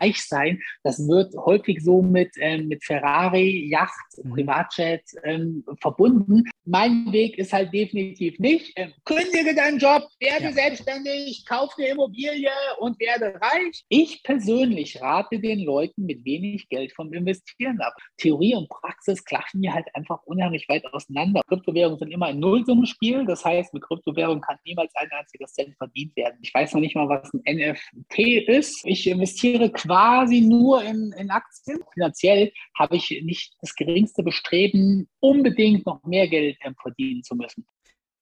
reich 0.00 0.22
sein. 0.22 0.60
Das 0.82 0.98
wird 1.08 1.34
häufig 1.34 1.82
so 1.82 2.02
mit, 2.02 2.30
ähm, 2.38 2.68
mit 2.68 2.84
Ferrari, 2.84 3.68
Yacht, 3.68 3.92
mhm. 4.22 4.30
Privatjet 4.30 5.02
ähm, 5.24 5.64
verbunden. 5.80 6.44
Mein 6.64 7.12
Weg 7.12 7.38
ist 7.38 7.52
halt 7.52 7.72
definitiv 7.72 8.38
nicht, 8.38 8.72
ähm, 8.76 8.92
kündige 9.04 9.54
deinen 9.54 9.78
Job, 9.78 10.06
werde 10.20 10.44
ja. 10.44 10.52
selbstständig, 10.52 11.44
kaufe 11.46 11.74
eine 11.78 11.88
Immobilie 11.88 12.50
und 12.78 12.98
werde 13.00 13.34
reich. 13.40 13.84
Ich 13.88 14.22
persönlich 14.22 15.00
rate 15.00 15.40
den 15.40 15.60
Leuten 15.60 16.06
mit 16.06 16.24
wenig 16.24 16.68
Geld 16.68 16.92
vom 16.92 17.12
Investieren 17.12 17.80
ab. 17.80 17.94
Theorie 18.16 18.54
und 18.54 18.68
Praxis 18.68 19.24
klaffen 19.24 19.60
mir 19.60 19.74
halt 19.74 19.86
einfach 19.94 20.22
unheimlich 20.24 20.68
weit 20.68 20.84
auseinander. 20.92 21.42
Kryptowährungen 21.48 21.98
sind 21.98 22.12
immer 22.12 22.26
ein 22.26 22.38
Nullsummenspiel. 22.38 23.24
Das 23.26 23.44
heißt, 23.44 23.74
mit 23.74 23.82
Kryptowährungen 23.82 24.40
kann 24.40 24.56
niemals 24.64 24.94
ein 24.94 25.10
einziger 25.10 25.46
Cent 25.46 25.76
verdient 25.76 26.14
werden. 26.16 26.38
Ich 26.42 26.52
weiß 26.54 26.74
noch 26.74 26.80
nicht 26.80 26.94
mal, 26.94 27.08
was 27.08 27.32
ein 27.32 27.56
NFT 27.56 28.18
ist. 28.48 28.82
Ich 28.84 29.06
investiere 29.06 29.70
quasi 29.82 30.40
nur 30.40 30.82
in, 30.82 31.12
in 31.12 31.30
Aktien. 31.30 31.80
Finanziell 31.92 32.52
habe 32.78 32.96
ich 32.96 33.22
nicht 33.24 33.54
das 33.60 33.74
geringste 33.74 34.22
Bestreben, 34.22 35.08
unbedingt 35.20 35.86
noch 35.86 36.02
mehr 36.04 36.28
Geld 36.28 36.56
ähm, 36.62 36.74
verdienen 36.80 37.22
zu 37.22 37.34
müssen. 37.34 37.66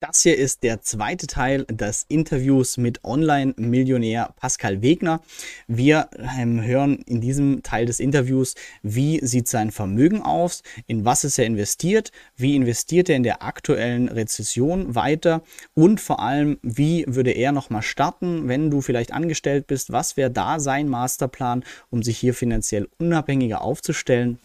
Das 0.00 0.22
hier 0.22 0.38
ist 0.38 0.62
der 0.62 0.80
zweite 0.80 1.26
Teil 1.26 1.66
des 1.66 2.06
Interviews 2.08 2.78
mit 2.78 3.04
Online-Millionär 3.04 4.32
Pascal 4.36 4.80
Wegner. 4.80 5.20
Wir 5.68 6.08
ähm, 6.38 6.62
hören 6.62 7.02
in 7.04 7.20
diesem 7.20 7.62
Teil 7.62 7.84
des 7.84 8.00
Interviews, 8.00 8.54
wie 8.82 9.22
sieht 9.22 9.46
sein 9.46 9.70
Vermögen 9.70 10.22
aus, 10.22 10.62
in 10.86 11.04
was 11.04 11.24
ist 11.24 11.38
er 11.38 11.44
investiert, 11.44 12.12
wie 12.34 12.56
investiert 12.56 13.10
er 13.10 13.16
in 13.16 13.24
der 13.24 13.42
aktuellen 13.42 14.08
Rezession 14.08 14.94
weiter 14.94 15.42
und 15.74 16.00
vor 16.00 16.20
allem, 16.20 16.58
wie 16.62 17.04
würde 17.06 17.32
er 17.32 17.52
nochmal 17.52 17.82
starten, 17.82 18.48
wenn 18.48 18.70
du 18.70 18.80
vielleicht 18.80 19.12
angestellt 19.12 19.66
bist, 19.66 19.92
was 19.92 20.16
wäre 20.16 20.30
da 20.30 20.60
sein 20.60 20.88
Masterplan, 20.88 21.62
um 21.90 22.02
sich 22.02 22.16
hier 22.16 22.32
finanziell 22.32 22.88
unabhängiger 22.98 23.60
aufzustellen. 23.60 24.38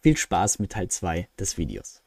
Viel 0.00 0.16
Spaß 0.16 0.58
mit 0.58 0.72
Teil 0.72 0.88
2 0.88 1.28
des 1.38 1.58
Videos. 1.58 2.05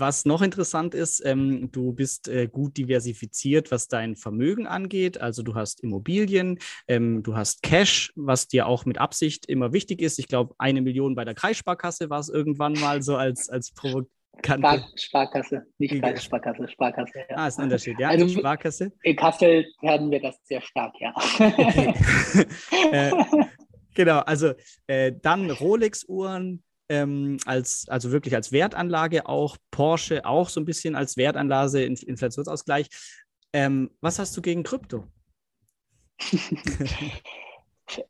Was 0.00 0.24
noch 0.24 0.42
interessant 0.42 0.94
ist, 0.94 1.22
ähm, 1.24 1.70
du 1.70 1.92
bist 1.92 2.28
äh, 2.28 2.48
gut 2.48 2.76
diversifiziert, 2.76 3.70
was 3.70 3.88
dein 3.88 4.16
Vermögen 4.16 4.66
angeht. 4.66 5.20
Also 5.20 5.42
du 5.42 5.54
hast 5.54 5.80
Immobilien, 5.82 6.58
ähm, 6.88 7.22
du 7.22 7.36
hast 7.36 7.62
Cash, 7.62 8.12
was 8.16 8.48
dir 8.48 8.66
auch 8.66 8.84
mit 8.84 8.98
Absicht 8.98 9.46
immer 9.46 9.72
wichtig 9.72 10.02
ist. 10.02 10.18
Ich 10.18 10.28
glaube, 10.28 10.54
eine 10.58 10.80
Million 10.80 11.14
bei 11.14 11.24
der 11.24 11.34
Kreissparkasse 11.34 12.10
war 12.10 12.20
es 12.20 12.28
irgendwann 12.28 12.72
mal 12.72 13.02
so 13.02 13.16
als, 13.16 13.48
als 13.48 13.72
Provokante. 13.72 14.10
Spar 14.42 14.88
Sparkasse, 14.96 15.66
nicht 15.78 16.00
Kreissparkasse, 16.00 16.68
Sparkasse. 16.68 17.18
Ja. 17.28 17.36
Ah, 17.36 17.48
ist 17.48 17.58
ein 17.58 17.64
Unterschied, 17.64 17.98
ja. 17.98 18.08
Also 18.08 18.28
Sparkasse. 18.28 18.92
In 19.02 19.16
Kassel 19.16 19.66
werden 19.82 20.10
wir 20.10 20.20
das 20.20 20.36
sehr 20.44 20.62
stark, 20.62 20.94
ja. 20.98 21.12
Okay. 21.14 21.94
äh, 22.92 23.10
genau, 23.94 24.20
also 24.20 24.54
äh, 24.86 25.12
dann 25.20 25.50
Rolex-Uhren, 25.50 26.62
ähm, 26.90 27.38
als, 27.46 27.88
also 27.88 28.10
wirklich 28.10 28.34
als 28.34 28.52
Wertanlage 28.52 29.26
auch, 29.26 29.56
Porsche 29.70 30.26
auch 30.26 30.48
so 30.48 30.60
ein 30.60 30.64
bisschen 30.64 30.96
als 30.96 31.16
Wertanlage, 31.16 31.84
Inflationsausgleich. 31.84 32.88
Ähm, 33.52 33.90
was 34.00 34.18
hast 34.18 34.36
du 34.36 34.42
gegen 34.42 34.64
Krypto? 34.64 35.06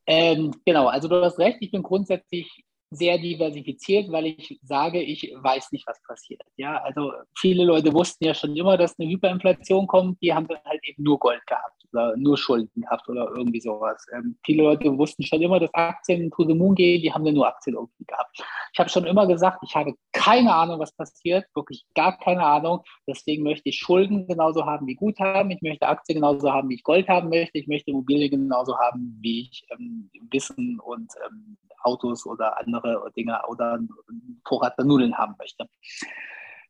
ähm, 0.06 0.54
genau, 0.64 0.88
also 0.88 1.08
du 1.08 1.22
hast 1.22 1.38
recht, 1.38 1.58
ich 1.60 1.70
bin 1.70 1.82
grundsätzlich 1.82 2.64
sehr 2.90 3.18
diversifiziert, 3.18 4.10
weil 4.10 4.26
ich 4.26 4.58
sage, 4.62 5.00
ich 5.00 5.32
weiß 5.36 5.70
nicht, 5.72 5.86
was 5.86 6.02
passiert. 6.02 6.42
Ja, 6.56 6.78
also 6.82 7.12
viele 7.38 7.64
Leute 7.64 7.92
wussten 7.92 8.24
ja 8.24 8.34
schon 8.34 8.56
immer, 8.56 8.76
dass 8.76 8.98
eine 8.98 9.08
Hyperinflation 9.08 9.86
kommt. 9.86 10.20
Die 10.20 10.34
haben 10.34 10.48
dann 10.48 10.58
halt 10.64 10.80
eben 10.84 11.02
nur 11.02 11.18
Gold 11.18 11.46
gehabt 11.46 11.84
oder 11.92 12.16
nur 12.16 12.36
Schulden 12.36 12.82
gehabt 12.82 13.08
oder 13.08 13.28
irgendwie 13.36 13.60
sowas. 13.60 14.04
Ähm, 14.12 14.36
viele 14.44 14.64
Leute 14.64 14.96
wussten 14.98 15.22
schon 15.24 15.40
immer, 15.40 15.60
dass 15.60 15.72
Aktien 15.74 16.30
to 16.30 16.44
the 16.44 16.54
moon 16.54 16.74
gehen. 16.74 17.02
Die 17.02 17.12
haben 17.12 17.24
dann 17.24 17.34
nur 17.34 17.46
Aktien 17.46 17.76
irgendwie 17.76 18.04
gehabt. 18.04 18.42
Ich 18.72 18.78
habe 18.78 18.90
schon 18.90 19.04
immer 19.04 19.26
gesagt, 19.26 19.60
ich 19.64 19.74
habe 19.74 19.94
keine 20.12 20.52
Ahnung, 20.52 20.80
was 20.80 20.92
passiert. 20.92 21.46
Wirklich 21.54 21.84
gar 21.94 22.18
keine 22.18 22.44
Ahnung. 22.44 22.82
Deswegen 23.06 23.44
möchte 23.44 23.68
ich 23.68 23.78
Schulden 23.78 24.26
genauso 24.26 24.66
haben 24.66 24.86
wie 24.86 24.94
Guthaben. 24.94 25.50
Ich 25.50 25.62
möchte 25.62 25.86
Aktien 25.86 26.16
genauso 26.16 26.52
haben, 26.52 26.68
wie 26.68 26.74
ich 26.74 26.82
Gold 26.82 27.08
haben 27.08 27.28
möchte. 27.28 27.58
Ich 27.58 27.68
möchte 27.68 27.90
Immobilien 27.90 28.30
genauso 28.30 28.76
haben, 28.78 29.18
wie 29.20 29.42
ich 29.42 29.64
ähm, 29.70 30.10
Wissen 30.30 30.80
und 30.80 31.12
ähm, 31.26 31.56
Autos 31.82 32.26
oder 32.26 32.58
andere 32.58 32.79
Dinge 33.16 33.40
oder 33.48 33.74
einen 33.74 34.40
Vorrat 34.46 34.78
der 34.78 34.84
Nudeln 34.84 35.16
haben 35.16 35.34
möchte. 35.38 35.66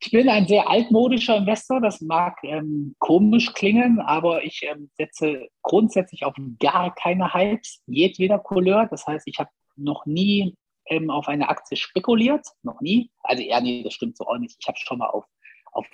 Ich 0.02 0.10
bin 0.10 0.30
ein 0.30 0.46
sehr 0.46 0.68
altmodischer 0.68 1.36
Investor, 1.36 1.80
das 1.80 2.00
mag 2.00 2.38
ähm, 2.42 2.94
komisch 2.98 3.52
klingen, 3.52 4.00
aber 4.00 4.42
ich 4.42 4.62
ähm, 4.62 4.90
setze 4.96 5.48
grundsätzlich 5.62 6.24
auf 6.24 6.34
gar 6.58 6.94
keine 6.94 7.34
Hypes 7.34 7.82
jedweder 7.86 8.38
Couleur. 8.38 8.86
Das 8.86 9.06
heißt, 9.06 9.26
ich 9.26 9.38
habe 9.38 9.50
noch 9.76 10.06
nie 10.06 10.56
ähm, 10.86 11.10
auf 11.10 11.28
eine 11.28 11.50
Aktie 11.50 11.76
spekuliert, 11.76 12.46
noch 12.62 12.80
nie. 12.80 13.10
Also 13.22 13.42
eher 13.42 13.60
nee, 13.60 13.82
das 13.82 13.92
stimmt 13.92 14.16
so 14.16 14.26
auch 14.26 14.38
nicht. 14.38 14.56
Ich 14.58 14.68
habe 14.68 14.78
schon 14.78 14.98
mal 14.98 15.08
auf, 15.08 15.26
auf 15.72 15.86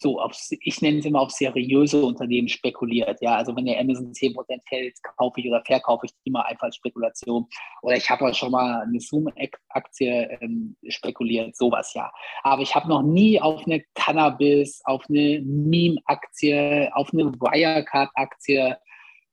so 0.00 0.20
auf, 0.20 0.32
ich 0.50 0.82
nenne 0.82 0.98
es 0.98 1.04
immer 1.04 1.20
auf 1.20 1.30
seriöse 1.30 2.04
Unternehmen 2.04 2.48
spekuliert. 2.48 3.20
Ja, 3.20 3.36
also 3.36 3.54
wenn 3.56 3.66
der 3.66 3.80
Amazon 3.80 4.12
10% 4.12 4.34
fällt, 4.68 4.94
kaufe 5.16 5.40
ich 5.40 5.46
oder 5.46 5.62
verkaufe 5.64 6.06
ich 6.06 6.12
die 6.24 6.30
mal 6.30 6.42
einfach 6.42 6.64
als 6.64 6.76
Spekulation. 6.76 7.46
Oder 7.82 7.96
ich 7.96 8.08
habe 8.08 8.26
auch 8.26 8.34
schon 8.34 8.52
mal 8.52 8.82
eine 8.82 9.00
Zoom-Aktie 9.00 10.38
ähm, 10.40 10.76
spekuliert, 10.88 11.56
sowas 11.56 11.94
ja. 11.94 12.10
Aber 12.42 12.62
ich 12.62 12.74
habe 12.74 12.88
noch 12.88 13.02
nie 13.02 13.40
auf 13.40 13.66
eine 13.66 13.82
Cannabis, 13.94 14.80
auf 14.84 15.04
eine 15.08 15.40
Meme-Aktie, 15.42 16.90
auf 16.94 17.12
eine 17.12 17.32
Wirecard-Aktie, 17.32 18.76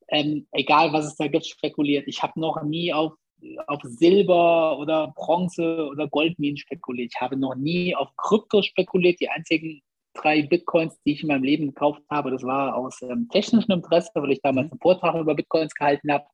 ähm, 0.09 0.47
egal 0.51 0.93
was 0.93 1.05
es 1.05 1.15
da 1.15 1.27
gibt, 1.27 1.45
spekuliert. 1.45 2.07
Ich 2.07 2.21
habe 2.21 2.39
noch 2.39 2.61
nie 2.63 2.93
auf 2.93 3.13
auf 3.67 3.81
Silber 3.83 4.77
oder 4.79 5.13
Bronze 5.15 5.87
oder 5.87 6.07
Goldminen 6.07 6.57
spekuliert. 6.57 7.11
Ich 7.13 7.21
habe 7.21 7.37
noch 7.37 7.55
nie 7.55 7.95
auf 7.95 8.09
Krypto 8.17 8.61
spekuliert. 8.61 9.19
Die 9.19 9.29
einzigen 9.29 9.81
drei 10.15 10.41
Bitcoins, 10.43 10.99
die 11.03 11.13
ich 11.13 11.21
in 11.21 11.27
meinem 11.27 11.43
Leben 11.43 11.67
gekauft 11.67 12.01
habe. 12.09 12.31
Das 12.31 12.43
war 12.43 12.75
aus 12.75 13.01
ähm, 13.01 13.27
technischem 13.29 13.75
Interesse, 13.75 14.11
weil 14.15 14.31
ich 14.31 14.41
damals 14.41 14.67
mhm. 14.67 14.73
einen 14.73 14.79
Vortrag 14.81 15.15
über 15.15 15.35
Bitcoins 15.35 15.73
gehalten 15.73 16.11
habe. 16.11 16.25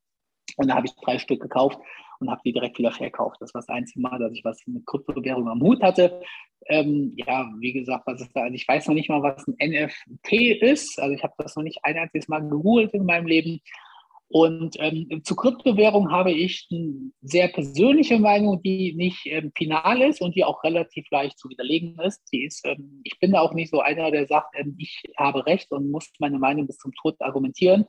Und 0.56 0.68
da 0.68 0.76
habe 0.76 0.86
ich 0.86 0.94
drei 0.94 1.18
Stück 1.18 1.40
gekauft 1.40 1.78
und 2.20 2.30
habe 2.30 2.40
die 2.44 2.52
direkt 2.52 2.78
wieder 2.78 2.92
verkauft. 2.92 3.36
Das 3.40 3.52
war 3.54 3.60
das 3.60 3.68
einzige 3.68 4.00
Mal, 4.00 4.18
dass 4.18 4.32
ich 4.32 4.44
was 4.44 4.60
mit 4.66 4.86
Kryptowährung 4.86 5.48
am 5.48 5.60
Hut 5.60 5.82
hatte. 5.82 6.22
Ähm, 6.66 7.12
ja, 7.16 7.50
wie 7.58 7.72
gesagt, 7.72 8.06
was 8.06 8.20
ist 8.20 8.34
da? 8.34 8.42
Also 8.42 8.54
ich 8.54 8.66
weiß 8.66 8.86
noch 8.86 8.94
nicht 8.94 9.08
mal, 9.08 9.22
was 9.22 9.46
ein 9.46 9.56
NFT 9.58 10.32
ist. 10.62 10.98
Also 11.00 11.14
ich 11.14 11.22
habe 11.22 11.34
das 11.38 11.56
noch 11.56 11.64
nicht 11.64 11.80
ein 11.82 11.98
einziges 11.98 12.28
Mal 12.28 12.40
gegoogelt 12.40 12.94
in 12.94 13.04
meinem 13.04 13.26
Leben. 13.26 13.60
Und 14.32 14.76
ähm, 14.78 15.20
zu 15.24 15.36
Kryptowährung 15.36 16.10
habe 16.10 16.32
ich 16.32 16.66
eine 16.72 17.12
sehr 17.20 17.48
persönliche 17.48 18.18
Meinung, 18.18 18.62
die 18.62 18.94
nicht 18.94 19.26
ähm, 19.26 19.52
final 19.54 20.00
ist 20.00 20.22
und 20.22 20.34
die 20.34 20.42
auch 20.42 20.64
relativ 20.64 21.04
leicht 21.10 21.38
zu 21.38 21.50
widerlegen 21.50 21.98
ist. 21.98 22.22
Die 22.32 22.44
ist 22.44 22.64
ähm, 22.64 23.02
ich 23.04 23.18
bin 23.18 23.32
da 23.32 23.40
auch 23.40 23.52
nicht 23.52 23.70
so 23.70 23.80
einer, 23.80 24.10
der 24.10 24.26
sagt, 24.26 24.54
ähm, 24.56 24.74
ich 24.78 25.02
habe 25.18 25.44
Recht 25.44 25.70
und 25.70 25.90
muss 25.90 26.10
meine 26.18 26.38
Meinung 26.38 26.66
bis 26.66 26.78
zum 26.78 26.92
Tod 26.94 27.14
argumentieren. 27.20 27.84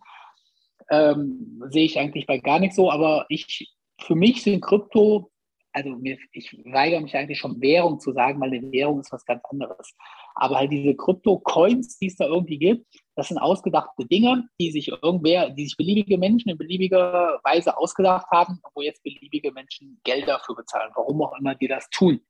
Ähm, 0.91 1.63
sehe 1.69 1.85
ich 1.85 1.97
eigentlich 1.97 2.25
bei 2.25 2.39
gar 2.39 2.59
nicht 2.59 2.75
so, 2.75 2.91
aber 2.91 3.25
ich, 3.29 3.73
für 4.01 4.15
mich 4.15 4.43
sind 4.43 4.59
Krypto 4.59 5.31
also 5.73 5.89
mir, 5.89 6.17
ich 6.31 6.53
weigere 6.65 7.01
mich 7.01 7.15
eigentlich 7.15 7.39
schon 7.39 7.59
Währung 7.59 7.99
zu 7.99 8.13
sagen, 8.13 8.39
weil 8.39 8.53
eine 8.53 8.71
Währung 8.71 8.99
ist 8.99 9.11
was 9.11 9.25
ganz 9.25 9.43
anderes. 9.49 9.95
Aber 10.35 10.57
halt 10.57 10.71
diese 10.71 10.95
Krypto-Coins, 10.95 11.97
die 11.97 12.07
es 12.07 12.15
da 12.15 12.25
irgendwie 12.25 12.59
gibt, 12.59 12.85
das 13.15 13.27
sind 13.27 13.39
ausgedachte 13.39 14.05
Dinge, 14.05 14.47
die 14.59 14.71
sich 14.71 14.89
irgendwer, 14.89 15.49
die 15.49 15.65
sich 15.65 15.77
beliebige 15.77 16.17
Menschen 16.17 16.49
in 16.49 16.57
beliebiger 16.57 17.39
Weise 17.43 17.75
ausgedacht 17.75 18.27
haben, 18.31 18.59
wo 18.73 18.81
jetzt 18.81 19.03
beliebige 19.03 19.51
Menschen 19.51 19.99
Geld 20.03 20.27
dafür 20.27 20.55
bezahlen, 20.55 20.91
warum 20.95 21.21
auch 21.23 21.37
immer 21.39 21.55
die 21.55 21.67
das 21.67 21.89
tun. 21.89 22.21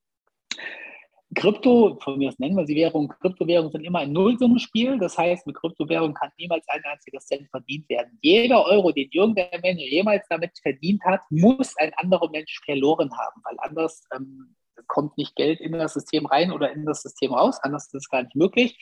Krypto, 1.34 1.98
von 2.02 2.18
mir 2.18 2.30
aus 2.30 2.40
nennen 2.40 2.56
wir 2.56 2.66
sie 2.66 2.76
Währung, 2.76 3.08
Kryptowährungen 3.08 3.72
sind 3.72 3.84
immer 3.84 4.00
ein 4.00 4.12
Nullsummenspiel. 4.12 4.98
Das 5.00 5.18
heißt, 5.18 5.48
mit 5.48 5.56
Kryptowährungen 5.56 6.14
kann 6.14 6.32
niemals 6.38 6.68
ein 6.68 6.82
einziger 6.84 7.20
Cent 7.20 7.50
verdient 7.50 7.88
werden. 7.90 8.18
Jeder 8.22 8.66
Euro, 8.66 8.92
den 8.92 9.10
irgendein 9.12 9.62
Mensch 9.62 9.82
jemals 9.82 10.26
damit 10.30 10.52
verdient 10.62 11.04
hat, 11.06 11.22
muss 11.30 11.76
ein 11.78 11.94
anderer 11.96 12.30
Mensch 12.30 12.60
verloren 12.66 13.12
haben, 13.18 13.42
weil 13.44 13.58
anders 13.60 14.04
ähm, 14.16 14.56
kommt 14.88 15.18
nicht 15.18 15.36
Geld 15.36 15.60
in 15.60 15.74
das 15.74 15.94
System 15.94 16.26
rein 16.26 16.52
oder 16.52 16.72
in 16.72 16.86
das 16.86 17.02
System 17.02 17.34
raus. 17.34 17.60
Anders 17.62 17.86
ist 17.86 17.96
es 17.96 18.10
gar 18.10 18.24
nicht 18.24 18.36
möglich. 18.36 18.78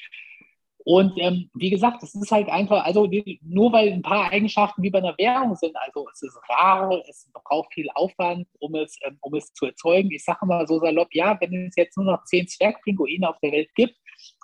Und 0.83 1.13
ähm, 1.18 1.50
wie 1.54 1.69
gesagt, 1.69 2.01
es 2.04 2.16
ist 2.16 2.31
halt 2.31 2.50
einfach, 2.50 2.83
also 2.86 3.07
die, 3.07 3.39
nur 3.44 3.72
weil 3.72 3.92
ein 3.92 4.01
paar 4.01 4.31
Eigenschaften 4.31 4.81
wie 4.81 4.89
bei 4.89 5.00
einer 5.00 5.18
Währung 5.18 5.56
sind, 5.56 5.75
also 5.75 6.07
es 6.12 6.22
ist 6.22 6.39
rar, 6.50 6.92
es 7.07 7.30
braucht 7.45 7.74
viel 7.74 7.88
Aufwand, 7.94 8.48
um 8.60 8.75
es, 8.75 8.95
ähm, 9.04 9.18
um 9.22 9.33
es 9.36 9.54
zu 9.54 9.66
erzeugen. 9.66 10.12
Ich 10.12 10.24
sage 10.24 10.45
mal 10.45 10.68
so 10.68 10.80
salopp, 10.80 11.10
ja, 11.13 11.38
wenn 11.39 11.68
es 11.68 11.75
jetzt 11.75 11.98
nur 11.98 12.06
noch 12.06 12.24
zehn 12.24 12.48
Zwergpinguine 12.48 13.30
auf 13.30 13.39
der 13.42 13.51
Welt 13.51 13.69
gibt, 13.75 13.95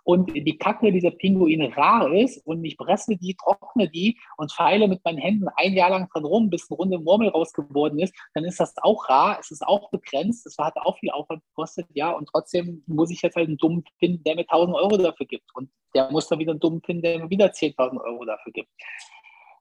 und 0.07 0.33
die 0.33 0.57
Kacke 0.57 0.93
dieser 0.93 1.11
Pinguine 1.11 1.75
rar 1.75 2.13
ist 2.13 2.37
und 2.47 2.63
ich 2.63 2.77
presse 2.77 3.17
die, 3.17 3.35
trockne 3.35 3.89
die 3.89 4.17
und 4.37 4.53
feile 4.53 4.87
mit 4.87 5.03
meinen 5.03 5.17
Händen 5.17 5.49
ein 5.57 5.73
Jahr 5.73 5.89
lang 5.89 6.07
dran 6.07 6.23
rum, 6.23 6.49
bis 6.49 6.71
eine 6.71 6.77
runde 6.77 6.97
Murmel 6.97 7.27
rausgeworden 7.27 7.99
ist, 7.99 8.15
dann 8.33 8.45
ist 8.45 8.57
das 8.57 8.73
auch 8.77 9.09
rar, 9.09 9.37
es 9.37 9.51
ist 9.51 9.67
auch 9.67 9.89
begrenzt, 9.89 10.45
es 10.45 10.57
hat 10.59 10.77
auch 10.77 10.97
viel 10.99 11.11
Aufwand 11.11 11.43
gekostet, 11.47 11.87
ja, 11.93 12.11
und 12.11 12.29
trotzdem 12.29 12.83
muss 12.87 13.11
ich 13.11 13.21
jetzt 13.21 13.35
halt 13.35 13.49
einen 13.49 13.57
dummen 13.57 13.83
finden, 13.99 14.23
der 14.23 14.35
mir 14.35 14.43
1000 14.43 14.77
Euro 14.77 14.95
dafür 14.95 15.25
gibt 15.25 15.53
und 15.55 15.69
der 15.93 16.09
muss 16.09 16.29
dann 16.29 16.39
wieder 16.39 16.51
einen 16.51 16.61
dummen 16.61 16.81
finden, 16.81 17.01
der 17.01 17.19
mir 17.19 17.29
wieder 17.29 17.47
10.000 17.47 18.01
Euro 18.01 18.23
dafür 18.23 18.53
gibt. 18.53 18.69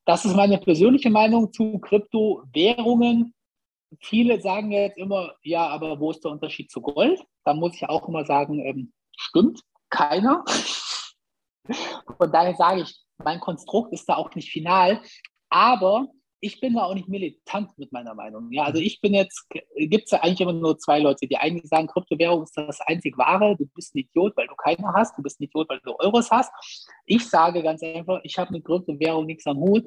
Das 0.04 0.24
ist 0.24 0.36
meine 0.36 0.58
persönliche 0.58 1.10
Meinung 1.10 1.52
zu 1.52 1.80
Kryptowährungen. 1.80 3.34
Viele 4.00 4.40
sagen 4.40 4.70
jetzt 4.70 4.96
immer, 4.96 5.34
ja, 5.42 5.66
aber 5.66 5.98
wo 5.98 6.12
ist 6.12 6.24
der 6.24 6.30
Unterschied 6.30 6.70
zu 6.70 6.80
Gold? 6.82 7.20
Da 7.44 7.52
muss 7.52 7.74
ich 7.74 7.88
auch 7.88 8.06
immer 8.06 8.24
sagen, 8.24 8.64
ähm, 8.64 8.92
stimmt 9.16 9.60
keiner. 9.96 10.44
Von 12.16 12.32
daher 12.32 12.54
sage 12.54 12.82
ich, 12.82 12.96
mein 13.18 13.40
Konstrukt 13.40 13.92
ist 13.92 14.08
da 14.08 14.16
auch 14.16 14.34
nicht 14.34 14.50
final, 14.50 15.00
aber 15.48 16.08
ich 16.40 16.60
bin 16.60 16.74
da 16.74 16.84
auch 16.84 16.94
nicht 16.94 17.08
militant 17.08 17.76
mit 17.78 17.92
meiner 17.92 18.14
Meinung. 18.14 18.52
Ja, 18.52 18.64
also 18.64 18.78
ich 18.78 19.00
bin 19.00 19.14
jetzt, 19.14 19.48
gibt 19.76 20.04
es 20.04 20.10
ja 20.10 20.22
eigentlich 20.22 20.42
immer 20.42 20.52
nur 20.52 20.78
zwei 20.78 20.98
Leute. 20.98 21.26
Die 21.26 21.36
einen 21.36 21.66
sagen, 21.66 21.88
Kryptowährung 21.88 22.42
ist 22.42 22.56
das 22.56 22.80
einzig 22.82 23.16
wahre, 23.16 23.56
du 23.56 23.66
bist 23.74 23.94
ein 23.94 24.00
Idiot, 24.00 24.36
weil 24.36 24.46
du 24.46 24.54
keine 24.54 24.92
hast, 24.92 25.16
du 25.16 25.22
bist 25.22 25.40
ein 25.40 25.44
Idiot, 25.44 25.68
weil 25.68 25.80
du 25.82 25.94
Euros 25.98 26.30
hast. 26.30 26.52
Ich 27.06 27.26
sage 27.28 27.62
ganz 27.62 27.82
einfach, 27.82 28.20
ich 28.22 28.38
habe 28.38 28.52
mit 28.52 28.64
Kryptowährung 28.64 29.26
nichts 29.26 29.46
am 29.46 29.56
Hut. 29.56 29.84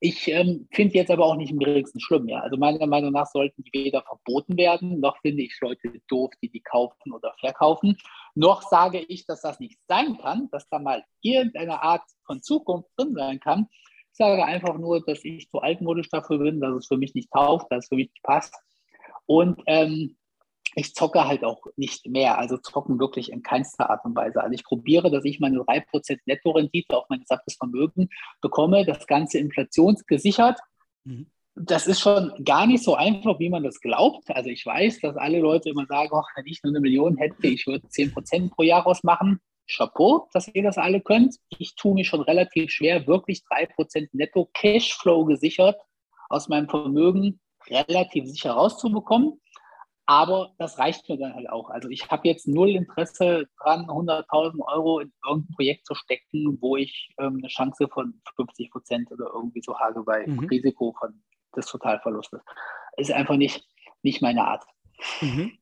Ich 0.00 0.28
ähm, 0.28 0.68
finde 0.72 0.94
jetzt 0.94 1.10
aber 1.10 1.26
auch 1.26 1.34
nicht 1.34 1.50
im 1.50 1.58
geringsten 1.58 1.98
schlimm. 1.98 2.28
Ja? 2.28 2.40
Also 2.40 2.56
meiner 2.56 2.86
Meinung 2.86 3.12
nach 3.12 3.26
sollten 3.26 3.64
die 3.64 3.72
weder 3.72 4.02
verboten 4.02 4.56
werden, 4.56 5.00
noch 5.00 5.18
finde 5.18 5.42
ich 5.42 5.58
Leute 5.60 6.00
doof, 6.06 6.30
die 6.40 6.50
die 6.50 6.60
kaufen 6.60 7.12
oder 7.12 7.34
verkaufen. 7.40 7.96
Noch 8.34 8.62
sage 8.62 9.00
ich, 9.00 9.26
dass 9.26 9.42
das 9.42 9.58
nicht 9.58 9.78
sein 9.88 10.16
kann, 10.18 10.48
dass 10.52 10.68
da 10.68 10.78
mal 10.78 11.04
irgendeine 11.20 11.82
Art 11.82 12.04
von 12.24 12.42
Zukunft 12.42 12.88
drin 12.96 13.14
sein 13.14 13.40
kann. 13.40 13.66
Ich 14.12 14.16
sage 14.16 14.44
einfach 14.44 14.78
nur, 14.78 15.04
dass 15.04 15.24
ich 15.24 15.50
zu 15.50 15.58
altmodisch 15.58 16.08
dafür 16.10 16.38
bin, 16.38 16.60
dass 16.60 16.74
es 16.74 16.86
für 16.86 16.96
mich 16.96 17.14
nicht 17.14 17.30
taugt, 17.32 17.70
dass 17.72 17.84
es 17.84 17.88
für 17.88 17.96
mich 17.96 18.10
nicht 18.10 18.22
passt. 18.22 18.54
Und 19.26 19.60
ähm, 19.66 20.16
ich 20.74 20.94
zocke 20.94 21.26
halt 21.26 21.44
auch 21.44 21.62
nicht 21.76 22.06
mehr, 22.06 22.38
also 22.38 22.58
zocken 22.58 22.98
wirklich 22.98 23.32
in 23.32 23.42
keinster 23.42 23.90
Art 23.90 24.04
und 24.04 24.16
Weise. 24.16 24.42
Also 24.42 24.54
ich 24.54 24.64
probiere, 24.64 25.10
dass 25.10 25.24
ich 25.24 25.40
meine 25.40 25.58
3% 25.58 26.18
Nettorendite 26.26 26.96
auf 26.96 27.06
mein 27.08 27.20
gesamtes 27.20 27.56
Vermögen 27.56 28.08
bekomme, 28.40 28.84
das 28.84 29.06
Ganze 29.06 29.38
inflationsgesichert. 29.38 30.58
Mhm. 31.04 31.30
Das 31.54 31.88
ist 31.88 32.00
schon 32.00 32.32
gar 32.44 32.66
nicht 32.66 32.84
so 32.84 32.94
einfach, 32.94 33.40
wie 33.40 33.50
man 33.50 33.64
das 33.64 33.80
glaubt. 33.80 34.30
Also 34.30 34.48
ich 34.50 34.64
weiß, 34.64 35.00
dass 35.00 35.16
alle 35.16 35.40
Leute 35.40 35.70
immer 35.70 35.86
sagen, 35.86 36.10
ach, 36.14 36.28
wenn 36.36 36.46
ich 36.46 36.62
nur 36.62 36.70
eine 36.70 36.80
Million 36.80 37.16
hätte, 37.16 37.48
ich 37.48 37.66
würde 37.66 37.86
10% 37.88 38.50
pro 38.50 38.62
Jahr 38.62 38.86
ausmachen. 38.86 39.40
Chapeau, 39.70 40.28
dass 40.32 40.48
ihr 40.48 40.62
das 40.62 40.78
alle 40.78 41.00
könnt. 41.00 41.36
Ich 41.58 41.74
tue 41.74 41.94
mich 41.94 42.08
schon 42.08 42.22
relativ 42.22 42.70
schwer, 42.70 43.06
wirklich 43.06 43.42
3% 43.50 44.08
netto 44.12 44.48
Cashflow 44.54 45.24
gesichert 45.24 45.76
aus 46.30 46.48
meinem 46.48 46.68
Vermögen 46.68 47.40
relativ 47.70 48.26
sicher 48.26 48.52
rauszubekommen. 48.52 49.40
Aber 50.08 50.54
das 50.56 50.78
reicht 50.78 51.06
mir 51.10 51.18
dann 51.18 51.34
halt 51.34 51.50
auch. 51.50 51.68
Also 51.68 51.90
ich 51.90 52.10
habe 52.10 52.26
jetzt 52.26 52.48
null 52.48 52.70
Interesse 52.70 53.46
dran, 53.60 53.84
100.000 53.84 54.58
Euro 54.66 55.00
in 55.00 55.12
irgendein 55.22 55.54
Projekt 55.54 55.84
zu 55.84 55.94
stecken, 55.94 56.56
wo 56.62 56.78
ich 56.78 57.14
ähm, 57.18 57.36
eine 57.36 57.48
Chance 57.48 57.88
von 57.92 58.18
50 58.36 58.70
Prozent 58.70 59.12
oder 59.12 59.26
irgendwie 59.34 59.60
so 59.60 59.78
habe 59.78 60.02
bei 60.04 60.26
mhm. 60.26 60.46
Risiko 60.46 60.96
von 60.98 61.22
des 61.54 61.66
Totalverlustes. 61.66 62.40
Ist 62.96 63.12
einfach 63.12 63.36
nicht, 63.36 63.62
nicht 64.02 64.22
meine 64.22 64.46
Art. 64.46 64.64
Mhm. 65.20 65.52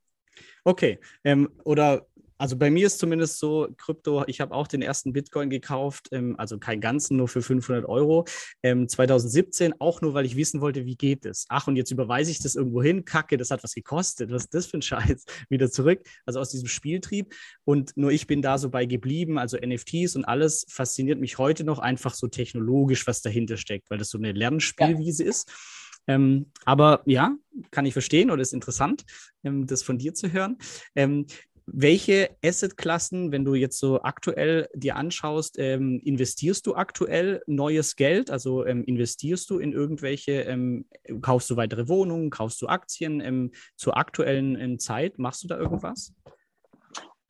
Okay. 0.63 1.01
Ähm, 1.25 1.51
oder 1.65 2.07
also 2.39 2.57
bei 2.57 2.71
mir 2.71 2.87
ist 2.87 2.99
zumindest 2.99 3.39
so, 3.39 3.69
Krypto, 3.77 4.25
ich 4.27 4.41
habe 4.41 4.55
auch 4.55 4.67
den 4.67 4.83
ersten 4.83 5.13
Bitcoin 5.13 5.51
gekauft, 5.51 6.09
ähm, 6.13 6.35
also 6.39 6.59
keinen 6.59 6.81
ganzen, 6.81 7.17
nur 7.17 7.29
für 7.29 7.43
500 7.43 7.87
Euro, 7.87 8.27
ähm, 8.63 8.89
2017, 8.89 9.75
auch 9.81 10.01
nur, 10.01 10.15
weil 10.15 10.27
ich 10.27 10.37
wissen 10.37 10.61
wollte, 10.61 10.85
wie 10.85 10.97
geht 10.97 11.25
es. 11.25 11.47
Ach, 11.49 11.67
und 11.67 11.77
jetzt 11.77 11.91
überweise 11.91 12.31
ich 12.31 12.41
das 12.41 12.55
irgendwo 12.55 12.83
hin, 12.83 13.05
kacke, 13.05 13.37
das 13.37 13.51
hat 13.51 13.63
was 13.65 13.75
gekostet, 13.75 14.31
was 14.31 14.45
ist 14.45 14.55
das 14.55 14.67
für 14.67 14.79
ein 14.79 14.83
Scheiß, 14.83 15.25
wieder 15.49 15.71
zurück, 15.71 16.01
also 16.25 16.41
aus 16.41 16.51
diesem 16.51 16.69
Spieltrieb. 16.69 17.35
Und 17.65 17.97
nur 17.97 18.11
ich 18.11 18.27
bin 18.27 18.43
da 18.43 18.59
so 18.59 18.71
bei 18.71 18.87
geblieben, 18.87 19.39
also 19.39 19.57
NFTs 19.57 20.17
und 20.17 20.25
alles 20.25 20.67
fasziniert 20.69 21.21
mich 21.21 21.39
heute 21.39 21.65
noch 21.65 21.79
einfach 21.79 22.15
so 22.15 22.29
technologisch, 22.29 23.07
was 23.07 23.23
dahinter 23.23 23.57
steckt, 23.57 23.91
weil 23.91 23.99
das 23.99 24.11
so 24.11 24.19
eine 24.19 24.33
Lernspielwiese 24.33 25.25
ja. 25.25 25.31
ist. 25.31 25.53
Ähm, 26.09 26.53
aber 26.65 27.03
ja, 27.07 27.35
kann 27.71 27.87
ich 27.87 27.93
verstehen 27.93 28.31
oder 28.31 28.43
ist 28.43 28.55
interessant, 28.55 29.05
ähm, 29.43 29.67
das 29.67 29.83
von 29.83 29.99
dir 29.99 30.15
zu 30.15 30.33
hören. 30.33 30.59
Ähm, 30.95 31.27
welche 31.67 32.31
Assetklassen, 32.45 33.33
wenn 33.33 33.45
du 33.45 33.55
jetzt 33.55 33.79
so 33.79 34.03
aktuell 34.03 34.69
dir 34.75 34.97
anschaust, 34.97 35.59
ähm, 35.59 36.01
investierst 36.05 36.67
du 36.67 36.77
aktuell 36.77 37.43
neues 37.47 37.97
Geld? 37.97 38.31
Also 38.31 38.65
ähm, 38.65 38.85
investierst 38.85 39.51
du 39.51 39.59
in 39.59 39.73
irgendwelche, 39.73 40.43
ähm, 40.43 40.87
kaufst 41.23 41.51
du 41.51 41.57
weitere 41.57 41.89
Wohnungen, 41.89 42.31
kaufst 42.31 42.63
du 42.63 42.69
Aktien 42.69 43.21
ähm, 43.21 43.51
zur 43.77 43.97
aktuellen 43.97 44.59
ähm, 44.59 44.79
Zeit? 44.79 45.19
Machst 45.19 45.43
du 45.43 45.49
da 45.49 45.59
irgendwas? 45.59 46.15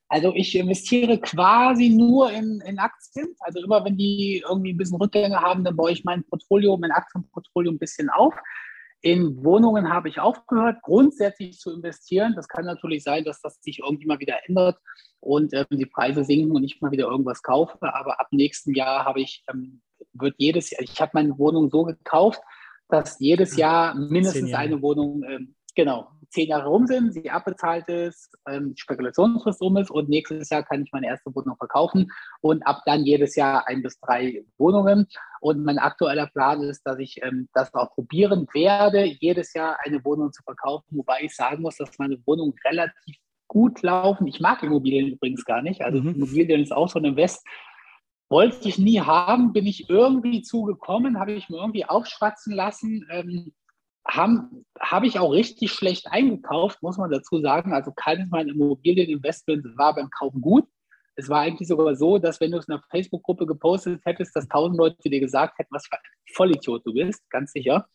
Also 0.08 0.32
ich 0.34 0.54
investiere 0.54 1.18
quasi 1.18 1.88
nur 1.88 2.30
in, 2.30 2.62
in 2.66 2.78
Aktien. 2.78 3.34
Also 3.40 3.64
immer 3.64 3.84
wenn 3.84 3.96
die 3.96 4.44
irgendwie 4.46 4.74
ein 4.74 4.76
bisschen 4.76 4.98
Rückgänge 4.98 5.40
haben, 5.40 5.64
dann 5.64 5.76
baue 5.76 5.90
ich 5.90 6.04
mein 6.04 6.22
Portfolio, 6.24 6.76
mein 6.76 6.92
Aktienportfolio 6.92 7.72
ein 7.72 7.78
bisschen 7.78 8.10
auf. 8.10 8.34
In 9.06 9.44
Wohnungen 9.44 9.92
habe 9.92 10.08
ich 10.08 10.18
aufgehört, 10.18 10.82
grundsätzlich 10.82 11.60
zu 11.60 11.72
investieren. 11.72 12.32
Das 12.34 12.48
kann 12.48 12.64
natürlich 12.64 13.04
sein, 13.04 13.22
dass 13.22 13.40
das 13.40 13.62
sich 13.62 13.78
irgendwie 13.78 14.06
mal 14.06 14.18
wieder 14.18 14.38
ändert 14.48 14.78
und 15.20 15.54
ähm, 15.54 15.66
die 15.70 15.86
Preise 15.86 16.24
sinken 16.24 16.50
und 16.56 16.64
ich 16.64 16.80
mal 16.80 16.90
wieder 16.90 17.06
irgendwas 17.06 17.42
kaufe. 17.42 17.78
Aber 17.80 18.18
ab 18.20 18.26
nächstem 18.32 18.74
Jahr 18.74 19.04
habe 19.04 19.20
ich, 19.20 19.44
ähm, 19.48 19.80
wird 20.12 20.34
jedes 20.38 20.70
Jahr, 20.70 20.82
ich 20.82 21.00
habe 21.00 21.12
meine 21.14 21.38
Wohnung 21.38 21.70
so 21.70 21.84
gekauft, 21.84 22.40
dass 22.88 23.20
jedes 23.20 23.56
Jahr 23.56 23.94
mindestens 23.94 24.52
eine 24.54 24.82
Wohnung 24.82 25.22
ähm, 25.22 25.54
genau, 25.76 26.08
zehn 26.30 26.48
Jahre 26.48 26.68
rum 26.68 26.86
sind, 26.86 27.12
sie 27.12 27.30
abbezahlt 27.30 27.88
ist, 27.88 28.36
ähm, 28.48 28.74
Spekulationsfrist 28.76 29.62
um 29.62 29.76
ist 29.76 29.90
und 29.90 30.08
nächstes 30.08 30.50
Jahr 30.50 30.64
kann 30.64 30.82
ich 30.82 30.92
meine 30.92 31.06
erste 31.06 31.34
Wohnung 31.34 31.56
verkaufen 31.56 32.10
und 32.40 32.66
ab 32.66 32.82
dann 32.86 33.04
jedes 33.04 33.36
Jahr 33.36 33.68
ein 33.68 33.82
bis 33.82 34.00
drei 34.00 34.44
Wohnungen. 34.58 35.06
Und 35.40 35.64
mein 35.64 35.78
aktueller 35.78 36.26
Plan 36.26 36.62
ist, 36.62 36.82
dass 36.82 36.98
ich 36.98 37.22
ähm, 37.22 37.48
das 37.54 37.72
auch 37.74 37.94
probieren 37.94 38.48
werde, 38.52 39.04
jedes 39.04 39.54
Jahr 39.54 39.78
eine 39.84 40.04
Wohnung 40.04 40.32
zu 40.32 40.42
verkaufen, 40.42 40.86
wobei 40.90 41.20
ich 41.22 41.36
sagen 41.36 41.62
muss, 41.62 41.76
dass 41.76 41.98
meine 41.98 42.18
Wohnungen 42.26 42.54
relativ 42.64 43.16
gut 43.46 43.82
laufen. 43.82 44.26
Ich 44.26 44.40
mag 44.40 44.62
Immobilien 44.62 45.12
übrigens 45.12 45.44
gar 45.44 45.62
nicht. 45.62 45.82
Also 45.82 46.00
mhm. 46.00 46.14
Immobilien 46.16 46.60
ist 46.60 46.72
auch 46.72 46.88
so 46.88 46.98
ein 46.98 47.04
Invest. 47.04 47.46
Wollte 48.28 48.68
ich 48.68 48.78
nie 48.78 49.00
haben, 49.00 49.52
bin 49.52 49.66
ich 49.66 49.88
irgendwie 49.88 50.42
zugekommen, 50.42 51.20
habe 51.20 51.32
ich 51.32 51.48
mir 51.48 51.58
irgendwie 51.58 51.84
aufschwatzen 51.84 52.52
lassen. 52.52 53.06
Ähm, 53.08 53.52
habe 54.06 54.48
hab 54.78 55.04
ich 55.04 55.18
auch 55.18 55.30
richtig 55.30 55.72
schlecht 55.72 56.06
eingekauft, 56.08 56.82
muss 56.82 56.96
man 56.96 57.10
dazu 57.10 57.40
sagen. 57.40 57.72
Also 57.72 57.92
keines 57.92 58.30
meiner 58.30 58.52
Immobilieninvestments 58.52 59.76
war 59.76 59.94
beim 59.94 60.10
Kaufen 60.10 60.40
gut. 60.40 60.64
Es 61.16 61.28
war 61.28 61.40
eigentlich 61.40 61.68
sogar 61.68 61.96
so, 61.96 62.18
dass 62.18 62.40
wenn 62.40 62.50
du 62.50 62.58
es 62.58 62.68
in 62.68 62.74
einer 62.74 62.82
Facebook-Gruppe 62.90 63.46
gepostet 63.46 64.00
hättest, 64.04 64.36
dass 64.36 64.48
tausend 64.48 64.76
Leute 64.76 65.08
dir 65.08 65.20
gesagt 65.20 65.58
hätten, 65.58 65.74
was 65.74 65.86
für 65.86 65.96
ein 65.96 66.02
Vollidiot 66.34 66.86
du 66.86 66.92
bist, 66.92 67.28
ganz 67.30 67.52
sicher. 67.52 67.88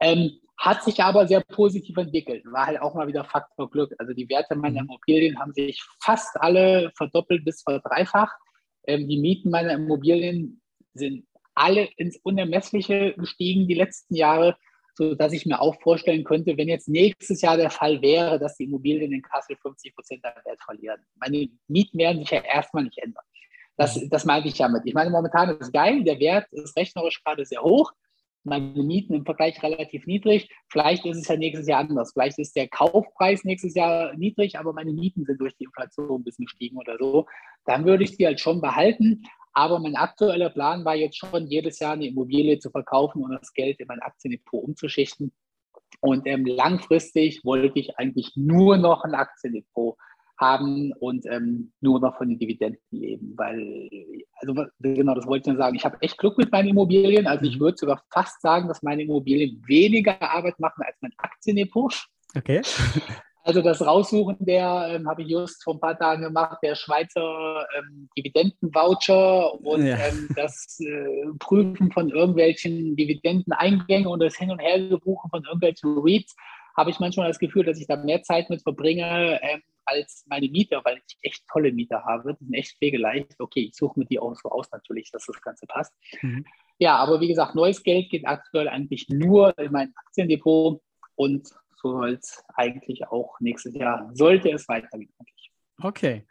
Ähm, 0.00 0.40
hat 0.56 0.82
sich 0.82 1.02
aber 1.02 1.26
sehr 1.26 1.40
positiv 1.40 1.96
entwickelt. 1.96 2.44
War 2.46 2.66
halt 2.66 2.80
auch 2.80 2.94
mal 2.94 3.06
wieder 3.06 3.24
Faktor 3.24 3.70
Glück. 3.70 3.94
Also 3.98 4.14
die 4.14 4.28
Werte 4.28 4.56
meiner 4.56 4.82
mhm. 4.82 4.88
Immobilien 4.88 5.38
haben 5.38 5.52
sich 5.52 5.82
fast 6.02 6.40
alle 6.40 6.90
verdoppelt 6.96 7.44
bis 7.44 7.62
verdreifacht. 7.62 8.36
Ähm, 8.86 9.06
die 9.06 9.18
Mieten 9.18 9.50
meiner 9.50 9.72
Immobilien 9.72 10.60
sind 10.94 11.26
alle 11.54 11.88
ins 11.96 12.18
Unermessliche 12.22 13.14
gestiegen 13.18 13.68
die 13.68 13.74
letzten 13.74 14.14
Jahre 14.14 14.56
so 14.94 15.14
dass 15.14 15.32
ich 15.32 15.46
mir 15.46 15.60
auch 15.60 15.80
vorstellen 15.80 16.24
könnte, 16.24 16.56
wenn 16.56 16.68
jetzt 16.68 16.88
nächstes 16.88 17.40
Jahr 17.42 17.56
der 17.56 17.70
Fall 17.70 18.00
wäre, 18.02 18.38
dass 18.38 18.56
die 18.56 18.64
Immobilien 18.64 19.12
in 19.12 19.22
Kassel 19.22 19.56
50 19.56 19.94
Prozent 19.94 20.24
der 20.24 20.34
Wert 20.44 20.60
verlieren. 20.64 21.00
Meine 21.16 21.48
Mieten 21.68 21.98
werden 21.98 22.20
sich 22.20 22.30
ja 22.30 22.42
erstmal 22.42 22.84
nicht 22.84 22.98
ändern. 22.98 23.24
Das, 23.76 23.96
mhm. 23.96 24.10
das 24.10 24.24
meinte 24.24 24.48
ich 24.48 24.54
damit. 24.56 24.82
Ich 24.84 24.94
meine, 24.94 25.10
momentan 25.10 25.50
ist 25.50 25.62
es 25.62 25.72
geil, 25.72 26.04
der 26.04 26.18
Wert 26.20 26.46
ist 26.52 26.76
rechnerisch 26.76 27.22
gerade 27.24 27.44
sehr 27.44 27.62
hoch, 27.62 27.92
meine 28.42 28.82
Mieten 28.82 29.14
im 29.14 29.24
Vergleich 29.24 29.62
relativ 29.62 30.06
niedrig. 30.06 30.48
Vielleicht 30.68 31.04
ist 31.04 31.18
es 31.18 31.28
ja 31.28 31.36
nächstes 31.36 31.68
Jahr 31.68 31.80
anders. 31.80 32.12
Vielleicht 32.12 32.38
ist 32.38 32.56
der 32.56 32.68
Kaufpreis 32.68 33.44
nächstes 33.44 33.74
Jahr 33.74 34.14
niedrig, 34.16 34.58
aber 34.58 34.72
meine 34.72 34.92
Mieten 34.92 35.24
sind 35.24 35.40
durch 35.40 35.54
die 35.56 35.64
Inflation 35.64 36.20
ein 36.20 36.24
bisschen 36.24 36.46
gestiegen 36.46 36.78
oder 36.78 36.96
so. 36.98 37.26
Dann 37.66 37.84
würde 37.84 38.04
ich 38.04 38.16
die 38.16 38.26
halt 38.26 38.40
schon 38.40 38.60
behalten. 38.60 39.22
Aber 39.52 39.78
mein 39.78 39.96
aktueller 39.96 40.50
Plan 40.50 40.84
war 40.84 40.94
jetzt 40.94 41.18
schon, 41.18 41.46
jedes 41.46 41.78
Jahr 41.80 41.92
eine 41.92 42.06
Immobilie 42.06 42.58
zu 42.58 42.70
verkaufen 42.70 43.22
und 43.22 43.32
das 43.32 43.52
Geld 43.52 43.80
in 43.80 43.88
mein 43.88 44.00
Aktiendepot 44.00 44.62
umzuschichten. 44.62 45.32
Und 46.00 46.26
ähm, 46.26 46.46
langfristig 46.46 47.44
wollte 47.44 47.78
ich 47.78 47.98
eigentlich 47.98 48.32
nur 48.36 48.76
noch 48.76 49.04
ein 49.04 49.14
Aktiendepot 49.14 49.96
haben 50.38 50.92
und 51.00 51.26
ähm, 51.26 51.72
nur 51.80 52.00
noch 52.00 52.16
von 52.16 52.28
den 52.28 52.38
Dividenden 52.38 52.80
leben, 52.90 53.34
weil, 53.36 53.90
also 54.40 54.54
genau, 54.80 55.14
das 55.14 55.26
wollte 55.26 55.42
ich 55.42 55.54
nur 55.54 55.62
sagen. 55.62 55.76
Ich 55.76 55.84
habe 55.84 56.00
echt 56.00 56.16
Glück 56.16 56.38
mit 56.38 56.50
meinen 56.50 56.68
Immobilien. 56.68 57.26
Also 57.26 57.44
ich 57.44 57.56
mhm. 57.56 57.60
würde 57.60 57.76
sogar 57.76 58.02
fast 58.10 58.40
sagen, 58.40 58.66
dass 58.68 58.82
meine 58.82 59.02
Immobilien 59.02 59.62
weniger 59.66 60.20
Arbeit 60.22 60.58
machen 60.58 60.82
als 60.86 60.96
mein 61.02 61.12
Aktiendepot. 61.18 62.06
Okay. 62.34 62.62
Also 63.42 63.62
das 63.62 63.80
Raussuchen 63.80 64.36
der 64.40 64.88
ähm, 64.90 65.08
habe 65.08 65.22
ich 65.22 65.28
just 65.28 65.64
vor 65.64 65.74
ein 65.74 65.80
paar 65.80 65.98
Tagen 65.98 66.22
gemacht, 66.22 66.58
der 66.62 66.74
Schweizer 66.74 67.66
ähm, 67.78 68.08
Dividendenvoucher 68.16 69.54
und 69.60 69.86
ja. 69.86 69.96
ähm, 69.96 70.28
das 70.36 70.78
äh, 70.80 71.26
Prüfen 71.38 71.90
von 71.90 72.10
irgendwelchen 72.10 72.96
Dividendeneingängen 72.96 74.06
und 74.06 74.20
das 74.20 74.36
Hin- 74.36 74.50
und 74.50 74.60
Hergebuchen 74.60 75.30
von 75.30 75.42
irgendwelchen 75.44 75.98
Reads, 75.98 76.36
habe 76.76 76.90
ich 76.90 77.00
manchmal 77.00 77.28
das 77.28 77.38
Gefühl, 77.38 77.64
dass 77.64 77.78
ich 77.78 77.86
da 77.86 77.96
mehr 77.96 78.22
Zeit 78.22 78.50
mit 78.50 78.62
verbringe 78.62 79.40
ähm, 79.42 79.62
als 79.84 80.24
meine 80.28 80.48
Mieter, 80.48 80.82
weil 80.84 81.00
ich 81.06 81.18
echt 81.22 81.44
tolle 81.50 81.72
Mieter 81.72 82.04
habe. 82.04 82.34
Die 82.34 82.44
sind 82.44 82.54
echt 82.54 82.76
pflegeleicht. 82.76 83.34
Okay, 83.38 83.68
ich 83.68 83.74
suche 83.74 83.98
mir 83.98 84.06
die 84.06 84.18
auch 84.18 84.34
so 84.36 84.50
aus 84.50 84.70
natürlich, 84.70 85.10
dass 85.10 85.26
das 85.26 85.40
Ganze 85.40 85.66
passt. 85.66 85.92
Mhm. 86.22 86.44
Ja, 86.78 86.96
aber 86.96 87.20
wie 87.20 87.28
gesagt, 87.28 87.54
neues 87.54 87.82
Geld 87.82 88.10
geht 88.10 88.26
aktuell 88.26 88.68
eigentlich 88.68 89.08
nur 89.08 89.56
in 89.58 89.72
mein 89.72 89.92
Aktiendepot 89.96 90.80
und 91.16 91.50
es 91.84 92.42
eigentlich 92.54 93.06
auch 93.08 93.38
nächstes 93.40 93.74
Jahr, 93.74 94.10
sollte 94.14 94.50
es 94.50 94.68
weitergehen. 94.68 95.12
Okay. 95.82 96.26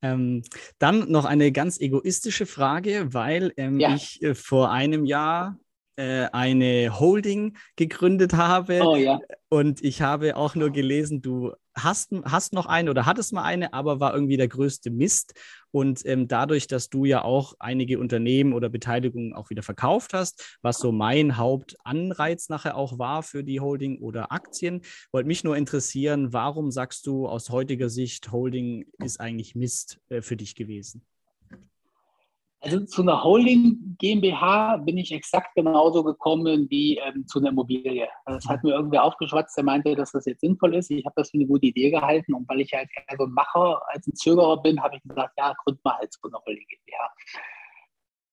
Ähm, 0.00 0.42
dann 0.78 1.10
noch 1.10 1.24
eine 1.24 1.50
ganz 1.50 1.80
egoistische 1.80 2.46
Frage, 2.46 3.12
weil 3.12 3.52
ähm, 3.56 3.80
ja. 3.80 3.94
ich 3.94 4.22
äh, 4.22 4.34
vor 4.34 4.70
einem 4.70 5.04
Jahr 5.04 5.58
äh, 5.96 6.28
eine 6.32 7.00
Holding 7.00 7.56
gegründet 7.74 8.34
habe. 8.34 8.80
Oh, 8.82 8.94
ja. 8.94 9.18
Und 9.48 9.82
ich 9.82 10.00
habe 10.00 10.36
auch 10.36 10.54
nur 10.54 10.70
gelesen, 10.70 11.20
du 11.20 11.52
hast, 11.82 12.12
hast 12.24 12.52
noch 12.52 12.66
eine 12.66 12.90
oder 12.90 13.06
hattest 13.06 13.32
mal 13.32 13.42
eine, 13.42 13.72
aber 13.72 14.00
war 14.00 14.14
irgendwie 14.14 14.36
der 14.36 14.48
größte 14.48 14.90
Mist. 14.90 15.34
Und 15.70 16.04
ähm, 16.06 16.28
dadurch, 16.28 16.66
dass 16.66 16.88
du 16.88 17.04
ja 17.04 17.22
auch 17.22 17.54
einige 17.58 17.98
Unternehmen 17.98 18.52
oder 18.54 18.68
Beteiligungen 18.68 19.34
auch 19.34 19.50
wieder 19.50 19.62
verkauft 19.62 20.14
hast, 20.14 20.58
was 20.62 20.78
so 20.78 20.92
mein 20.92 21.36
Hauptanreiz 21.36 22.48
nachher 22.48 22.76
auch 22.76 22.98
war 22.98 23.22
für 23.22 23.44
die 23.44 23.60
Holding 23.60 23.98
oder 24.00 24.32
Aktien, 24.32 24.80
wollte 25.12 25.28
mich 25.28 25.44
nur 25.44 25.56
interessieren, 25.56 26.32
warum 26.32 26.70
sagst 26.70 27.06
du 27.06 27.28
aus 27.28 27.50
heutiger 27.50 27.90
Sicht, 27.90 28.32
Holding 28.32 28.86
ist 28.98 29.20
eigentlich 29.20 29.54
Mist 29.54 30.00
äh, 30.08 30.22
für 30.22 30.36
dich 30.36 30.54
gewesen? 30.54 31.04
Also 32.60 32.80
zu 32.86 33.02
einer 33.02 33.22
Holding 33.22 33.96
GmbH 33.98 34.78
bin 34.78 34.98
ich 34.98 35.12
exakt 35.12 35.54
genauso 35.54 36.02
gekommen 36.02 36.66
wie 36.70 36.98
ähm, 36.98 37.24
zu 37.26 37.38
einer 37.38 37.50
Immobilie. 37.50 38.08
Das 38.26 38.46
hat 38.46 38.64
mir 38.64 38.74
irgendwer 38.74 39.04
aufgeschwatzt, 39.04 39.56
der 39.56 39.64
meinte, 39.64 39.94
dass 39.94 40.10
das 40.10 40.26
jetzt 40.26 40.40
sinnvoll 40.40 40.74
ist. 40.74 40.90
Ich 40.90 41.06
habe 41.06 41.14
das 41.16 41.30
für 41.30 41.36
eine 41.36 41.46
gute 41.46 41.66
Idee 41.66 41.90
gehalten 41.90 42.34
und 42.34 42.48
weil 42.48 42.60
ich 42.60 42.72
halt 42.72 42.88
eher 42.96 43.16
so 43.16 43.24
ein 43.24 43.32
Macher 43.32 43.80
als 43.88 44.08
ein 44.08 44.14
Zögerer 44.16 44.60
bin, 44.60 44.82
habe 44.82 44.96
ich 44.96 45.02
gesagt, 45.02 45.34
ja, 45.38 45.54
gründ 45.64 45.84
mal 45.84 45.98
halt 45.98 46.12
so 46.12 46.28
eine 46.28 46.38
Holding 46.44 46.66
GmbH. 46.68 47.12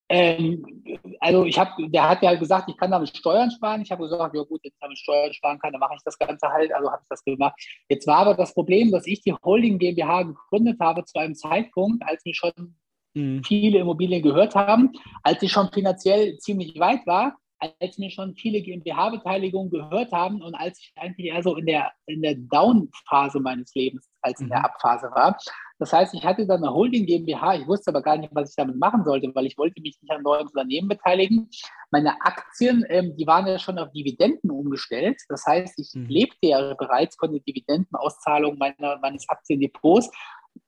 Ähm, 0.07 0.83
also 1.19 1.45
ich 1.45 1.57
habe, 1.57 1.89
der 1.89 2.09
hat 2.09 2.21
ja 2.23 2.35
gesagt, 2.35 2.69
ich 2.69 2.77
kann 2.77 2.91
damit 2.91 3.15
Steuern 3.15 3.51
sparen. 3.51 3.81
Ich 3.81 3.91
habe 3.91 4.03
gesagt, 4.03 4.35
ja 4.35 4.43
gut, 4.43 4.61
wenn 4.63 4.71
ich 4.71 4.77
damit 4.79 4.97
Steuern 4.97 5.33
sparen 5.33 5.59
kann, 5.59 5.71
dann 5.71 5.79
mache 5.79 5.95
ich 5.95 6.03
das 6.03 6.17
Ganze 6.17 6.47
halt. 6.47 6.71
Also 6.73 6.91
habe 6.91 7.01
ich 7.03 7.09
das 7.09 7.23
gemacht. 7.23 7.55
Jetzt 7.89 8.07
war 8.07 8.17
aber 8.17 8.35
das 8.35 8.53
Problem, 8.53 8.91
dass 8.91 9.05
ich 9.05 9.21
die 9.21 9.33
Holding 9.33 9.77
GmbH 9.79 10.23
gegründet 10.23 10.79
habe 10.79 11.03
zu 11.05 11.19
einem 11.19 11.35
Zeitpunkt, 11.35 12.03
als 12.07 12.23
mir 12.25 12.35
schon 12.35 12.75
mhm. 13.15 13.43
viele 13.43 13.79
Immobilien 13.79 14.21
gehört 14.21 14.53
haben, 14.55 14.91
als 15.23 15.41
ich 15.41 15.51
schon 15.51 15.71
finanziell 15.71 16.37
ziemlich 16.37 16.79
weit 16.79 17.05
war, 17.07 17.35
als 17.79 17.97
mir 17.97 18.11
schon 18.11 18.35
viele 18.35 18.61
GmbH-Beteiligungen 18.61 19.71
gehört 19.71 20.11
haben 20.11 20.41
und 20.41 20.55
als 20.55 20.79
ich 20.79 20.91
eigentlich 20.95 21.27
eher 21.27 21.41
so 21.41 21.55
in 21.55 21.65
der, 21.65 21.91
in 22.05 22.21
der 22.21 22.35
Down-Phase 22.35 23.39
meines 23.39 23.73
Lebens 23.73 24.09
als 24.21 24.41
in 24.41 24.49
der 24.49 24.59
mhm. 24.59 24.65
Up-Phase 24.65 25.09
war. 25.13 25.37
Das 25.77 25.91
heißt, 25.91 26.13
ich 26.13 26.23
hatte 26.23 26.47
dann 26.47 26.63
eine 26.63 26.73
Holding 26.73 27.05
GmbH, 27.05 27.55
ich 27.55 27.67
wusste 27.67 27.91
aber 27.91 28.01
gar 28.01 28.17
nicht, 28.17 28.33
was 28.33 28.49
ich 28.49 28.55
damit 28.55 28.77
machen 28.77 29.03
sollte, 29.03 29.29
weil 29.33 29.45
ich 29.45 29.57
wollte 29.57 29.81
mich 29.81 29.97
nicht 30.01 30.11
an 30.11 30.23
neuen 30.23 30.47
Unternehmen 30.47 30.87
beteiligen. 30.87 31.49
Meine 31.91 32.19
Aktien, 32.21 32.85
ähm, 32.89 33.15
die 33.17 33.27
waren 33.27 33.47
ja 33.47 33.59
schon 33.59 33.77
auf 33.77 33.91
Dividenden 33.91 34.51
umgestellt. 34.51 35.21
Das 35.29 35.45
heißt, 35.45 35.77
ich 35.77 35.91
mhm. 35.93 36.07
lebte 36.07 36.47
ja 36.47 36.73
bereits 36.75 37.15
von 37.17 37.31
der 37.31 37.41
Dividendenauszahlung 37.41 38.57
meiner, 38.57 38.97
meines 38.99 39.27
Aktiendepots 39.29 40.09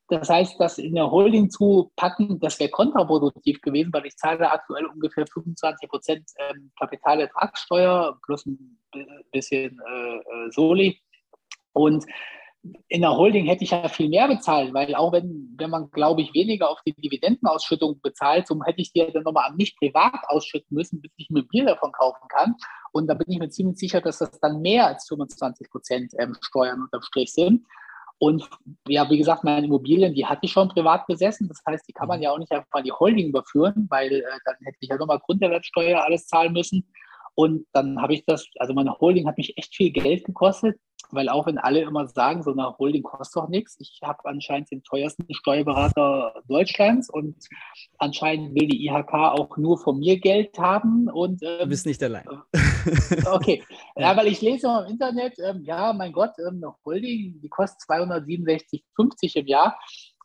das 0.10 0.30
heißt, 0.30 0.60
das 0.60 0.78
in 0.78 0.96
der 0.96 1.12
Holding 1.12 1.50
zu 1.50 1.92
packen, 1.96 2.40
das 2.40 2.60
wäre 2.60 2.70
kontraproduktiv 2.70 3.62
gewesen, 3.62 3.92
weil 3.92 4.06
ich 4.06 4.16
zahle 4.16 4.50
aktuell 4.50 4.86
ungefähr 4.86 5.28
25 5.28 5.90
Prozent 5.90 6.30
ähm, 6.38 6.72
Kapitalertragssteuer 6.80 8.18
plus 8.26 8.46
ein 8.46 8.80
bisschen 9.32 9.80
äh, 9.86 10.16
äh, 10.16 10.52
Soli. 10.52 11.02
Und 11.74 12.06
in 12.88 13.02
der 13.02 13.16
Holding 13.16 13.46
hätte 13.46 13.64
ich 13.64 13.72
ja 13.72 13.88
viel 13.90 14.10
mehr 14.10 14.28
bezahlt, 14.28 14.74
weil 14.74 14.96
auch 14.96 15.12
wenn, 15.12 15.54
wenn 15.58 15.70
man, 15.70 15.92
glaube 15.92 16.22
ich, 16.22 16.34
weniger 16.34 16.70
auf 16.70 16.82
die 16.86 16.94
Dividendenausschüttung 16.94 18.00
bezahlt, 18.02 18.48
so 18.48 18.60
hätte 18.64 18.82
ich 18.82 18.94
die 18.94 19.06
dann 19.12 19.24
nochmal 19.24 19.50
an 19.50 19.58
mich 19.58 19.78
privat 19.78 20.22
ausschütten 20.28 20.76
müssen, 20.76 21.02
bis 21.02 21.12
ich 21.18 21.30
mir 21.30 21.44
Bier 21.44 21.66
davon 21.66 21.92
kaufen 21.92 22.28
kann. 22.30 22.56
Und 22.92 23.08
da 23.08 23.14
bin 23.14 23.30
ich 23.30 23.40
mir 23.40 23.50
ziemlich 23.50 23.78
sicher, 23.78 24.02
dass 24.02 24.20
das 24.20 24.40
dann 24.40 24.62
mehr 24.62 24.88
als 24.88 25.08
25 25.08 25.70
Prozent 25.70 26.14
ähm, 26.18 26.36
Steuern 26.42 26.82
unterm 26.82 27.02
Strich 27.02 27.34
sind. 27.34 27.66
Und 28.20 28.50
ja, 28.88 29.10
wie 29.10 29.18
gesagt, 29.18 29.44
meine 29.44 29.68
Immobilien, 29.68 30.14
die 30.14 30.26
hatte 30.26 30.42
ich 30.44 30.52
schon 30.52 30.70
privat 30.70 31.06
besessen. 31.06 31.48
Das 31.48 31.62
heißt, 31.68 31.88
die 31.88 31.94
kann 31.94 32.08
man 32.08 32.18
mhm. 32.18 32.24
ja 32.24 32.32
auch 32.32 32.40
nicht 32.40 32.52
einfach 32.52 32.68
an 32.72 32.84
die 32.84 32.92
Holding 32.92 33.30
überführen, 33.30 33.88
weil 33.90 34.12
äh, 34.12 34.24
dann 34.46 34.56
hätte 34.64 34.78
ich 34.80 34.90
ja 34.90 34.98
nochmal 34.98 35.20
Grunderwerbsteuer 35.20 36.04
alles 36.04 36.28
zahlen 36.28 36.54
müssen. 36.54 36.88
Und 37.36 37.68
dann 37.72 38.02
habe 38.02 38.16
ich 38.16 38.26
das, 38.26 38.48
also 38.58 38.74
meine 38.74 38.98
Holding 39.00 39.28
hat 39.28 39.38
mich 39.38 39.56
echt 39.58 39.76
viel 39.76 39.92
Geld 39.92 40.26
gekostet, 40.26 40.80
weil 41.12 41.30
auch 41.30 41.48
wenn 41.48 41.58
alle 41.58 41.82
immer 41.82 42.08
sagen, 42.08 42.44
so 42.44 42.52
eine 42.52 42.78
Holding 42.78 43.04
kostet 43.04 43.42
doch 43.42 43.50
nichts, 43.50 43.78
ich 43.80 44.00
habe 44.04 44.20
anscheinend 44.26 44.72
den 44.72 44.84
teuersten 44.84 45.26
Steuerberater 45.34 46.34
Deutschlands 46.48 47.10
und 47.10 47.36
anscheinend 47.98 48.56
will 48.56 48.68
die 48.68 48.86
IHK 48.86 49.14
auch 49.14 49.58
nur 49.58 49.78
von 49.78 50.00
mir 50.00 50.20
Geld 50.20 50.58
haben. 50.58 51.10
Und, 51.10 51.42
ähm, 51.44 51.60
du 51.60 51.68
bist 51.68 51.86
nicht 51.86 52.02
allein. 52.04 52.26
Äh, 52.54 53.28
okay, 53.32 53.64
ja, 53.96 54.16
weil 54.16 54.28
ich 54.28 54.42
lese 54.42 54.68
im 54.68 54.92
Internet, 54.92 55.38
ähm, 55.40 55.64
ja, 55.64 55.94
mein 55.94 56.12
Gott, 56.12 56.32
ähm, 56.40 56.62
eine 56.64 56.74
Holding, 56.86 57.40
die 57.42 57.50
kostet 57.50 57.90
267,50 57.90 59.36
im 59.38 59.48
Jahr. 59.48 59.78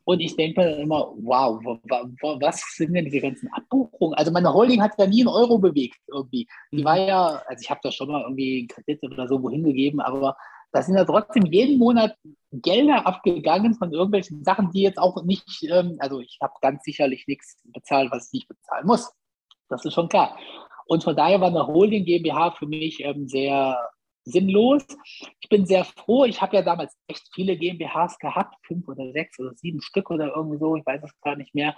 Und 0.05 0.19
ich 0.19 0.35
denke 0.35 0.61
mir 0.61 0.77
immer, 0.77 1.13
wow, 1.21 1.61
was 1.63 2.61
sind 2.75 2.93
denn 2.93 3.05
diese 3.05 3.21
ganzen 3.21 3.49
Abbuchungen? 3.53 4.15
Also 4.15 4.31
meine 4.31 4.53
Holding 4.53 4.81
hat 4.81 4.91
ja 4.97 5.07
nie 5.07 5.21
einen 5.21 5.29
Euro 5.29 5.57
bewegt 5.57 5.99
irgendwie. 6.07 6.47
Die 6.71 6.81
mhm. 6.81 6.85
war 6.85 6.97
ja, 6.97 7.41
also 7.47 7.61
ich 7.61 7.69
habe 7.69 7.79
da 7.83 7.91
schon 7.91 8.09
mal 8.09 8.21
irgendwie 8.21 8.59
einen 8.59 8.67
Kredit 8.67 9.03
oder 9.03 9.27
so 9.27 9.41
wohin 9.41 9.63
gegeben, 9.63 10.01
aber 10.01 10.35
da 10.73 10.81
sind 10.81 10.97
ja 10.97 11.05
trotzdem 11.05 11.45
jeden 11.45 11.77
Monat 11.77 12.17
Gelder 12.51 13.05
abgegangen 13.05 13.75
von 13.75 13.93
irgendwelchen 13.93 14.43
Sachen, 14.43 14.71
die 14.71 14.81
jetzt 14.81 14.97
auch 14.97 15.23
nicht, 15.23 15.63
ähm, 15.69 15.97
also 15.99 16.19
ich 16.19 16.39
habe 16.41 16.53
ganz 16.61 16.83
sicherlich 16.83 17.27
nichts 17.27 17.61
bezahlt, 17.63 18.11
was 18.11 18.27
ich 18.27 18.33
nicht 18.33 18.47
bezahlen 18.47 18.87
muss. 18.87 19.13
Das 19.69 19.85
ist 19.85 19.93
schon 19.93 20.09
klar. 20.09 20.37
Und 20.87 21.03
von 21.03 21.15
daher 21.15 21.39
war 21.39 21.47
eine 21.47 21.65
Holding 21.65 22.05
GmbH 22.05 22.51
für 22.51 22.65
mich 22.65 22.99
ähm, 23.03 23.27
sehr 23.27 23.79
sinnlos. 24.25 24.83
Ich 25.39 25.49
bin 25.49 25.65
sehr 25.65 25.85
froh. 25.85 26.25
Ich 26.25 26.41
habe 26.41 26.55
ja 26.55 26.61
damals 26.63 26.97
echt 27.07 27.29
viele 27.33 27.55
GmbHs 27.55 28.17
gehabt, 28.17 28.55
fünf 28.65 28.87
oder 28.87 29.11
sechs 29.11 29.39
oder 29.39 29.53
sieben 29.55 29.81
Stück 29.81 30.09
oder 30.09 30.35
irgendwie 30.35 30.57
so, 30.57 30.75
ich 30.75 30.85
weiß 30.85 31.03
es 31.03 31.21
gar 31.21 31.35
nicht 31.35 31.53
mehr. 31.53 31.75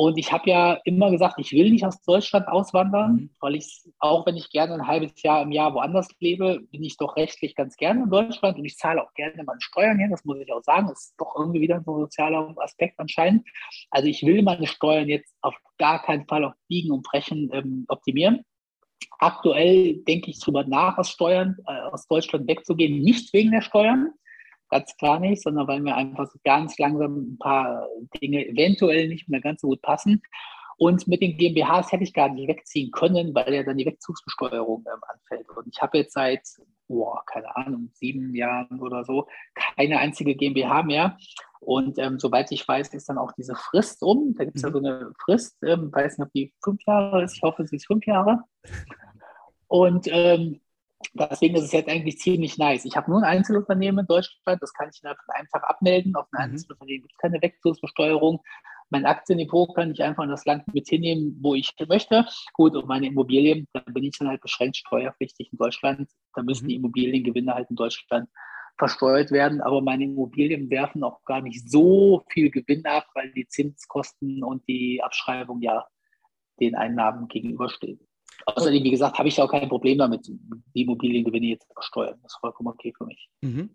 Und 0.00 0.16
ich 0.16 0.32
habe 0.32 0.48
ja 0.48 0.78
immer 0.84 1.10
gesagt, 1.10 1.34
ich 1.36 1.52
will 1.52 1.70
nicht 1.70 1.84
aus 1.84 2.00
Deutschland 2.00 2.48
auswandern, 2.48 3.12
mhm. 3.12 3.30
weil 3.38 3.54
ich, 3.54 3.82
auch 3.98 4.24
wenn 4.24 4.34
ich 4.34 4.48
gerne 4.48 4.72
ein 4.72 4.86
halbes 4.86 5.22
Jahr 5.22 5.42
im 5.42 5.52
Jahr 5.52 5.74
woanders 5.74 6.08
lebe, 6.20 6.60
bin 6.70 6.82
ich 6.82 6.96
doch 6.96 7.16
rechtlich 7.16 7.54
ganz 7.54 7.76
gerne 7.76 8.04
in 8.04 8.08
Deutschland 8.10 8.56
und 8.56 8.64
ich 8.64 8.78
zahle 8.78 9.02
auch 9.02 9.12
gerne 9.12 9.44
meine 9.44 9.60
Steuern 9.60 9.98
hier, 9.98 10.08
das 10.08 10.24
muss 10.24 10.38
ich 10.38 10.50
auch 10.50 10.62
sagen. 10.62 10.86
Das 10.88 11.02
ist 11.02 11.14
doch 11.18 11.36
irgendwie 11.36 11.60
wieder 11.60 11.74
ein 11.74 11.84
sozialer 11.84 12.54
Aspekt 12.56 12.98
anscheinend. 12.98 13.46
Also 13.90 14.08
ich 14.08 14.22
will 14.22 14.40
meine 14.40 14.66
Steuern 14.66 15.06
jetzt 15.06 15.34
auf 15.42 15.54
gar 15.76 16.00
keinen 16.00 16.26
Fall 16.26 16.46
auf 16.46 16.54
Biegen 16.66 16.92
und 16.92 17.02
Brechen 17.02 17.50
ähm, 17.52 17.84
optimieren. 17.88 18.40
Aktuell 19.18 19.96
denke 20.04 20.30
ich 20.30 20.40
darüber 20.40 20.64
nach, 20.64 20.96
aus 20.96 21.10
Steuern, 21.10 21.58
äh, 21.66 21.78
aus 21.92 22.06
Deutschland 22.06 22.48
wegzugehen, 22.48 23.02
nicht 23.02 23.34
wegen 23.34 23.50
der 23.50 23.60
Steuern, 23.60 24.14
ganz 24.70 24.96
klar 24.96 25.20
nicht, 25.20 25.42
sondern 25.42 25.66
weil 25.68 25.80
mir 25.80 25.96
einfach 25.96 26.30
so 26.30 26.38
ganz 26.44 26.78
langsam 26.78 27.32
ein 27.32 27.38
paar 27.38 27.86
Dinge 28.20 28.46
eventuell 28.46 29.08
nicht 29.08 29.28
mehr 29.28 29.40
ganz 29.40 29.60
so 29.60 29.68
gut 29.68 29.82
passen. 29.82 30.22
Und 30.78 31.06
mit 31.08 31.20
den 31.20 31.36
GmbHs 31.36 31.92
hätte 31.92 32.04
ich 32.04 32.14
gar 32.14 32.30
nicht 32.30 32.48
wegziehen 32.48 32.90
können, 32.90 33.34
weil 33.34 33.52
ja 33.52 33.62
dann 33.62 33.76
die 33.76 33.84
Wegzugsbesteuerung 33.84 34.86
ähm, 34.86 35.00
anfällt. 35.12 35.46
Und 35.50 35.68
ich 35.70 35.82
habe 35.82 35.98
jetzt 35.98 36.14
seit, 36.14 36.40
oh, 36.88 37.14
keine 37.26 37.54
Ahnung, 37.54 37.90
sieben 37.92 38.34
Jahren 38.34 38.80
oder 38.80 39.04
so 39.04 39.26
keine 39.76 39.98
einzige 39.98 40.34
GmbH 40.34 40.82
mehr. 40.82 41.18
Und 41.60 41.98
ähm, 41.98 42.18
soweit 42.18 42.50
ich 42.50 42.66
weiß, 42.66 42.94
ist 42.94 43.10
dann 43.10 43.18
auch 43.18 43.32
diese 43.32 43.54
Frist 43.54 44.02
um. 44.02 44.34
Da 44.38 44.44
gibt 44.44 44.56
es 44.56 44.62
mhm. 44.62 44.68
ja 44.68 44.72
so 44.72 44.78
eine 44.78 45.12
Frist, 45.22 45.62
ähm, 45.62 45.92
weiß 45.92 46.16
nicht, 46.16 46.26
ob 46.26 46.32
die 46.32 46.54
fünf 46.64 46.82
Jahre 46.86 47.24
ist. 47.24 47.36
Ich 47.36 47.42
hoffe, 47.42 47.66
sie 47.66 47.76
ist 47.76 47.86
fünf 47.86 48.06
Jahre. 48.06 48.44
Und 49.68 50.06
ähm, 50.10 50.62
deswegen 51.14 51.56
ist 51.56 51.64
es 51.64 51.72
jetzt 51.72 51.88
eigentlich 51.88 52.18
ziemlich 52.18 52.58
nice. 52.58 52.84
Ich 52.84 52.96
habe 52.96 53.10
nur 53.10 53.20
ein 53.20 53.38
Einzelunternehmen 53.38 54.00
in 54.00 54.06
Deutschland, 54.06 54.62
das 54.62 54.72
kann 54.72 54.90
ich 54.92 55.00
Tag 55.00 55.18
abmelden. 55.62 56.14
Auf 56.14 56.26
ein 56.32 56.48
mhm. 56.48 56.52
Einzelunternehmen 56.54 57.02
gibt 57.02 57.12
es 57.12 57.18
keine 57.18 57.42
Wechselbesteuerung. 57.42 58.40
Mein 58.90 59.06
Aktiendepot 59.06 59.74
kann 59.76 59.92
ich 59.92 60.02
einfach 60.02 60.24
in 60.24 60.30
das 60.30 60.44
Land 60.44 60.66
mit 60.74 60.88
hinnehmen, 60.88 61.38
wo 61.40 61.54
ich 61.54 61.72
möchte. 61.88 62.26
Gut, 62.54 62.74
und 62.74 62.88
meine 62.88 63.06
Immobilien, 63.06 63.68
da 63.72 63.80
bin 63.80 64.04
ich 64.04 64.18
dann 64.18 64.28
halt 64.28 64.40
beschränkt 64.40 64.78
steuerpflichtig 64.78 65.52
in 65.52 65.58
Deutschland. 65.58 66.10
Da 66.34 66.42
müssen 66.42 66.66
die 66.68 66.76
mhm. 66.76 66.84
Immobiliengewinne 66.84 67.54
halt 67.54 67.70
in 67.70 67.76
Deutschland 67.76 68.28
versteuert 68.78 69.30
werden, 69.30 69.60
aber 69.60 69.82
meine 69.82 70.04
Immobilien 70.04 70.70
werfen 70.70 71.04
auch 71.04 71.22
gar 71.24 71.42
nicht 71.42 71.70
so 71.70 72.24
viel 72.30 72.50
Gewinn 72.50 72.84
ab, 72.86 73.06
weil 73.14 73.30
die 73.32 73.46
Zinskosten 73.46 74.42
und 74.42 74.66
die 74.66 75.02
Abschreibung 75.02 75.60
ja 75.60 75.86
den 76.60 76.74
Einnahmen 76.74 77.28
gegenüberstehen. 77.28 78.00
Außerdem, 78.46 78.82
wie 78.82 78.90
gesagt, 78.90 79.18
habe 79.18 79.28
ich 79.28 79.40
auch 79.40 79.50
kein 79.50 79.68
Problem 79.68 79.98
damit, 79.98 80.26
die 80.74 80.82
Immobiliengewinne 80.82 81.46
jetzt 81.46 81.66
zu 81.68 81.74
versteuern. 81.74 82.18
Das 82.22 82.32
ist 82.32 82.40
vollkommen 82.40 82.68
okay 82.68 82.92
für 82.96 83.06
mich. 83.06 83.28
Mhm. 83.42 83.70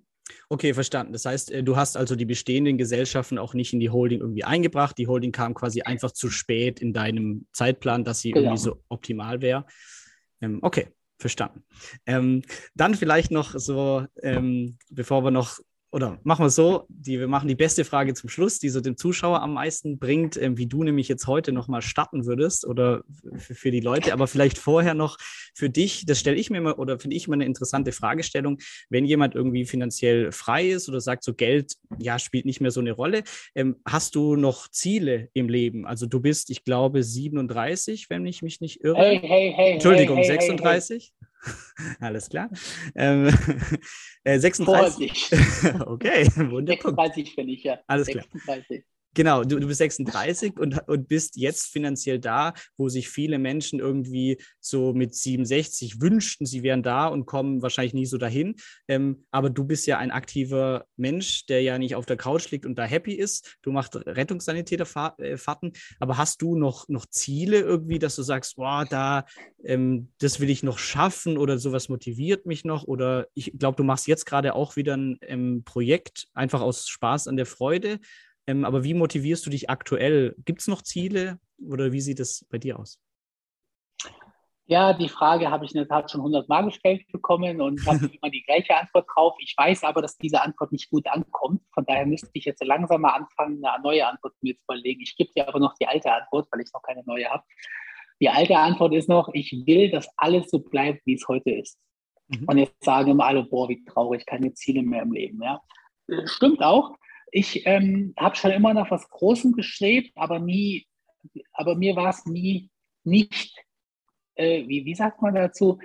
Okay, 0.49 0.73
verstanden. 0.73 1.13
Das 1.13 1.25
heißt, 1.25 1.51
äh, 1.51 1.63
du 1.63 1.75
hast 1.75 1.97
also 1.97 2.15
die 2.15 2.25
bestehenden 2.25 2.77
Gesellschaften 2.77 3.37
auch 3.37 3.53
nicht 3.53 3.73
in 3.73 3.79
die 3.79 3.89
Holding 3.89 4.21
irgendwie 4.21 4.43
eingebracht. 4.43 4.97
Die 4.97 5.07
Holding 5.07 5.31
kam 5.31 5.53
quasi 5.53 5.81
einfach 5.81 6.11
zu 6.11 6.29
spät 6.29 6.79
in 6.79 6.93
deinem 6.93 7.47
Zeitplan, 7.53 8.03
dass 8.03 8.21
sie 8.21 8.31
genau. 8.31 8.47
irgendwie 8.47 8.61
so 8.61 8.81
optimal 8.89 9.41
wäre. 9.41 9.65
Ähm, 10.41 10.59
okay, 10.61 10.87
verstanden. 11.19 11.63
Ähm, 12.05 12.41
dann 12.73 12.95
vielleicht 12.95 13.31
noch 13.31 13.57
so, 13.57 14.05
ähm, 14.21 14.77
bevor 14.89 15.23
wir 15.23 15.31
noch 15.31 15.59
oder 15.95 16.19
machen 16.23 16.43
wir 16.43 16.47
es 16.47 16.55
so, 16.55 16.85
die, 16.89 17.21
wir 17.21 17.29
machen 17.29 17.47
die 17.47 17.55
beste 17.55 17.85
Frage 17.85 18.13
zum 18.13 18.29
Schluss, 18.29 18.59
die 18.59 18.67
so 18.67 18.81
dem 18.81 18.97
Zuschauer 18.97 19.41
am 19.41 19.53
meisten 19.53 19.97
bringt, 19.97 20.35
äh, 20.35 20.57
wie 20.57 20.67
du 20.67 20.83
nämlich 20.83 21.07
jetzt 21.07 21.25
heute 21.25 21.53
nochmal 21.53 21.81
starten 21.81 22.25
würdest 22.25 22.67
oder 22.67 23.05
für 23.37 23.71
die 23.71 23.79
Leute, 23.79 24.11
aber 24.11 24.27
vielleicht 24.27 24.57
vorher 24.57 24.93
noch 24.93 25.17
für 25.53 25.69
dich, 25.69 26.05
das 26.05 26.19
stelle 26.19 26.35
ich 26.35 26.49
mir 26.49 26.59
mal 26.59 26.73
oder 26.73 26.99
finde 26.99 27.15
ich 27.15 27.29
mal 27.29 27.35
eine 27.35 27.45
interessante 27.45 27.93
Fragestellung, 27.93 28.57
wenn 28.89 29.05
jemand 29.05 29.35
irgendwie 29.35 29.63
finanziell 29.63 30.33
frei 30.33 30.67
ist 30.67 30.89
oder 30.89 30.99
sagt, 30.99 31.23
so 31.23 31.33
Geld, 31.33 31.77
ja, 31.97 32.19
spielt 32.19 32.43
nicht 32.43 32.59
mehr 32.59 32.71
so 32.71 32.81
eine 32.81 32.91
Rolle, 32.91 33.23
ähm, 33.55 33.77
hast 33.85 34.15
du 34.15 34.35
noch 34.35 34.67
Ziele 34.67 35.29
im 35.31 35.47
Leben? 35.47 35.87
Also 35.87 36.07
du 36.07 36.19
bist, 36.19 36.49
ich 36.49 36.65
glaube, 36.65 37.03
37, 37.03 38.09
wenn 38.09 38.25
ich 38.25 38.41
mich 38.41 38.59
nicht 38.59 38.83
irre. 38.83 38.97
Hey, 38.97 39.21
hey, 39.23 39.53
hey. 39.55 39.71
Entschuldigung, 39.75 40.17
hey, 40.17 40.27
hey, 40.27 40.41
36. 40.41 41.13
Alles 41.99 42.29
klar. 42.29 42.49
Ähm, 42.95 43.27
äh, 44.23 44.39
36. 44.39 45.31
okay, 45.85 46.27
wunderbar. 46.35 47.09
36 47.09 47.35
bin 47.35 47.49
ich 47.49 47.63
ja. 47.63 47.79
Alles 47.87 48.07
36. 48.07 48.67
klar. 48.67 48.94
Genau, 49.15 49.45
du, 49.45 49.59
du 49.59 49.67
bist 49.67 49.77
36 49.77 50.59
und, 50.59 50.77
und 50.89 51.07
bist 51.07 51.37
jetzt 51.37 51.67
finanziell 51.67 52.19
da, 52.19 52.53
wo 52.75 52.89
sich 52.89 53.07
viele 53.07 53.39
Menschen 53.39 53.79
irgendwie 53.79 54.37
so 54.59 54.93
mit 54.93 55.15
67 55.15 56.01
wünschten, 56.01 56.45
sie 56.45 56.63
wären 56.63 56.83
da 56.83 57.07
und 57.07 57.25
kommen 57.25 57.61
wahrscheinlich 57.61 57.93
nie 57.93 58.05
so 58.05 58.17
dahin. 58.17 58.55
Ähm, 58.89 59.23
aber 59.31 59.49
du 59.49 59.63
bist 59.63 59.87
ja 59.87 59.99
ein 59.99 60.11
aktiver 60.11 60.85
Mensch, 60.97 61.45
der 61.45 61.61
ja 61.61 61.77
nicht 61.77 61.95
auf 61.95 62.05
der 62.05 62.17
Couch 62.17 62.51
liegt 62.51 62.65
und 62.65 62.77
da 62.77 62.83
happy 62.83 63.13
ist. 63.13 63.57
Du 63.61 63.71
machst 63.71 63.95
Rettungssanitäterfahrten. 63.95 65.71
Aber 65.99 66.17
hast 66.17 66.41
du 66.41 66.57
noch, 66.57 66.89
noch 66.89 67.05
Ziele 67.05 67.59
irgendwie, 67.61 67.99
dass 67.99 68.17
du 68.17 68.21
sagst, 68.21 68.57
boah, 68.57 68.85
da, 68.89 69.23
ähm, 69.63 70.09
das 70.19 70.41
will 70.41 70.49
ich 70.49 70.61
noch 70.61 70.77
schaffen 70.77 71.37
oder 71.37 71.57
sowas 71.57 71.87
motiviert 71.87 72.45
mich 72.45 72.65
noch? 72.65 72.83
Oder 72.83 73.27
ich 73.33 73.53
glaube, 73.57 73.77
du 73.77 73.83
machst 73.83 74.07
jetzt 74.07 74.25
gerade 74.25 74.55
auch 74.55 74.75
wieder 74.75 74.97
ein 74.97 75.17
ähm, 75.21 75.63
Projekt, 75.63 76.27
einfach 76.33 76.59
aus 76.59 76.89
Spaß 76.89 77.29
an 77.29 77.37
der 77.37 77.45
Freude. 77.45 77.99
Ähm, 78.47 78.65
aber 78.65 78.83
wie 78.83 78.93
motivierst 78.93 79.45
du 79.45 79.49
dich 79.49 79.69
aktuell? 79.69 80.35
Gibt 80.45 80.61
es 80.61 80.67
noch 80.67 80.81
Ziele 80.81 81.39
oder 81.67 81.91
wie 81.91 82.01
sieht 82.01 82.19
es 82.19 82.45
bei 82.49 82.57
dir 82.57 82.79
aus? 82.79 82.99
Ja, 84.67 84.93
die 84.93 85.09
Frage 85.09 85.51
habe 85.51 85.65
ich 85.65 85.75
in 85.75 85.77
der 85.77 85.87
Tat 85.87 86.09
schon 86.09 86.23
hundertmal 86.23 86.65
gestellt 86.65 87.05
bekommen 87.11 87.61
und 87.61 87.85
habe 87.85 87.97
immer 88.21 88.31
die 88.31 88.41
gleiche 88.41 88.75
Antwort 88.75 89.07
drauf. 89.13 89.35
Ich 89.39 89.53
weiß 89.55 89.83
aber, 89.83 90.01
dass 90.01 90.17
diese 90.17 90.41
Antwort 90.41 90.71
nicht 90.71 90.89
gut 90.89 91.07
ankommt. 91.07 91.61
Von 91.71 91.85
daher 91.85 92.05
müsste 92.05 92.29
ich 92.33 92.45
jetzt 92.45 92.63
langsam 92.63 93.01
mal 93.01 93.13
anfangen, 93.13 93.63
eine 93.63 93.83
neue 93.83 94.07
Antwort 94.07 94.33
mir 94.41 94.55
zu 94.55 94.63
überlegen. 94.63 95.01
Ich 95.01 95.15
gebe 95.17 95.31
dir 95.33 95.47
aber 95.47 95.59
noch 95.59 95.75
die 95.75 95.87
alte 95.87 96.11
Antwort, 96.11 96.47
weil 96.51 96.61
ich 96.61 96.73
noch 96.73 96.81
keine 96.81 97.03
neue 97.05 97.29
habe. 97.29 97.43
Die 98.19 98.29
alte 98.29 98.57
Antwort 98.57 98.93
ist 98.95 99.07
noch, 99.07 99.29
ich 99.33 99.51
will, 99.67 99.91
dass 99.91 100.09
alles 100.17 100.49
so 100.49 100.59
bleibt, 100.59 101.05
wie 101.05 101.15
es 101.15 101.27
heute 101.27 101.51
ist. 101.51 101.77
Mhm. 102.29 102.45
Und 102.47 102.57
jetzt 102.57 102.83
sagen 102.83 103.11
immer 103.11 103.25
alle, 103.25 103.43
boah, 103.43 103.69
wie 103.69 103.83
traurig, 103.85 104.25
keine 104.25 104.53
Ziele 104.53 104.81
mehr 104.81 105.03
im 105.03 105.11
Leben. 105.11 105.43
Ja? 105.43 105.61
Stimmt 106.25 106.63
auch, 106.63 106.95
ich 107.31 107.65
ähm, 107.65 108.13
habe 108.17 108.35
schon 108.35 108.51
immer 108.51 108.73
nach 108.73 108.91
was 108.91 109.09
Großem 109.09 109.53
gestrebt, 109.53 110.11
aber 110.15 110.39
nie, 110.39 110.87
aber 111.53 111.75
mir 111.75 111.95
war 111.95 112.09
es 112.09 112.25
nie 112.25 112.69
nicht, 113.03 113.55
äh, 114.35 114.67
wie, 114.67 114.85
wie 114.85 114.95
sagt 114.95 115.21
man 115.21 115.35
dazu, 115.35 115.79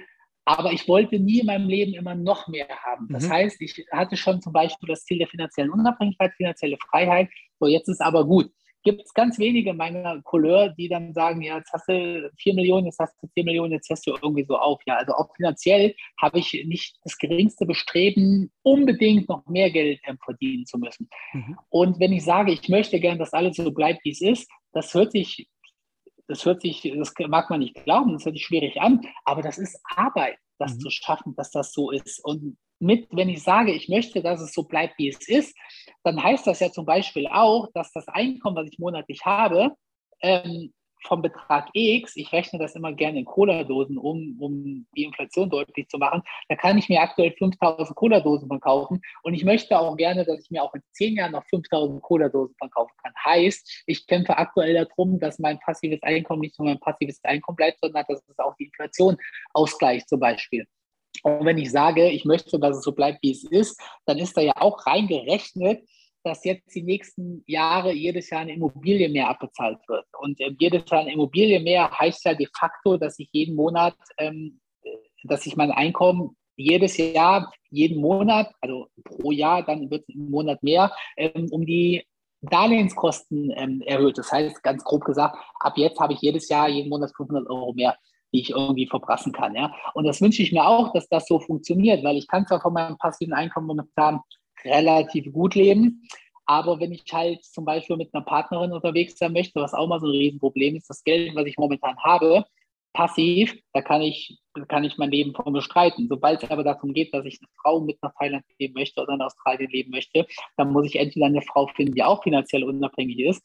aber 0.45 0.73
ich 0.73 0.89
wollte 0.89 1.19
nie 1.19 1.41
in 1.41 1.47
meinem 1.47 1.69
Leben 1.69 1.95
immer 1.95 2.15
noch 2.15 2.49
mehr 2.49 2.69
haben. 2.69 3.09
Das 3.11 3.25
mhm. 3.25 3.33
heißt, 3.33 3.61
ich 3.61 3.87
hatte 3.93 4.17
schon 4.17 4.41
zum 4.41 4.53
Beispiel 4.53 4.89
das 4.89 5.05
Ziel 5.05 5.19
der 5.19 5.29
finanziellen 5.29 5.71
Unabhängigkeit, 5.71 6.33
finanzielle 6.35 6.79
Freiheit. 6.79 7.29
So, 7.59 7.67
jetzt 7.67 7.89
ist 7.89 8.01
aber 8.01 8.27
gut 8.27 8.51
gibt 8.83 9.03
es 9.05 9.15
ganz 9.15 9.39
wenige 9.39 9.75
meiner 9.75 10.23
Couleur, 10.23 10.71
die 10.71 10.89
dann 10.89 11.13
sagen, 11.13 11.43
ja, 11.43 11.59
jetzt 11.59 11.73
hast 11.73 11.89
du 11.89 12.31
vier 12.37 12.55
Millionen, 12.55 12.87
jetzt 12.87 12.99
hast 12.99 13.15
du 13.23 13.29
vier 13.35 13.45
Millionen, 13.45 13.73
jetzt 13.73 13.91
hörst 13.91 14.07
du 14.07 14.13
irgendwie 14.23 14.45
so 14.45 14.57
auf. 14.57 14.81
Ja, 14.87 14.97
also 14.97 15.13
auch 15.13 15.35
finanziell 15.37 15.95
habe 16.21 16.39
ich 16.39 16.65
nicht 16.67 16.97
das 17.05 17.19
geringste 17.19 17.67
Bestreben, 17.67 18.51
unbedingt 18.63 19.29
noch 19.29 19.47
mehr 19.47 19.71
Geld 19.71 20.01
äh, 20.05 20.15
verdienen 20.25 20.67
zu 20.67 20.79
müssen. 20.79 21.09
Mhm. 21.33 21.59
Und 21.69 22.01
wenn 22.01 22.13
ich 22.13 22.25
sage, 22.25 22.53
ich 22.53 22.69
möchte 22.69 23.01
gern, 23.01 23.19
dass 23.19 23.33
alles 23.33 23.57
so 23.57 23.71
bleibt, 23.71 24.05
wie 24.05 24.11
es 24.11 24.21
ist, 24.21 24.51
das 24.73 24.95
hört 24.95 25.13
sich, 25.13 25.49
das 26.29 26.45
hört 26.47 26.63
sich, 26.63 26.93
das 26.97 27.13
mag 27.29 27.51
man 27.51 27.61
nicht 27.61 27.85
glauben, 27.85 28.13
das 28.13 28.25
hört 28.25 28.37
sich 28.37 28.47
schwierig 28.47 28.81
an, 28.81 29.01
aber 29.25 29.43
das 29.43 29.59
ist 29.59 29.81
Arbeit, 29.97 30.39
das 30.61 30.75
mhm. 30.75 30.81
zu 30.81 30.91
schaffen, 30.91 31.35
dass 31.37 31.51
das 31.51 31.73
so 31.73 31.91
ist. 31.91 32.25
Und 32.25 32.59
mit, 32.79 33.09
wenn 33.11 33.29
ich 33.29 33.43
sage, 33.43 33.73
ich 33.73 33.89
möchte, 33.89 34.23
dass 34.23 34.41
es 34.41 34.53
so 34.53 34.63
bleibt, 34.65 34.99
wie 34.99 35.09
es 35.09 35.29
ist, 35.29 35.57
dann 36.03 36.23
heißt 36.23 36.47
das 36.47 36.61
ja 36.61 36.71
zum 36.71 36.87
Beispiel 36.87 37.27
auch, 37.27 37.69
dass 37.75 37.93
das 37.93 38.09
Einkommen, 38.09 38.57
was 38.57 38.69
ich 38.71 38.79
monatlich 38.79 39.25
habe, 39.25 39.73
ähm, 40.23 40.73
vom 41.07 41.23
Betrag 41.23 41.69
X, 41.73 42.17
ich 42.17 42.33
rechne 42.33 42.59
das 42.59 42.75
immer 42.75 42.93
gerne 42.93 43.21
in 43.21 43.25
Cola-Dosen 43.25 43.99
um, 43.99 44.37
um 44.39 44.87
die 44.97 45.05
Inflation 45.05 45.51
deutlich 45.51 45.89
zu 45.89 45.99
machen, 45.99 46.23
da 46.49 46.57
kann 46.57 46.79
ich 46.79 46.89
mir 46.89 47.01
aktuell 47.01 47.33
5000 47.33 47.97
Cola-Dosen 47.97 48.49
verkaufen 48.49 49.01
und 49.23 49.35
ich 49.35 49.45
möchte 49.45 49.79
auch 49.79 49.97
gerne, 49.97 50.25
dass 50.25 50.41
ich 50.41 50.51
mir 50.51 50.63
auch 50.63 50.75
in 50.75 50.83
zehn 50.93 51.17
Jahren 51.17 51.33
noch 51.33 51.45
5000 51.47 52.03
Cola-Dosen 52.03 52.55
verkaufen 52.59 52.93
kann. 53.03 53.13
Heißt, 53.25 53.85
ich 53.87 54.07
kämpfe 54.07 54.37
aktuell 54.37 54.75
darum, 54.75 55.19
dass 55.19 55.39
mein 55.39 55.59
passives 55.61 56.03
Einkommen 56.03 56.41
nicht 56.41 56.59
nur 56.59 56.69
mein 56.69 56.81
passives 56.81 57.21
Einkommen 57.25 57.57
bleibt, 57.57 57.81
sondern 57.81 58.05
dass 58.09 58.23
es 58.29 58.39
auch 58.39 58.55
die 58.57 58.65
Inflation 58.65 59.17
ausgleicht 59.53 60.09
zum 60.09 60.21
Beispiel. 60.21 60.67
Und 61.23 61.45
wenn 61.45 61.59
ich 61.59 61.71
sage, 61.71 62.09
ich 62.09 62.25
möchte, 62.25 62.59
dass 62.59 62.79
es 62.79 62.85
so 62.85 62.93
bleibt, 62.93 63.23
wie 63.23 63.33
es 63.33 63.45
ist, 63.45 63.81
dann 64.07 64.19
ist 64.19 64.37
da 64.37 64.41
ja 64.41 64.53
auch 64.57 64.87
reingerechnet, 64.87 65.83
dass 66.25 66.45
jetzt 66.45 66.75
die 66.75 66.83
nächsten 66.83 67.43
Jahre 67.47 67.93
jedes 67.93 68.31
Jahr 68.31 68.41
eine 68.43 68.55
Immobilie 68.55 69.09
mehr 69.09 69.29
abbezahlt 69.29 69.79
wird. 69.89 70.07
Und 70.19 70.41
äh, 70.41 70.53
jedes 70.59 70.89
Jahr 70.91 71.01
eine 71.01 71.13
Immobilie 71.13 71.61
mehr 71.61 71.91
heißt 71.91 72.25
ja 72.25 72.35
de 72.35 72.49
facto, 72.59 72.97
dass 72.97 73.19
ich 73.19 73.29
jeden 73.33 73.57
Monat, 73.57 73.97
ähm, 74.19 74.61
dass 75.25 75.47
ich 75.47 75.57
mein 75.57 75.71
Einkommen 75.71 76.37
jedes 76.57 76.97
Jahr, 76.97 77.53
jeden 77.71 78.01
Monat, 78.01 78.53
also 78.61 78.89
pro 79.05 79.33
Jahr, 79.33 79.65
dann 79.65 79.91
wird 79.91 80.05
es 80.09 80.15
im 80.15 80.31
Monat 80.31 80.63
mehr, 80.63 80.93
ähm, 81.17 81.49
um 81.51 81.65
die 81.65 82.05
Darlehenskosten 82.43 83.53
ähm, 83.57 83.83
erhöht. 83.83 84.19
Das 84.19 84.33
heißt, 84.33 84.63
ganz 84.63 84.85
grob 84.85 85.05
gesagt, 85.05 85.37
ab 85.59 85.75
jetzt 85.77 86.01
habe 86.01 86.13
ich 86.13 86.21
jedes 86.21 86.49
Jahr, 86.49 86.69
jeden 86.69 86.89
Monat 86.89 87.13
500 87.17 87.49
Euro 87.49 87.73
mehr 87.73 87.97
die 88.33 88.41
ich 88.41 88.51
irgendwie 88.51 88.87
verbrassen 88.87 89.33
kann. 89.33 89.55
Ja? 89.55 89.75
Und 89.95 90.05
das 90.05 90.21
wünsche 90.21 90.43
ich 90.43 90.53
mir 90.53 90.67
auch, 90.67 90.93
dass 90.93 91.09
das 91.09 91.27
so 91.27 91.41
funktioniert, 91.41 92.05
weil 92.05 92.17
ich 92.17 92.29
kann 92.29 92.47
zwar 92.47 92.61
von 92.61 92.73
meinem 92.73 92.97
passiven 92.97 93.35
Einkommen 93.35 93.67
momentan 93.67 94.21
relativ 94.65 95.33
gut 95.33 95.55
leben, 95.55 96.09
aber 96.47 96.81
wenn 96.81 96.93
ich 96.93 97.05
halt 97.13 97.45
zum 97.45 97.65
Beispiel 97.65 97.97
mit 97.97 98.13
einer 98.13 98.25
Partnerin 98.25 98.73
unterwegs 98.73 99.17
sein 99.19 99.33
möchte, 99.33 99.61
was 99.61 99.75
auch 99.75 99.87
mal 99.87 100.01
so 100.01 100.07
ein 100.07 100.17
Riesenproblem 100.17 100.77
ist, 100.77 100.91
das 100.91 101.05
Geld, 101.05 101.35
was 101.35 101.47
ich 101.47 101.57
momentan 101.59 101.97
habe, 101.99 102.45
passiv, 102.93 103.57
da 103.73 103.83
kann 103.83 104.03
ich, 104.03 104.41
kann 104.67 104.83
ich 104.83 104.99
mein 104.99 105.13
Leben 105.13 105.33
von 105.33 105.53
bestreiten. 105.53 106.09
Sobald 106.09 106.43
es 106.43 106.51
aber 106.51 106.65
darum 106.65 106.93
geht, 106.93 107.15
dass 107.15 107.25
ich 107.25 107.39
eine 107.41 107.49
Frau 107.63 107.81
mit 107.81 108.03
nach 108.03 108.13
Thailand 108.19 108.45
leben 108.59 108.75
möchte 108.75 109.01
oder 109.01 109.15
in 109.15 109.23
Australien 109.23 109.71
leben 109.71 109.91
möchte, 109.93 110.27
dann 110.57 110.73
muss 110.73 110.87
ich 110.87 110.97
entweder 110.97 111.27
eine 111.27 111.43
Frau 111.43 111.69
finden, 111.69 111.95
die 111.95 112.03
auch 112.03 112.23
finanziell 112.23 112.65
unabhängig 112.65 113.21
ist, 113.21 113.43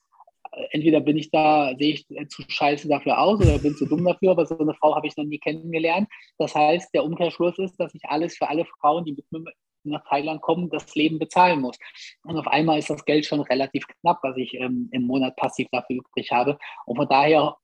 entweder 0.72 1.00
bin 1.00 1.18
ich 1.18 1.32
da, 1.32 1.76
sehe 1.78 1.94
ich 1.94 2.08
zu 2.30 2.44
scheiße 2.48 2.88
dafür 2.88 3.20
aus 3.20 3.40
oder 3.40 3.60
bin 3.60 3.76
zu 3.76 3.86
dumm 3.86 4.04
dafür, 4.04 4.32
aber 4.32 4.46
so 4.46 4.58
eine 4.58 4.74
Frau 4.74 4.96
habe 4.96 5.08
ich 5.08 5.18
noch 5.18 5.26
nie 5.26 5.40
kennengelernt. 5.40 6.08
Das 6.38 6.56
heißt, 6.56 6.94
der 6.94 7.04
Umkehrschluss 7.04 7.58
ist, 7.60 7.80
dass 7.80 7.94
ich 7.94 8.06
alles 8.06 8.38
für 8.38 8.50
alle 8.50 8.66
Frauen, 8.66 9.06
die 9.06 9.14
mit 9.14 9.32
mir 9.32 9.44
nach 9.92 10.04
Thailand 10.08 10.42
kommen, 10.42 10.70
das 10.70 10.94
Leben 10.96 11.20
bezahlen 11.20 11.62
muss. 11.62 11.78
Und 12.24 12.38
auf 12.38 12.48
einmal 12.48 12.80
ist 12.80 12.90
das 12.90 13.06
Geld 13.06 13.26
schon 13.26 13.42
relativ 13.42 13.86
knapp, 13.88 14.20
was 14.24 14.38
ich 14.38 14.54
ähm, 14.56 14.90
im 14.92 15.04
Monat 15.04 15.36
passiv 15.36 15.68
dafür 15.72 15.98
übrig 15.98 16.32
habe. 16.32 16.58
Und 16.86 16.98
von 16.98 17.08
daher 17.08 17.56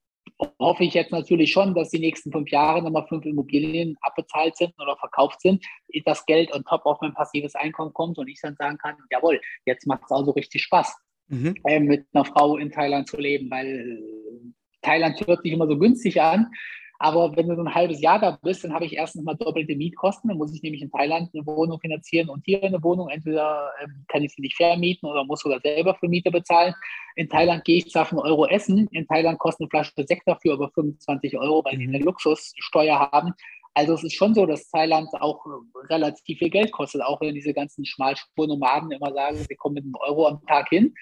hoffe 0.58 0.84
ich 0.84 0.94
jetzt 0.94 1.12
natürlich 1.12 1.52
schon, 1.52 1.74
dass 1.74 1.90
die 1.90 1.98
nächsten 1.98 2.32
fünf 2.32 2.50
Jahre 2.50 2.82
nochmal 2.82 3.06
fünf 3.08 3.24
Immobilien 3.24 3.96
abbezahlt 4.02 4.56
sind 4.56 4.72
oder 4.80 4.96
verkauft 4.96 5.40
sind, 5.40 5.64
das 6.04 6.24
Geld 6.26 6.52
on 6.52 6.64
top 6.64 6.86
auf 6.86 7.00
mein 7.00 7.14
passives 7.14 7.54
Einkommen 7.54 7.92
kommt 7.92 8.18
und 8.18 8.28
ich 8.28 8.40
dann 8.40 8.56
sagen 8.56 8.78
kann, 8.78 8.96
jawohl, 9.10 9.40
jetzt 9.66 9.86
macht 9.86 10.02
es 10.04 10.12
also 10.12 10.30
richtig 10.32 10.62
Spaß 10.62 10.96
mhm. 11.28 11.54
äh, 11.64 11.80
mit 11.80 12.06
einer 12.12 12.24
Frau 12.24 12.56
in 12.56 12.70
Thailand 12.70 13.08
zu 13.08 13.18
leben, 13.18 13.50
weil 13.50 13.66
äh, 13.66 14.52
Thailand 14.82 15.20
hört 15.26 15.42
sich 15.42 15.52
immer 15.52 15.66
so 15.66 15.78
günstig 15.78 16.20
an. 16.20 16.50
Aber 17.02 17.34
wenn 17.36 17.48
du 17.48 17.56
so 17.56 17.62
ein 17.62 17.74
halbes 17.74 18.00
Jahr 18.00 18.20
da 18.20 18.38
bist, 18.42 18.62
dann 18.62 18.72
habe 18.72 18.84
ich 18.84 18.92
erstens 18.92 19.24
mal 19.24 19.34
doppelte 19.34 19.74
Mietkosten. 19.74 20.28
Dann 20.28 20.38
muss 20.38 20.54
ich 20.54 20.62
nämlich 20.62 20.82
in 20.82 20.90
Thailand 20.92 21.30
eine 21.34 21.44
Wohnung 21.44 21.80
finanzieren 21.80 22.28
und 22.28 22.44
hier 22.44 22.62
eine 22.62 22.80
Wohnung. 22.80 23.08
Entweder 23.08 23.72
ähm, 23.82 24.04
kann 24.06 24.22
ich 24.22 24.32
sie 24.32 24.40
nicht 24.40 24.56
vermieten 24.56 25.08
oder 25.08 25.24
muss 25.24 25.40
sogar 25.40 25.58
selber 25.58 25.96
für 25.96 26.06
Miete 26.06 26.30
bezahlen. 26.30 26.72
In 27.16 27.28
Thailand 27.28 27.64
gehe 27.64 27.78
ich 27.78 27.90
zwar 27.90 28.06
für 28.06 28.12
einen 28.12 28.20
Euro 28.20 28.46
essen. 28.46 28.86
In 28.92 29.04
Thailand 29.08 29.40
kostet 29.40 29.62
eine 29.62 29.70
Flasche 29.70 30.06
Sekt 30.06 30.28
dafür 30.28 30.52
aber 30.52 30.70
25 30.70 31.36
Euro, 31.38 31.64
weil 31.64 31.74
mhm. 31.74 31.80
die 31.80 31.88
eine 31.88 31.98
Luxussteuer 32.04 33.10
haben. 33.10 33.32
Also 33.74 33.94
es 33.94 34.04
ist 34.04 34.14
schon 34.14 34.34
so, 34.34 34.46
dass 34.46 34.70
Thailand 34.70 35.08
auch 35.14 35.44
relativ 35.90 36.38
viel 36.38 36.50
Geld 36.50 36.70
kostet, 36.70 37.02
auch 37.02 37.20
wenn 37.20 37.34
diese 37.34 37.52
ganzen 37.52 37.84
Schmalspurnomaden 37.84 38.92
immer 38.92 39.12
sagen, 39.12 39.38
sie 39.38 39.56
kommen 39.56 39.74
mit 39.74 39.84
einem 39.84 39.96
Euro 39.96 40.28
am 40.28 40.46
Tag 40.46 40.68
hin. 40.68 40.94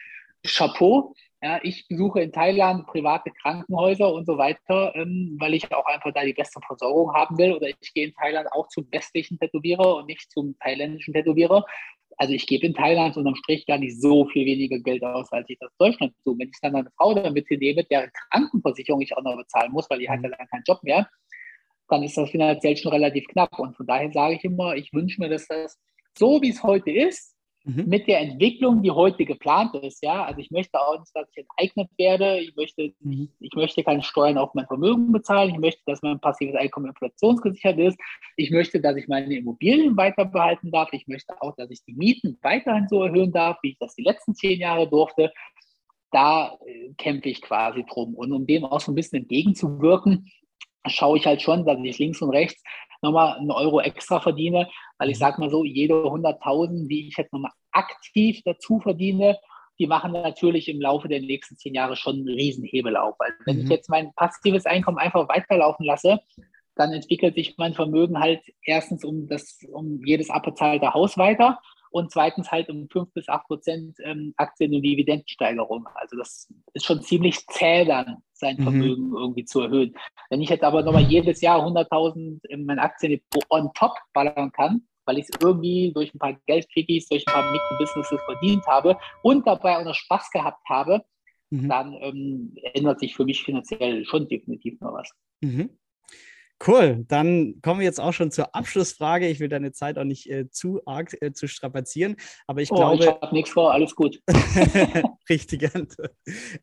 Chapeau. 0.46 1.14
Ja, 1.42 1.58
ich 1.62 1.88
besuche 1.88 2.20
in 2.20 2.32
Thailand 2.32 2.86
private 2.86 3.30
Krankenhäuser 3.30 4.12
und 4.12 4.26
so 4.26 4.36
weiter, 4.36 4.94
ähm, 4.94 5.36
weil 5.40 5.54
ich 5.54 5.72
auch 5.72 5.86
einfach 5.86 6.12
da 6.12 6.22
die 6.22 6.34
beste 6.34 6.60
Versorgung 6.66 7.14
haben 7.14 7.38
will. 7.38 7.52
Oder 7.52 7.68
ich 7.68 7.94
gehe 7.94 8.08
in 8.08 8.14
Thailand 8.14 8.52
auch 8.52 8.68
zum 8.68 8.86
westlichen 8.92 9.38
Tätowierer 9.38 9.96
und 9.96 10.06
nicht 10.06 10.30
zum 10.30 10.58
thailändischen 10.58 11.14
Tätowierer. 11.14 11.64
also 12.18 12.34
ich 12.34 12.46
gebe 12.46 12.66
in 12.66 12.74
Thailand 12.74 13.16
unterm 13.16 13.36
Strich 13.36 13.64
gar 13.66 13.78
nicht 13.78 13.98
so 14.00 14.26
viel 14.26 14.44
weniger 14.44 14.78
Geld 14.80 15.02
aus, 15.02 15.32
als 15.32 15.48
ich 15.48 15.58
das 15.58 15.70
in 15.70 15.86
Deutschland 15.86 16.14
tue. 16.24 16.38
Wenn 16.38 16.48
ich 16.48 16.60
dann 16.60 16.76
eine 16.76 16.90
Frau 16.96 17.14
damit 17.14 17.50
nehme, 17.50 17.84
deren 17.84 18.10
Krankenversicherung 18.30 19.00
ich 19.00 19.16
auch 19.16 19.22
noch 19.22 19.36
bezahlen 19.36 19.72
muss, 19.72 19.88
weil 19.88 20.00
die 20.00 20.10
hat 20.10 20.22
ja 20.22 20.28
dann 20.28 20.46
keinen 20.48 20.64
Job 20.66 20.82
mehr, 20.82 21.08
dann 21.88 22.02
ist 22.02 22.16
das 22.16 22.30
finanziell 22.30 22.76
schon 22.76 22.92
relativ 22.92 23.26
knapp. 23.28 23.58
Und 23.58 23.76
von 23.76 23.86
daher 23.86 24.12
sage 24.12 24.34
ich 24.34 24.44
immer, 24.44 24.76
ich 24.76 24.92
wünsche 24.92 25.20
mir, 25.20 25.30
dass 25.30 25.46
das 25.48 25.78
so, 26.18 26.42
wie 26.42 26.50
es 26.50 26.62
heute 26.62 26.90
ist, 26.90 27.34
mhm. 27.64 27.84
mit 27.86 28.06
der 28.06 28.20
Entwicklung, 28.20 28.82
die 28.82 28.90
heute 28.90 29.24
geplant 29.24 29.74
ist, 29.76 30.02
ja, 30.02 30.24
also 30.24 30.40
ich 30.40 30.50
möchte 30.50 30.80
auch 30.80 30.98
nicht, 30.98 31.14
dass 31.14 31.28
ich 31.30 31.44
enteignet 31.44 31.90
werde, 31.96 32.40
ich 32.40 32.54
möchte, 32.56 32.92
mhm. 33.00 33.30
ich 33.40 33.52
möchte 33.54 33.82
keine 33.82 34.02
Steuern 34.02 34.38
auf 34.38 34.54
mein 34.54 34.66
Vermögen 34.66 35.12
bezahlen, 35.12 35.50
ich 35.50 35.58
möchte, 35.58 35.82
dass 35.86 36.02
mein 36.02 36.20
passives 36.20 36.56
Einkommen 36.56 36.86
inflationsgesichert 36.88 37.78
ist, 37.78 37.98
ich 38.36 38.50
möchte, 38.50 38.80
dass 38.80 38.96
ich 38.96 39.08
meine 39.08 39.34
Immobilien 39.34 39.96
weiter 39.96 40.24
behalten 40.24 40.70
darf, 40.70 40.88
ich 40.92 41.06
möchte 41.06 41.40
auch, 41.40 41.54
dass 41.56 41.70
ich 41.70 41.82
die 41.84 41.94
Mieten 41.94 42.38
weiterhin 42.42 42.88
so 42.88 43.02
erhöhen 43.02 43.32
darf, 43.32 43.58
wie 43.62 43.70
ich 43.70 43.78
das 43.78 43.94
die 43.94 44.02
letzten 44.02 44.34
zehn 44.34 44.58
Jahre 44.58 44.88
durfte. 44.88 45.32
Da 46.12 46.58
äh, 46.66 46.92
kämpfe 46.98 47.28
ich 47.28 47.40
quasi 47.40 47.84
drum. 47.84 48.14
Und 48.14 48.32
um 48.32 48.46
dem 48.46 48.64
auch 48.64 48.80
so 48.80 48.90
ein 48.90 48.96
bisschen 48.96 49.20
entgegenzuwirken, 49.22 50.28
schaue 50.86 51.18
ich 51.18 51.26
halt 51.26 51.42
schon, 51.42 51.64
dass 51.64 51.78
ich 51.82 51.98
links 51.98 52.22
und 52.22 52.30
rechts 52.30 52.62
nochmal 53.02 53.38
einen 53.38 53.50
Euro 53.50 53.80
extra 53.80 54.20
verdiene, 54.20 54.68
weil 54.98 55.10
ich 55.10 55.16
mhm. 55.16 55.20
sage 55.20 55.40
mal 55.40 55.50
so, 55.50 55.64
jede 55.64 55.94
100.000, 55.94 56.88
die 56.88 57.08
ich 57.08 57.16
jetzt 57.16 57.32
nochmal 57.32 57.52
aktiv 57.72 58.40
dazu 58.44 58.80
verdiene, 58.80 59.38
die 59.78 59.86
machen 59.86 60.12
natürlich 60.12 60.68
im 60.68 60.80
Laufe 60.80 61.08
der 61.08 61.20
nächsten 61.20 61.56
zehn 61.56 61.74
Jahre 61.74 61.96
schon 61.96 62.16
einen 62.16 62.28
Riesenhebel 62.28 62.96
auf. 62.96 63.14
Weil 63.18 63.32
wenn 63.46 63.56
mhm. 63.56 63.62
ich 63.64 63.68
jetzt 63.70 63.88
mein 63.88 64.12
passives 64.14 64.66
Einkommen 64.66 64.98
einfach 64.98 65.28
weiterlaufen 65.28 65.86
lasse, 65.86 66.20
dann 66.76 66.92
entwickelt 66.92 67.34
sich 67.34 67.56
mein 67.56 67.74
Vermögen 67.74 68.20
halt 68.20 68.42
erstens 68.62 69.04
um 69.04 69.26
das, 69.26 69.58
um 69.72 70.00
jedes 70.04 70.30
abbezahlte 70.30 70.92
Haus 70.92 71.16
weiter 71.16 71.58
und 71.90 72.10
zweitens 72.10 72.50
halt 72.50 72.68
um 72.68 72.88
5 72.88 73.12
bis 73.12 73.28
8 73.28 73.46
Prozent 73.46 73.96
ähm, 74.02 74.32
Aktien- 74.36 74.74
und 74.74 74.82
Dividendensteigerung. 74.82 75.86
Also 75.94 76.16
das 76.16 76.48
ist 76.72 76.86
schon 76.86 77.02
ziemlich 77.02 77.46
zäh 77.48 77.84
dann, 77.84 78.18
sein 78.32 78.56
mhm. 78.58 78.62
Vermögen 78.62 79.12
irgendwie 79.16 79.44
zu 79.44 79.60
erhöhen. 79.60 79.94
Wenn 80.30 80.40
ich 80.40 80.48
jetzt 80.48 80.64
aber 80.64 80.82
nochmal 80.82 81.02
jedes 81.02 81.40
Jahr 81.40 81.60
100.000 81.60 82.44
in 82.46 82.64
mein 82.64 82.78
Aktiendepot 82.78 83.44
on 83.50 83.70
top 83.74 83.96
ballern 84.12 84.52
kann, 84.52 84.86
weil 85.04 85.18
ich 85.18 85.26
es 85.28 85.40
irgendwie 85.40 85.92
durch 85.92 86.14
ein 86.14 86.18
paar 86.18 86.34
Geldquickies, 86.46 87.08
durch 87.08 87.26
ein 87.26 87.32
paar 87.32 87.50
Mikrobusinesses 87.50 88.20
verdient 88.24 88.66
habe 88.66 88.96
und 89.22 89.46
dabei 89.46 89.78
auch 89.78 89.84
noch 89.84 89.94
Spaß 89.94 90.30
gehabt 90.30 90.62
habe, 90.68 91.02
mhm. 91.50 91.68
dann 91.68 91.92
ähm, 92.00 92.54
ändert 92.74 93.00
sich 93.00 93.16
für 93.16 93.24
mich 93.24 93.42
finanziell 93.42 94.04
schon 94.04 94.28
definitiv 94.28 94.80
noch 94.80 94.92
was. 94.92 95.10
Mhm. 95.40 95.70
Cool, 96.66 97.06
dann 97.08 97.60
kommen 97.62 97.80
wir 97.80 97.86
jetzt 97.86 98.00
auch 98.00 98.12
schon 98.12 98.30
zur 98.30 98.54
Abschlussfrage. 98.54 99.26
Ich 99.26 99.40
will 99.40 99.48
deine 99.48 99.72
Zeit 99.72 99.98
auch 99.98 100.04
nicht 100.04 100.30
äh, 100.30 100.50
zu 100.50 100.82
arg 100.84 101.16
äh, 101.22 101.32
zu 101.32 101.48
strapazieren, 101.48 102.16
aber 102.46 102.60
ich 102.60 102.70
oh, 102.70 102.76
glaube. 102.76 103.02
Ich 103.02 103.06
habe 103.08 103.34
nichts 103.34 103.50
vor, 103.50 103.72
alles 103.72 103.94
gut. 103.94 104.20
Richtig. 105.28 105.62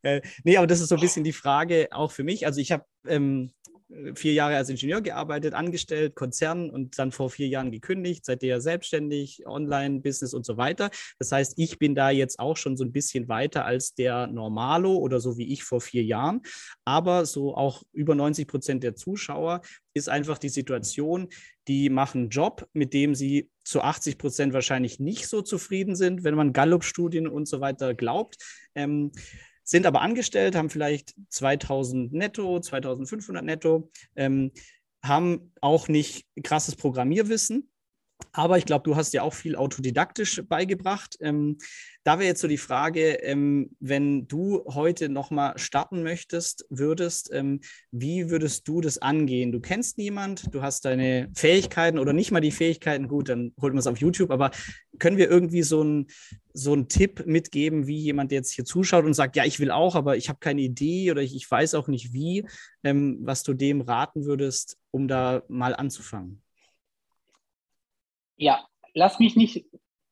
äh, 0.03 0.21
nee, 0.43 0.57
aber 0.57 0.67
das 0.67 0.81
ist 0.81 0.89
so 0.89 0.95
ein 0.95 1.01
bisschen 1.01 1.23
die 1.23 1.33
Frage 1.33 1.87
auch 1.91 2.11
für 2.11 2.23
mich. 2.23 2.45
Also 2.45 2.61
ich 2.61 2.71
habe 2.71 2.85
ähm, 3.07 3.51
vier 4.15 4.33
Jahre 4.33 4.55
als 4.55 4.69
Ingenieur 4.69 5.01
gearbeitet, 5.01 5.53
angestellt, 5.53 6.15
Konzern 6.15 6.69
und 6.69 6.99
dann 6.99 7.11
vor 7.11 7.29
vier 7.29 7.47
Jahren 7.47 7.71
gekündigt, 7.71 8.25
seitdem 8.25 8.59
selbstständig, 8.59 9.47
Online-Business 9.47 10.33
und 10.33 10.45
so 10.45 10.57
weiter. 10.57 10.89
Das 11.19 11.31
heißt, 11.31 11.53
ich 11.57 11.79
bin 11.79 11.95
da 11.95 12.09
jetzt 12.09 12.39
auch 12.39 12.57
schon 12.57 12.75
so 12.75 12.83
ein 12.83 12.91
bisschen 12.91 13.27
weiter 13.27 13.65
als 13.65 13.93
der 13.93 14.27
Normalo 14.27 14.95
oder 14.95 15.19
so 15.19 15.37
wie 15.37 15.51
ich 15.53 15.63
vor 15.63 15.81
vier 15.81 16.03
Jahren. 16.03 16.41
Aber 16.85 17.25
so 17.25 17.55
auch 17.55 17.83
über 17.93 18.15
90 18.15 18.47
Prozent 18.47 18.83
der 18.83 18.95
Zuschauer 18.95 19.61
ist 19.93 20.09
einfach 20.09 20.37
die 20.37 20.49
Situation, 20.49 21.29
die 21.67 21.89
machen 21.89 22.21
einen 22.21 22.29
Job, 22.29 22.67
mit 22.73 22.93
dem 22.93 23.15
sie 23.15 23.49
zu 23.63 23.81
80 23.81 24.17
Prozent 24.17 24.53
wahrscheinlich 24.53 24.99
nicht 24.99 25.27
so 25.27 25.41
zufrieden 25.41 25.95
sind, 25.95 26.23
wenn 26.23 26.35
man 26.35 26.53
Gallup-Studien 26.53 27.27
und 27.27 27.47
so 27.47 27.59
weiter 27.59 27.93
glaubt. 27.93 28.37
Ähm, 28.75 29.11
sind 29.67 29.85
aber 29.85 30.01
angestellt, 30.01 30.55
haben 30.55 30.69
vielleicht 30.69 31.13
2000 31.29 32.13
netto, 32.13 32.59
2500 32.59 33.43
netto, 33.43 33.91
ähm, 34.15 34.51
haben 35.03 35.51
auch 35.59 35.89
nicht 35.89 36.25
krasses 36.41 36.77
Programmierwissen. 36.77 37.69
Aber 38.31 38.57
ich 38.57 38.65
glaube, 38.65 38.83
du 38.83 38.95
hast 38.95 39.13
ja 39.13 39.23
auch 39.23 39.33
viel 39.33 39.55
autodidaktisch 39.55 40.43
beigebracht. 40.47 41.17
Ähm, 41.21 41.57
da 42.03 42.19
wäre 42.19 42.27
jetzt 42.27 42.41
so 42.41 42.47
die 42.47 42.57
Frage, 42.57 43.13
ähm, 43.23 43.75
wenn 43.79 44.27
du 44.27 44.63
heute 44.67 45.09
nochmal 45.09 45.57
starten 45.57 46.03
möchtest, 46.03 46.65
würdest, 46.69 47.31
ähm, 47.33 47.61
wie 47.91 48.29
würdest 48.29 48.67
du 48.67 48.79
das 48.79 48.99
angehen? 48.99 49.51
Du 49.51 49.59
kennst 49.59 49.97
niemand, 49.97 50.53
du 50.53 50.61
hast 50.61 50.85
deine 50.85 51.29
Fähigkeiten 51.35 51.99
oder 51.99 52.13
nicht 52.13 52.31
mal 52.31 52.39
die 52.39 52.51
Fähigkeiten, 52.51 53.07
gut, 53.07 53.29
dann 53.29 53.53
holt 53.59 53.73
man 53.73 53.79
es 53.79 53.87
auf 53.87 53.97
YouTube, 53.97 54.31
aber 54.31 54.51
können 54.99 55.17
wir 55.17 55.29
irgendwie 55.29 55.63
so 55.63 55.81
einen 55.81 56.07
so 56.53 56.75
Tipp 56.75 57.25
mitgeben, 57.25 57.87
wie 57.87 57.97
jemand 57.97 58.31
jetzt 58.31 58.53
hier 58.53 58.65
zuschaut 58.65 59.05
und 59.05 59.13
sagt, 59.13 59.35
ja, 59.35 59.45
ich 59.45 59.59
will 59.59 59.71
auch, 59.71 59.95
aber 59.95 60.15
ich 60.15 60.29
habe 60.29 60.39
keine 60.39 60.61
Idee 60.61 61.11
oder 61.11 61.21
ich, 61.21 61.35
ich, 61.35 61.49
weiß 61.49 61.75
auch 61.75 61.87
nicht 61.87 62.13
wie, 62.13 62.45
ähm, 62.83 63.17
was 63.21 63.43
du 63.43 63.53
dem 63.53 63.81
raten 63.81 64.25
würdest, 64.25 64.77
um 64.91 65.07
da 65.07 65.43
mal 65.49 65.75
anzufangen? 65.75 66.41
Ja, 68.37 68.65
lass 68.93 69.19
mich 69.19 69.35
nicht 69.35 69.65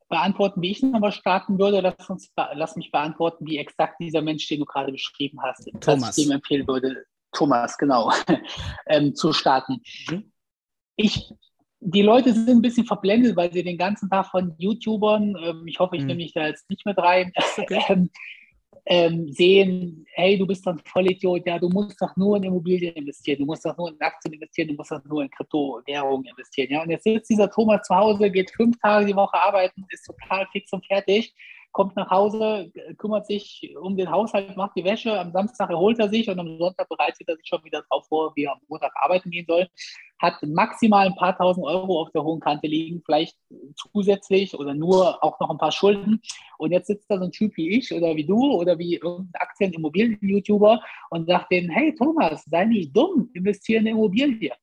beantworten, 0.09 0.61
wie 0.61 0.71
ich 0.71 0.83
nochmal 0.83 1.11
starten 1.11 1.57
würde. 1.57 1.81
Lass, 1.81 2.09
uns, 2.09 2.31
lass 2.53 2.75
mich 2.75 2.91
beantworten, 2.91 3.45
wie 3.47 3.57
exakt 3.57 3.99
dieser 3.99 4.21
Mensch, 4.21 4.47
den 4.47 4.59
du 4.59 4.65
gerade 4.65 4.91
beschrieben 4.91 5.41
hast, 5.41 5.69
Thomas. 5.81 6.09
was 6.09 6.17
ich 6.17 6.25
dem 6.25 6.33
empfehlen 6.33 6.67
würde, 6.67 7.05
Thomas, 7.31 7.77
genau, 7.77 8.11
ähm, 8.87 9.13
zu 9.15 9.33
starten. 9.33 9.81
Mhm. 10.09 10.31
Ich, 10.95 11.33
die 11.79 12.01
Leute 12.01 12.33
sind 12.33 12.49
ein 12.49 12.61
bisschen 12.61 12.85
verblendet, 12.85 13.35
weil 13.35 13.51
sie 13.51 13.63
den 13.63 13.77
ganzen 13.77 14.09
Tag 14.09 14.27
von 14.27 14.55
YouTubern, 14.57 15.35
ähm, 15.43 15.67
ich 15.67 15.79
hoffe, 15.79 15.95
ich 15.95 16.03
mhm. 16.03 16.07
nehme 16.07 16.23
mich 16.23 16.33
da 16.33 16.47
jetzt 16.47 16.69
nicht 16.69 16.85
mit 16.85 16.97
rein, 16.97 17.31
okay. 17.57 17.83
ähm, 17.89 18.09
ähm, 18.87 19.31
sehen, 19.31 20.05
hey, 20.13 20.37
du 20.37 20.45
bist 20.45 20.65
doch 20.65 20.73
ein 20.73 20.81
Vollidiot, 20.85 21.45
ja, 21.45 21.57
du 21.57 21.69
musst 21.69 21.99
doch 22.01 22.15
nur 22.15 22.37
in 22.37 22.43
Immobilien 22.43 22.93
investieren, 22.93 23.39
du 23.39 23.45
musst 23.45 23.65
doch 23.65 23.75
nur 23.77 23.89
in 23.89 23.99
Aktien 23.99 24.33
investieren, 24.33 24.67
du 24.69 24.73
musst 24.75 24.91
doch 24.91 25.03
nur 25.05 25.23
in 25.23 25.29
Kryptowährungen 25.29 26.25
investieren, 26.25 26.71
ja. 26.71 26.83
Und 26.83 26.91
jetzt 26.91 27.03
sitzt 27.03 27.29
dieser 27.29 27.49
Thomas 27.49 27.81
zu 27.87 27.95
Hause, 27.95 28.29
geht 28.29 28.51
fünf 28.51 28.77
Tage 28.79 29.07
die 29.07 29.15
Woche 29.15 29.37
arbeiten, 29.41 29.85
ist 29.89 30.05
total 30.05 30.45
fix 30.51 30.71
und 30.71 30.85
fertig 30.85 31.33
kommt 31.75 31.97
nach 31.97 32.09
Hause, 32.09 32.71
kümmert 32.97 33.27
sich 33.27 33.75
um 33.81 33.97
den 33.97 34.09
Haushalt, 34.09 34.55
macht 34.55 34.77
die 34.77 34.85
Wäsche, 34.85 35.19
am 35.19 35.33
Samstag 35.33 35.69
erholt 35.69 35.99
er 35.99 36.07
sich 36.07 36.29
und 36.29 36.39
am 36.39 36.57
Sonntag 36.57 36.87
bereitet 36.87 37.27
er 37.27 37.35
sich 37.35 37.45
schon 37.45 37.61
wieder 37.65 37.83
darauf 37.89 38.07
vor, 38.07 38.31
wie 38.37 38.45
er 38.45 38.53
am 38.53 38.61
Montag 38.69 38.93
arbeiten 38.95 39.29
gehen 39.29 39.45
soll, 39.45 39.67
hat 40.17 40.41
maximal 40.43 41.05
ein 41.05 41.15
paar 41.15 41.37
tausend 41.37 41.65
Euro 41.65 41.99
auf 41.99 42.11
der 42.11 42.23
hohen 42.23 42.39
Kante 42.39 42.67
liegen, 42.67 43.01
vielleicht 43.05 43.35
zusätzlich 43.75 44.57
oder 44.57 44.73
nur 44.73 45.21
auch 45.21 45.37
noch 45.41 45.49
ein 45.49 45.57
paar 45.57 45.73
Schulden. 45.73 46.21
Und 46.57 46.71
jetzt 46.71 46.87
sitzt 46.87 47.11
da 47.11 47.17
so 47.17 47.25
ein 47.25 47.33
Typ 47.33 47.57
wie 47.57 47.77
ich 47.77 47.93
oder 47.93 48.15
wie 48.15 48.25
du 48.25 48.53
oder 48.53 48.79
wie 48.79 48.95
irgendein 48.95 49.41
Aktien-Immobilien-YouTuber 49.41 50.81
und 51.09 51.27
sagt 51.27 51.51
denen, 51.51 51.69
hey 51.69 51.93
Thomas, 51.93 52.45
sei 52.45 52.63
nicht 52.63 52.95
dumm, 52.95 53.29
investiere 53.33 53.81
in 53.81 53.87
Immobilie. 53.87 54.53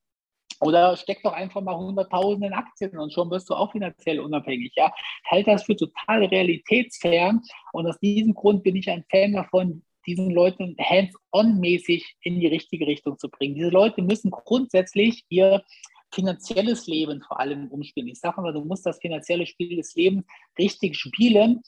Oder 0.63 0.97
steck 0.97 1.23
doch 1.25 1.33
einfach 1.33 1.61
mal 1.61 1.75
100.000 1.75 2.47
in 2.47 2.53
Aktien 2.53 2.97
und 2.97 3.13
schon 3.13 3.31
wirst 3.31 3.51
du 3.51 3.55
auch 3.55 3.73
finanziell 3.73 4.21
unabhängig. 4.21 4.73
Ja? 4.77 4.93
Ich 5.25 5.31
halte 5.31 5.51
das 5.51 5.65
für 5.65 5.75
total 5.75 6.25
realitätsfern 6.25 7.43
und 7.73 7.87
aus 7.89 7.99
diesem 7.99 8.33
Grund 8.33 8.63
bin 8.63 8.77
ich 8.77 8.89
ein 8.89 9.05
Fan 9.11 9.33
davon, 9.33 9.83
diesen 10.07 10.31
Leuten 10.31 10.77
hands-on-mäßig 10.79 12.17
in 12.23 12.39
die 12.39 12.47
richtige 12.47 12.87
Richtung 12.87 13.19
zu 13.19 13.29
bringen. 13.29 13.57
Diese 13.57 13.71
Leute 13.71 14.03
müssen 14.03 14.31
grundsätzlich 14.31 15.25
ihr 15.29 15.65
finanzielles 16.15 16.87
Leben 16.87 17.23
vor 17.23 17.41
allem 17.41 17.67
umspielen. 17.69 18.09
Ich 18.09 18.21
sage 18.21 18.41
mal, 18.41 18.53
du 18.53 18.65
musst 18.65 18.87
das 18.87 19.01
finanzielle 19.01 19.47
Spiel 19.47 19.77
des 19.77 19.95
Lebens 19.97 20.25
richtig 20.59 20.97
spielen. 20.97 21.63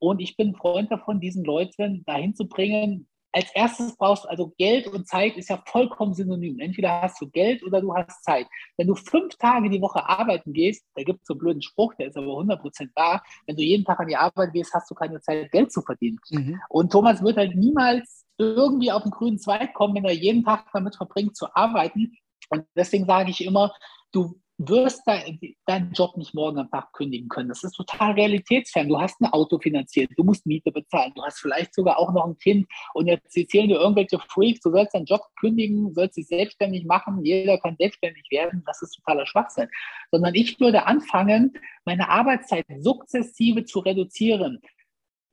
Und 0.00 0.20
ich 0.20 0.36
bin 0.36 0.48
ein 0.48 0.56
Freund 0.56 0.90
davon, 0.90 1.20
diesen 1.20 1.44
Leuten 1.44 2.02
dahin 2.04 2.34
zu 2.34 2.48
bringen, 2.48 3.06
als 3.32 3.50
erstes 3.54 3.96
brauchst 3.96 4.24
du 4.24 4.28
also 4.28 4.52
Geld 4.58 4.86
und 4.88 5.06
Zeit 5.06 5.36
ist 5.36 5.50
ja 5.50 5.62
vollkommen 5.66 6.14
synonym. 6.14 6.58
Entweder 6.58 7.02
hast 7.02 7.20
du 7.20 7.28
Geld 7.28 7.62
oder 7.62 7.80
du 7.80 7.94
hast 7.94 8.24
Zeit. 8.24 8.46
Wenn 8.76 8.88
du 8.88 8.94
fünf 8.94 9.36
Tage 9.36 9.70
die 9.70 9.80
Woche 9.80 10.08
arbeiten 10.08 10.52
gehst, 10.52 10.84
da 10.94 11.02
gibt 11.02 11.20
es 11.20 11.26
so 11.26 11.34
einen 11.34 11.40
blöden 11.40 11.62
Spruch, 11.62 11.94
der 11.94 12.08
ist 12.08 12.16
aber 12.16 12.26
100% 12.26 12.88
wahr. 12.96 13.22
Wenn 13.46 13.56
du 13.56 13.62
jeden 13.62 13.84
Tag 13.84 14.00
an 14.00 14.08
die 14.08 14.16
Arbeit 14.16 14.52
gehst, 14.52 14.74
hast 14.74 14.90
du 14.90 14.94
keine 14.94 15.20
Zeit, 15.20 15.52
Geld 15.52 15.72
zu 15.72 15.82
verdienen. 15.82 16.18
Mhm. 16.30 16.60
Und 16.68 16.90
Thomas 16.90 17.22
wird 17.22 17.36
halt 17.36 17.54
niemals 17.54 18.26
irgendwie 18.38 18.90
auf 18.90 19.02
den 19.02 19.12
grünen 19.12 19.38
Zweig 19.38 19.74
kommen, 19.74 19.94
wenn 19.94 20.04
er 20.04 20.12
jeden 20.12 20.44
Tag 20.44 20.66
damit 20.72 20.96
verbringt 20.96 21.36
zu 21.36 21.46
arbeiten. 21.54 22.16
Und 22.48 22.64
deswegen 22.74 23.06
sage 23.06 23.30
ich 23.30 23.44
immer, 23.44 23.72
du 24.12 24.40
wirst 24.68 25.02
deinen 25.06 25.92
Job 25.92 26.16
nicht 26.18 26.34
morgen 26.34 26.58
am 26.58 26.70
Tag 26.70 26.92
kündigen 26.92 27.28
können. 27.28 27.48
Das 27.48 27.64
ist 27.64 27.72
total 27.72 28.12
realitätsfern. 28.12 28.88
Du 28.88 29.00
hast 29.00 29.18
ein 29.20 29.32
Auto 29.32 29.58
finanziert, 29.58 30.10
du 30.16 30.24
musst 30.24 30.44
Miete 30.44 30.70
bezahlen, 30.70 31.12
du 31.14 31.22
hast 31.22 31.40
vielleicht 31.40 31.74
sogar 31.74 31.98
auch 31.98 32.12
noch 32.12 32.26
ein 32.26 32.36
Kind 32.36 32.68
und 32.92 33.06
jetzt 33.06 33.34
erzählen 33.36 33.68
dir 33.68 33.78
irgendwelche 33.80 34.18
Freaks, 34.18 34.60
du 34.60 34.70
sollst 34.70 34.94
deinen 34.94 35.06
Job 35.06 35.22
kündigen, 35.38 35.94
sollst 35.94 36.18
dich 36.18 36.26
selbstständig 36.26 36.84
machen, 36.84 37.24
jeder 37.24 37.58
kann 37.58 37.76
selbstständig 37.78 38.26
werden. 38.30 38.62
Das 38.66 38.82
ist 38.82 38.92
totaler 38.96 39.26
Schwachsinn. 39.26 39.68
Sondern 40.10 40.34
ich 40.34 40.60
würde 40.60 40.86
anfangen, 40.86 41.54
meine 41.86 42.10
Arbeitszeit 42.10 42.66
sukzessive 42.80 43.64
zu 43.64 43.78
reduzieren 43.80 44.60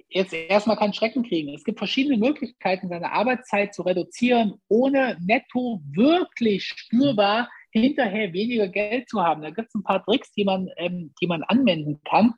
jetzt 0.10 0.32
erstmal 0.32 0.78
keinen 0.78 0.94
Schrecken 0.94 1.22
kriegen. 1.24 1.54
Es 1.54 1.66
gibt 1.66 1.80
verschiedene 1.80 2.18
Möglichkeiten, 2.18 2.88
seine 2.88 3.12
Arbeitszeit 3.12 3.74
zu 3.74 3.82
reduzieren, 3.82 4.54
ohne 4.70 5.18
netto 5.20 5.82
wirklich 5.92 6.64
spürbar 6.64 7.50
hinterher 7.72 8.34
weniger 8.34 8.68
Geld 8.68 9.10
zu 9.10 9.22
haben. 9.22 9.42
Da 9.42 9.50
gibt 9.50 9.70
es 9.70 9.76
ein 9.76 9.84
paar 9.84 10.04
Tricks, 10.04 10.32
die 10.34 10.46
man, 10.46 10.70
ähm, 10.78 11.14
die 11.22 11.28
man 11.28 11.44
anwenden 11.44 12.02
kann. 12.04 12.34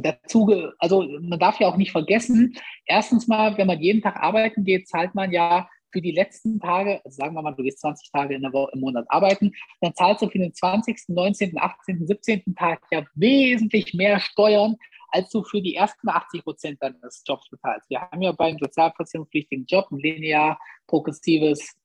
dazu, 0.00 0.50
also 0.78 1.06
man 1.20 1.38
darf 1.38 1.60
ja 1.60 1.68
auch 1.68 1.76
nicht 1.76 1.92
vergessen, 1.92 2.56
erstens 2.84 3.28
mal, 3.28 3.56
wenn 3.56 3.68
man 3.68 3.80
jeden 3.80 4.02
Tag 4.02 4.16
arbeiten 4.16 4.64
geht, 4.64 4.88
zahlt 4.88 5.14
man 5.14 5.30
ja 5.30 5.68
für 5.94 6.02
die 6.02 6.10
letzten 6.10 6.58
Tage, 6.58 7.00
also 7.04 7.14
sagen 7.14 7.34
wir 7.34 7.42
mal, 7.42 7.54
du 7.54 7.62
gehst 7.62 7.80
20 7.80 8.10
Tage 8.10 8.34
in 8.34 8.42
der 8.42 8.52
Woche, 8.52 8.72
im 8.74 8.80
Monat 8.80 9.06
arbeiten, 9.08 9.52
dann 9.80 9.94
zahlst 9.94 10.22
du 10.22 10.28
für 10.28 10.40
den 10.40 10.52
20., 10.52 11.08
19., 11.08 11.56
18., 11.56 12.06
17. 12.06 12.54
Tag 12.56 12.82
ja 12.90 13.04
wesentlich 13.14 13.94
mehr 13.94 14.18
Steuern, 14.18 14.74
als 15.10 15.30
du 15.30 15.44
für 15.44 15.62
die 15.62 15.76
ersten 15.76 16.08
80 16.08 16.42
Prozent 16.42 16.82
deines 16.82 17.22
Jobs 17.24 17.48
bezahlst. 17.48 17.88
Wir 17.88 18.00
haben 18.00 18.20
ja 18.20 18.32
beim 18.32 18.58
sozialversicherungspflichtigen 18.58 19.66
Job 19.66 19.86
ein 19.92 19.98
linear 19.98 20.58
progressives 20.88 21.76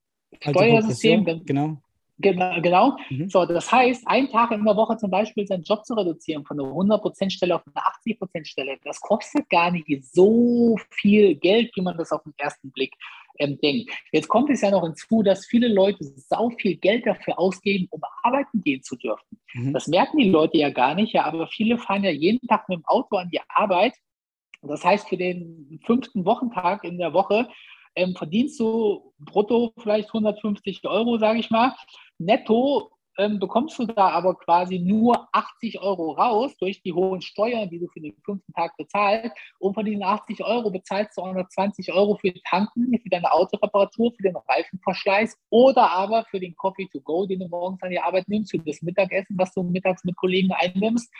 also 0.43 0.59
Steuersystem. 0.59 1.45
Genau. 1.45 1.77
Genau. 2.19 2.61
genau. 2.61 2.97
Mhm. 3.09 3.29
So, 3.29 3.45
das 3.45 3.71
heißt, 3.71 4.07
einen 4.07 4.29
Tag 4.29 4.51
in 4.51 4.63
der 4.65 4.75
Woche 4.75 4.97
zum 4.97 5.09
Beispiel 5.09 5.47
seinen 5.47 5.63
Job 5.63 5.85
zu 5.85 5.93
reduzieren 5.93 6.45
von 6.45 6.59
einer 6.59 6.69
100%-Stelle 6.69 7.55
auf 7.55 7.63
eine 7.65 7.85
80%-Stelle, 8.15 8.77
das 8.83 8.99
kostet 8.99 9.49
gar 9.49 9.71
nicht 9.71 9.87
so 10.13 10.77
viel 10.91 11.35
Geld, 11.35 11.71
wie 11.75 11.81
man 11.81 11.97
das 11.97 12.11
auf 12.11 12.23
den 12.23 12.33
ersten 12.37 12.71
Blick 12.71 12.93
ähm, 13.39 13.57
denkt. 13.61 13.91
Jetzt 14.11 14.27
kommt 14.27 14.49
es 14.49 14.61
ja 14.61 14.69
noch 14.69 14.83
hinzu, 14.83 15.23
dass 15.23 15.45
viele 15.45 15.69
Leute 15.69 16.03
sau 16.03 16.49
viel 16.49 16.75
Geld 16.75 17.07
dafür 17.07 17.39
ausgeben, 17.39 17.87
um 17.89 18.01
arbeiten 18.23 18.61
gehen 18.61 18.83
zu 18.83 18.97
dürfen. 18.97 19.39
Mhm. 19.53 19.73
Das 19.73 19.87
merken 19.87 20.17
die 20.17 20.29
Leute 20.29 20.57
ja 20.57 20.69
gar 20.69 20.95
nicht, 20.95 21.13
ja, 21.13 21.23
aber 21.23 21.47
viele 21.47 21.77
fahren 21.77 22.03
ja 22.03 22.11
jeden 22.11 22.45
Tag 22.47 22.67
mit 22.67 22.79
dem 22.79 22.85
Auto 22.85 23.15
an 23.15 23.29
die 23.29 23.39
Arbeit. 23.47 23.93
Das 24.61 24.83
heißt, 24.83 25.07
für 25.07 25.15
den 25.15 25.79
fünften 25.85 26.25
Wochentag 26.25 26.83
in 26.83 26.97
der 26.97 27.13
Woche 27.13 27.47
ähm, 27.99 28.15
verdienst 28.15 28.59
du 28.59 29.13
brutto 29.19 29.73
vielleicht 29.77 30.09
150 30.09 30.85
Euro, 30.85 31.17
sage 31.17 31.39
ich 31.39 31.49
mal. 31.49 31.75
Netto 32.17 32.91
ähm, 33.17 33.37
bekommst 33.37 33.77
du 33.77 33.85
da 33.85 34.09
aber 34.11 34.35
quasi 34.35 34.79
nur 34.79 35.27
80 35.33 35.81
Euro 35.81 36.11
raus 36.11 36.55
durch 36.57 36.81
die 36.81 36.93
hohen 36.93 37.21
Steuern, 37.21 37.69
die 37.69 37.79
du 37.79 37.87
für 37.89 37.99
den 37.99 38.15
fünften 38.23 38.53
Tag 38.53 38.77
bezahlst. 38.77 39.35
Und 39.59 39.73
von 39.73 39.85
diesen 39.85 40.03
80 40.03 40.41
Euro 40.43 40.71
bezahlst 40.71 41.17
du 41.17 41.21
auch 41.23 41.33
noch 41.33 41.49
20 41.49 41.91
Euro 41.91 42.15
für 42.15 42.31
die 42.31 42.41
Tanken, 42.49 42.97
für 42.97 43.09
deine 43.09 43.31
Autoreparatur, 43.31 44.13
für 44.13 44.23
den 44.23 44.37
Reifenverschleiß 44.37 45.37
oder 45.49 45.91
aber 45.91 46.23
für 46.31 46.39
den 46.39 46.55
Coffee 46.55 46.87
to 46.91 47.01
go, 47.01 47.25
den 47.25 47.39
du 47.39 47.49
morgens 47.49 47.83
an 47.83 47.89
die 47.89 47.99
Arbeit 47.99 48.29
nimmst, 48.29 48.51
für 48.51 48.59
das 48.59 48.81
Mittagessen, 48.81 49.37
was 49.37 49.53
du 49.53 49.63
mittags 49.63 50.05
mit 50.05 50.15
Kollegen 50.15 50.53
einnimmst 50.53 51.13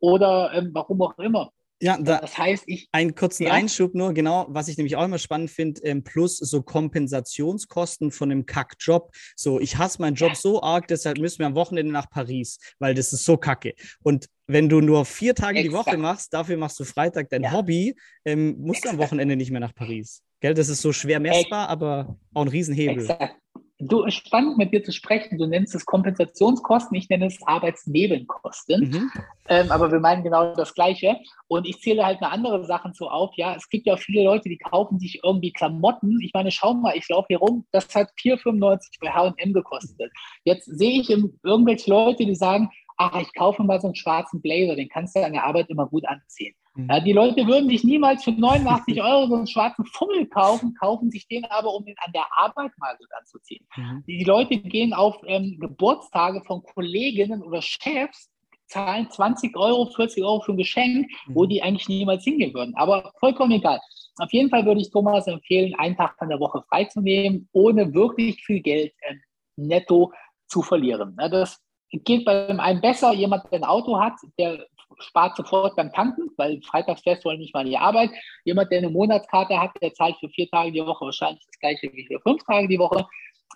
oder 0.00 0.52
ähm, 0.54 0.70
warum 0.72 1.02
auch 1.02 1.18
immer. 1.18 1.52
Ja, 1.82 1.98
da 1.98 2.18
das 2.18 2.38
heißt, 2.38 2.62
ich. 2.68 2.88
Einen 2.92 3.16
kurzen 3.16 3.44
ja. 3.44 3.52
Einschub 3.52 3.92
nur, 3.94 4.14
genau, 4.14 4.46
was 4.48 4.68
ich 4.68 4.76
nämlich 4.76 4.94
auch 4.94 5.04
immer 5.04 5.18
spannend 5.18 5.50
finde, 5.50 5.80
ähm, 5.82 6.04
plus 6.04 6.36
so 6.36 6.62
Kompensationskosten 6.62 8.12
von 8.12 8.30
einem 8.30 8.46
Kackjob. 8.46 9.10
So, 9.34 9.58
ich 9.58 9.78
hasse 9.78 10.00
meinen 10.00 10.14
Job 10.14 10.36
so 10.36 10.62
arg, 10.62 10.86
deshalb 10.86 11.18
müssen 11.18 11.40
wir 11.40 11.46
am 11.46 11.56
Wochenende 11.56 11.92
nach 11.92 12.08
Paris, 12.08 12.58
weil 12.78 12.94
das 12.94 13.12
ist 13.12 13.24
so 13.24 13.36
kacke. 13.36 13.74
Und 14.04 14.26
wenn 14.46 14.68
du 14.68 14.80
nur 14.80 15.04
vier 15.04 15.34
Tage 15.34 15.58
Exakt. 15.58 15.72
die 15.72 15.76
Woche 15.76 15.96
machst, 15.98 16.32
dafür 16.32 16.56
machst 16.56 16.78
du 16.78 16.84
Freitag 16.84 17.28
dein 17.30 17.42
ja. 17.42 17.52
Hobby, 17.52 17.96
ähm, 18.24 18.56
musst 18.60 18.84
du 18.84 18.88
am 18.88 18.98
Wochenende 18.98 19.34
nicht 19.34 19.50
mehr 19.50 19.60
nach 19.60 19.74
Paris. 19.74 20.22
Gell, 20.38 20.54
das 20.54 20.68
ist 20.68 20.82
so 20.82 20.92
schwer 20.92 21.18
messbar, 21.18 21.64
Exakt. 21.64 21.70
aber 21.70 22.16
auch 22.32 22.42
ein 22.42 22.48
Riesenhebel. 22.48 23.10
Exakt. 23.10 23.36
Du, 23.84 24.08
spannend 24.10 24.58
mit 24.58 24.72
dir 24.72 24.84
zu 24.84 24.92
sprechen. 24.92 25.38
Du 25.38 25.46
nennst 25.46 25.74
es 25.74 25.84
Kompensationskosten, 25.84 26.96
ich 26.96 27.08
nenne 27.08 27.26
es 27.26 27.38
Arbeitsnebenkosten. 27.44 28.88
Mhm. 28.88 29.10
Ähm, 29.48 29.72
aber 29.72 29.90
wir 29.90 29.98
meinen 29.98 30.22
genau 30.22 30.54
das 30.54 30.72
Gleiche. 30.74 31.16
Und 31.48 31.66
ich 31.66 31.80
zähle 31.80 32.06
halt 32.06 32.22
eine 32.22 32.30
andere 32.30 32.64
Sachen 32.64 32.94
so 32.94 33.10
auf. 33.10 33.34
Ja, 33.36 33.56
es 33.56 33.68
gibt 33.68 33.86
ja 33.86 33.96
viele 33.96 34.22
Leute, 34.22 34.48
die 34.48 34.58
kaufen 34.58 35.00
sich 35.00 35.20
irgendwie 35.24 35.52
Klamotten. 35.52 36.20
Ich 36.22 36.32
meine, 36.32 36.52
schau 36.52 36.74
mal, 36.74 36.96
ich 36.96 37.08
laufe 37.08 37.26
hier 37.28 37.38
rum, 37.38 37.66
das 37.72 37.92
hat 37.94 38.10
4,95 38.22 39.00
bei 39.00 39.08
H&M 39.08 39.52
gekostet. 39.52 40.12
Jetzt 40.44 40.66
sehe 40.66 41.00
ich 41.00 41.10
irgendwelche 41.10 41.90
Leute, 41.90 42.24
die 42.24 42.36
sagen, 42.36 42.70
ach, 42.96 43.20
ich 43.20 43.34
kaufe 43.34 43.64
mal 43.64 43.80
so 43.80 43.88
einen 43.88 43.96
schwarzen 43.96 44.40
Blazer, 44.40 44.76
den 44.76 44.88
kannst 44.88 45.16
du 45.16 45.24
an 45.24 45.32
der 45.32 45.44
Arbeit 45.44 45.68
immer 45.70 45.86
gut 45.86 46.06
anziehen. 46.06 46.54
Ja, 46.76 47.00
die 47.00 47.12
Leute 47.12 47.46
würden 47.46 47.68
sich 47.68 47.84
niemals 47.84 48.24
für 48.24 48.32
89 48.32 49.02
Euro 49.02 49.26
so 49.26 49.34
einen 49.34 49.46
schwarzen 49.46 49.84
Fummel 49.84 50.26
kaufen, 50.26 50.74
kaufen 50.74 51.10
sich 51.10 51.28
den 51.28 51.44
aber, 51.46 51.74
um 51.74 51.86
ihn 51.86 51.96
an 52.04 52.12
der 52.12 52.26
Arbeit 52.36 52.72
mal 52.78 52.96
gut 52.96 53.08
anzuziehen. 53.18 53.66
Mhm. 53.76 54.04
Die, 54.06 54.18
die, 54.18 54.24
Leute 54.24 54.56
gehen 54.56 54.94
auf 54.94 55.16
ähm, 55.26 55.58
Geburtstage 55.60 56.42
von 56.46 56.62
Kolleginnen 56.62 57.42
oder 57.42 57.60
Chefs, 57.60 58.30
zahlen 58.66 59.10
20 59.10 59.54
Euro, 59.56 59.86
40 59.86 60.24
Euro 60.24 60.40
für 60.40 60.52
ein 60.52 60.56
Geschenk, 60.56 61.10
mhm. 61.26 61.34
wo 61.34 61.44
die 61.44 61.62
eigentlich 61.62 61.88
niemals 61.88 62.24
hingehen 62.24 62.54
würden. 62.54 62.74
Aber 62.76 63.12
vollkommen 63.20 63.52
egal. 63.52 63.80
Auf 64.18 64.32
jeden 64.32 64.48
Fall 64.48 64.64
würde 64.64 64.80
ich 64.80 64.90
Thomas 64.90 65.26
empfehlen, 65.26 65.74
einen 65.76 65.96
Tag 65.96 66.16
in 66.22 66.28
der 66.28 66.40
Woche 66.40 66.62
freizunehmen, 66.68 67.48
ohne 67.52 67.92
wirklich 67.92 68.42
viel 68.44 68.60
Geld 68.60 68.92
äh, 69.00 69.14
netto 69.56 70.12
zu 70.46 70.62
verlieren. 70.62 71.16
Ja, 71.18 71.28
das 71.28 71.60
geht 71.90 72.24
bei 72.24 72.48
einem 72.48 72.80
besser. 72.80 73.12
Jemand, 73.12 73.44
der 73.50 73.60
ein 73.60 73.64
Auto 73.64 73.98
hat, 74.00 74.14
der 74.38 74.66
spart 74.98 75.36
sofort 75.36 75.76
beim 75.76 75.92
Tanken, 75.92 76.30
weil 76.36 76.60
freitags 76.62 77.02
fährst 77.02 77.24
du 77.24 77.30
halt 77.30 77.40
nicht 77.40 77.54
mal 77.54 77.62
in 77.62 77.70
die 77.70 77.78
Arbeit. 77.78 78.10
Jemand, 78.44 78.70
der 78.70 78.78
eine 78.78 78.90
Monatskarte 78.90 79.60
hat, 79.60 79.70
der 79.80 79.94
zahlt 79.94 80.16
für 80.20 80.28
vier 80.28 80.48
Tage 80.48 80.72
die 80.72 80.84
Woche 80.84 81.04
wahrscheinlich 81.04 81.44
das 81.46 81.58
gleiche 81.58 81.92
wie 81.92 82.06
für 82.06 82.20
fünf 82.20 82.42
Tage 82.44 82.68
die 82.68 82.78
Woche. 82.78 83.06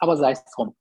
Aber 0.00 0.16
sei 0.16 0.32
es 0.32 0.44
drum. 0.54 0.74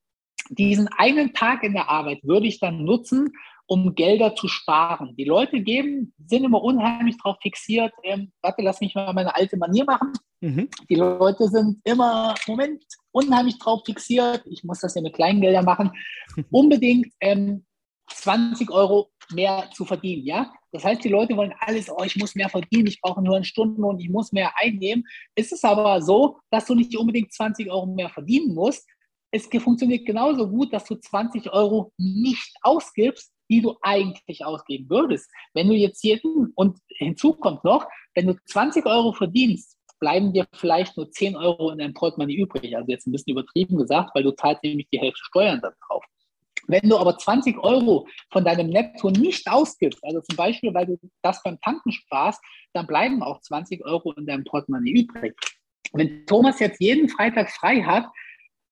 Diesen 0.49 0.87
einen 0.97 1.33
Tag 1.33 1.63
in 1.63 1.73
der 1.73 1.89
Arbeit 1.89 2.19
würde 2.23 2.47
ich 2.47 2.59
dann 2.59 2.83
nutzen, 2.83 3.33
um 3.67 3.95
Gelder 3.95 4.35
zu 4.35 4.47
sparen. 4.47 5.15
Die 5.17 5.23
Leute 5.23 5.61
geben, 5.61 6.13
sind 6.27 6.43
immer 6.43 6.61
unheimlich 6.61 7.17
darauf 7.17 7.37
fixiert, 7.41 7.91
ähm, 8.03 8.31
warte, 8.41 8.61
lass 8.61 8.79
mich 8.79 8.93
mal 8.93 9.11
meine 9.13 9.35
alte 9.35 9.57
Manier 9.57 9.85
machen. 9.85 10.13
Mhm. 10.41 10.69
Die 10.89 10.95
Leute 10.95 11.47
sind 11.47 11.79
immer, 11.83 12.35
Moment, 12.47 12.83
unheimlich 13.11 13.57
darauf 13.57 13.81
fixiert, 13.85 14.43
ich 14.45 14.63
muss 14.63 14.81
das 14.81 14.93
ja 14.95 15.01
mit 15.01 15.15
Kleingeldern 15.15 15.65
machen, 15.65 15.91
unbedingt 16.51 17.07
ähm, 17.21 17.65
20 18.11 18.69
Euro 18.69 19.09
mehr 19.31 19.69
zu 19.73 19.85
verdienen, 19.85 20.25
ja. 20.25 20.53
Das 20.71 20.83
heißt, 20.83 21.03
die 21.03 21.09
Leute 21.09 21.35
wollen 21.37 21.53
alles, 21.59 21.89
oh, 21.89 22.03
ich 22.03 22.15
muss 22.17 22.35
mehr 22.35 22.49
verdienen, 22.49 22.87
ich 22.87 23.01
brauche 23.01 23.21
nur 23.21 23.35
einen 23.35 23.45
Stundenlohn, 23.45 23.99
ich 23.99 24.09
muss 24.09 24.31
mehr 24.31 24.51
einnehmen. 24.57 25.05
Es 25.35 25.51
ist 25.51 25.63
aber 25.63 26.01
so, 26.01 26.39
dass 26.51 26.65
du 26.65 26.75
nicht 26.75 26.97
unbedingt 26.97 27.33
20 27.33 27.69
Euro 27.69 27.85
mehr 27.85 28.09
verdienen 28.09 28.53
musst. 28.53 28.87
Es 29.31 29.47
funktioniert 29.47 30.05
genauso 30.05 30.47
gut, 30.47 30.73
dass 30.73 30.85
du 30.85 30.95
20 30.95 31.51
Euro 31.51 31.91
nicht 31.97 32.55
ausgibst, 32.61 33.31
die 33.49 33.61
du 33.61 33.75
eigentlich 33.81 34.43
ausgeben 34.45 34.89
würdest. 34.89 35.29
Wenn 35.53 35.67
du 35.67 35.75
jetzt 35.75 36.01
hier, 36.01 36.19
und 36.55 36.79
hinzu 36.89 37.33
kommt 37.33 37.63
noch, 37.63 37.85
wenn 38.13 38.27
du 38.27 38.35
20 38.45 38.85
Euro 38.85 39.13
verdienst, 39.13 39.77
bleiben 39.99 40.33
dir 40.33 40.45
vielleicht 40.53 40.97
nur 40.97 41.09
10 41.09 41.35
Euro 41.35 41.71
in 41.71 41.79
deinem 41.79 41.93
Portemonnaie 41.93 42.35
übrig. 42.35 42.75
Also 42.75 42.91
jetzt 42.91 43.07
ein 43.07 43.11
bisschen 43.11 43.31
übertrieben 43.31 43.77
gesagt, 43.77 44.11
weil 44.13 44.23
du 44.23 44.31
zahlst 44.31 44.63
nämlich 44.63 44.87
die 44.91 44.99
Hälfte 44.99 45.23
Steuern 45.23 45.61
darauf. 45.61 46.03
Wenn 46.67 46.89
du 46.89 46.97
aber 46.97 47.17
20 47.17 47.57
Euro 47.59 48.07
von 48.31 48.43
deinem 48.43 48.69
Netto 48.69 49.09
nicht 49.09 49.47
ausgibst, 49.49 50.03
also 50.03 50.21
zum 50.21 50.35
Beispiel, 50.35 50.73
weil 50.73 50.85
du 50.85 50.99
das 51.21 51.41
beim 51.43 51.59
Tanken 51.61 51.91
sparst, 51.91 52.41
dann 52.73 52.87
bleiben 52.87 53.21
auch 53.23 53.41
20 53.41 53.83
Euro 53.85 54.13
in 54.13 54.25
deinem 54.25 54.43
Portemonnaie 54.43 55.01
übrig. 55.01 55.35
Wenn 55.93 56.25
Thomas 56.25 56.59
jetzt 56.59 56.81
jeden 56.81 57.09
Freitag 57.09 57.51
frei 57.51 57.81
hat, 57.81 58.05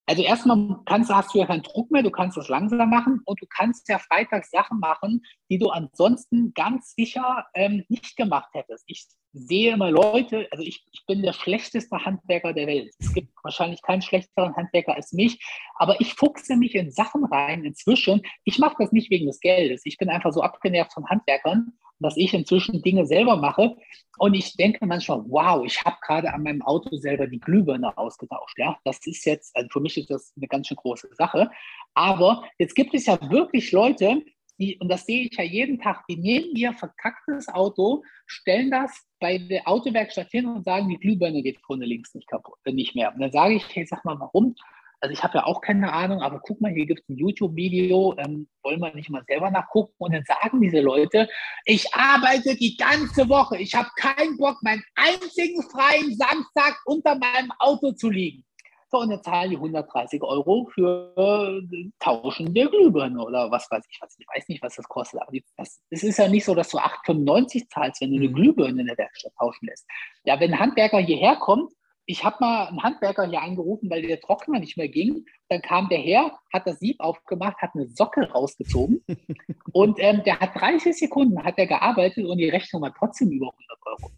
also 0.06 0.22
erstmal 0.22 0.78
kannst, 0.86 1.10
hast 1.14 1.34
du 1.34 1.40
ja 1.40 1.46
keinen 1.46 1.64
Druck 1.64 1.90
mehr, 1.90 2.04
du 2.04 2.12
kannst 2.12 2.36
das 2.36 2.50
langsam 2.50 2.90
machen 2.90 3.22
und 3.26 3.42
du 3.42 3.46
kannst 3.48 3.88
ja 3.88 4.00
freitags 4.00 4.50
Sachen 4.52 4.80
machen, 4.80 5.24
die 5.50 5.58
du 5.58 5.70
ansonsten 5.70 6.54
ganz 6.54 6.94
sicher 6.96 7.46
ähm, 7.54 7.86
nicht 7.88 8.18
gemacht 8.18 8.50
hättest. 8.54 8.84
Ich 8.88 9.08
sehe 9.34 9.74
immer 9.74 9.92
Leute, 9.92 10.48
also 10.52 10.64
ich, 10.64 10.86
ich 10.92 11.06
bin 11.06 11.24
der 11.24 11.34
schlechteste 11.34 12.06
Handwerker 12.06 12.54
der 12.54 12.68
Welt. 12.68 12.94
Es 13.00 13.14
gibt 13.14 13.30
wahrscheinlich 13.44 13.82
keinen 13.82 14.02
schlechteren 14.02 14.56
Handwerker 14.56 14.96
als 14.96 15.12
mich, 15.12 15.44
aber 15.76 16.00
ich 16.00 16.14
fuchse 16.14 16.56
mich 16.56 16.76
in 16.76 16.92
Sachen 16.92 17.26
rein 17.26 17.66
inzwischen. 17.66 18.22
Ich 18.44 18.60
mache 18.60 18.76
das 18.80 18.92
nicht 18.92 19.10
wegen 19.10 19.26
des 19.26 19.40
Geldes. 19.40 19.82
Ich 19.86 19.98
bin 19.98 20.10
einfach 20.10 20.32
so 20.32 20.42
abgenervt 20.42 20.94
von 20.94 21.10
Handwerkern 21.10 21.74
dass 22.04 22.18
ich 22.18 22.34
inzwischen 22.34 22.82
Dinge 22.82 23.06
selber 23.06 23.38
mache. 23.38 23.76
Und 24.18 24.36
ich 24.36 24.56
denke 24.56 24.86
manchmal, 24.86 25.24
wow, 25.28 25.66
ich 25.66 25.84
habe 25.84 25.98
gerade 26.02 26.34
an 26.34 26.44
meinem 26.44 26.62
Auto 26.62 26.96
selber 26.98 27.26
die 27.26 27.40
Glühbirne 27.40 27.98
ausgetauscht. 27.98 28.60
Ja, 28.60 28.78
das 28.84 29.00
ist 29.06 29.26
jetzt, 29.26 29.56
also 29.56 29.68
für 29.72 29.80
mich 29.80 29.98
ist 29.98 30.12
das 30.12 30.34
eine 30.38 30.48
ganz 30.48 30.68
schön 30.68 30.78
große 30.78 31.10
Sache. 31.14 31.50
Aber 31.96 32.44
jetzt 32.60 32.76
gibt 32.76 32.94
es 32.94 33.08
ja 33.08 33.18
wirklich 33.32 33.72
Leute, 33.72 34.22
die, 34.60 34.78
und 34.80 34.90
das 34.90 35.06
sehe 35.06 35.28
ich 35.28 35.38
ja 35.38 35.44
jeden 35.44 35.80
Tag, 35.80 36.04
die 36.08 36.18
nehmen 36.18 36.56
ihr 36.56 36.74
verkacktes 36.74 37.48
Auto, 37.48 38.04
stellen 38.28 38.72
das 38.72 38.92
bei 39.20 39.38
der 39.38 39.68
Autowerkstatt 39.68 40.30
hin 40.30 40.46
und 40.46 40.66
sagen, 40.66 40.90
die 40.90 40.98
Glühbirne 40.98 41.42
geht 41.42 41.60
vorne 41.62 41.86
links 41.86 42.14
nicht 42.14 42.28
kaputt, 42.28 42.60
äh, 42.66 42.72
nicht 42.72 42.96
mehr. 42.96 43.14
Und 43.14 43.22
dann 43.22 43.32
sage 43.32 43.56
ich, 43.56 43.66
hey, 43.76 43.86
sag 43.86 44.06
mal, 44.06 44.20
warum? 44.20 44.56
Also 45.04 45.12
ich 45.12 45.22
habe 45.22 45.40
ja 45.40 45.46
auch 45.46 45.60
keine 45.60 45.92
Ahnung, 45.92 46.22
aber 46.22 46.40
guck 46.40 46.62
mal, 46.62 46.72
hier 46.72 46.86
gibt 46.86 47.02
es 47.02 47.10
ein 47.10 47.18
YouTube-Video, 47.18 48.16
ähm, 48.20 48.48
wollen 48.64 48.80
wir 48.80 48.96
nicht 48.96 49.10
mal 49.10 49.24
selber 49.28 49.52
nachgucken 49.52 49.94
und 49.98 50.14
dann 50.14 50.24
sagen 50.24 50.62
diese 50.62 50.80
Leute, 50.80 51.28
ich 51.66 51.94
arbeite 51.94 52.56
die 52.56 52.78
ganze 52.78 53.28
Woche, 53.28 53.58
ich 53.58 53.76
habe 53.76 53.90
keinen 53.98 54.38
Bock, 54.38 54.64
meinen 54.64 54.84
einzigen 54.96 55.62
freien 55.64 56.16
Samstag 56.16 56.80
unter 56.86 57.16
meinem 57.16 57.52
Auto 57.60 57.92
zu 57.92 58.10
liegen. 58.10 58.46
So, 58.94 59.00
und 59.00 59.10
dann 59.10 59.24
zahlen 59.24 59.50
die 59.50 59.56
130 59.56 60.22
Euro 60.22 60.70
für 60.72 61.12
äh, 61.18 61.90
Tauschen 61.98 62.54
der 62.54 62.68
Glühbirne 62.68 63.26
oder 63.26 63.50
was 63.50 63.66
weiß 63.72 63.84
ich 63.90 63.98
was. 64.00 64.16
Ich 64.20 64.28
weiß 64.28 64.48
nicht, 64.50 64.62
was 64.62 64.76
das 64.76 64.88
kostet, 64.88 65.20
aber 65.20 65.32
das, 65.58 65.82
das 65.90 66.04
ist 66.04 66.20
ja 66.20 66.28
nicht 66.28 66.46
so, 66.46 66.54
dass 66.54 66.70
du 66.70 66.78
8,95 66.78 67.70
zahlst, 67.70 68.02
wenn 68.02 68.12
du 68.12 68.18
eine 68.18 68.30
mhm. 68.30 68.36
Glühbirne 68.36 68.82
in 68.82 68.86
der 68.86 68.98
Werkstatt 69.00 69.34
tauschen 69.40 69.66
lässt. 69.66 69.88
Ja, 70.26 70.40
wenn 70.40 70.54
ein 70.54 70.60
Handwerker 70.60 71.00
hierher 71.00 71.38
kommt 71.38 71.74
ich 72.06 72.24
habe 72.26 72.36
mal 72.42 72.68
einen 72.68 72.84
Handwerker 72.84 73.26
hier 73.30 73.42
angerufen, 73.42 73.90
weil 73.90 74.02
der 74.02 74.20
Trockner 74.20 74.60
nicht 74.60 74.76
mehr 74.76 74.90
ging. 74.90 75.26
Dann 75.48 75.62
kam 75.62 75.88
der 75.88 76.00
her, 76.00 76.38
hat 76.52 76.68
das 76.68 76.80
Sieb 76.80 77.00
aufgemacht, 77.00 77.58
hat 77.60 77.72
eine 77.76 77.88
Socke 77.88 78.30
rausgezogen 78.30 79.04
und 79.72 80.00
ähm, 80.00 80.22
der 80.26 80.40
hat 80.42 80.54
30 80.54 80.98
Sekunden 80.98 81.42
hat 81.44 81.58
er 81.58 81.68
gearbeitet 81.68 82.26
und 82.26 82.38
die 82.40 82.50
Rechnung 82.50 82.82
war 82.82 82.94
trotzdem 82.94 83.32
über 83.32 83.48
100 83.48 83.80
Euro 83.86 84.12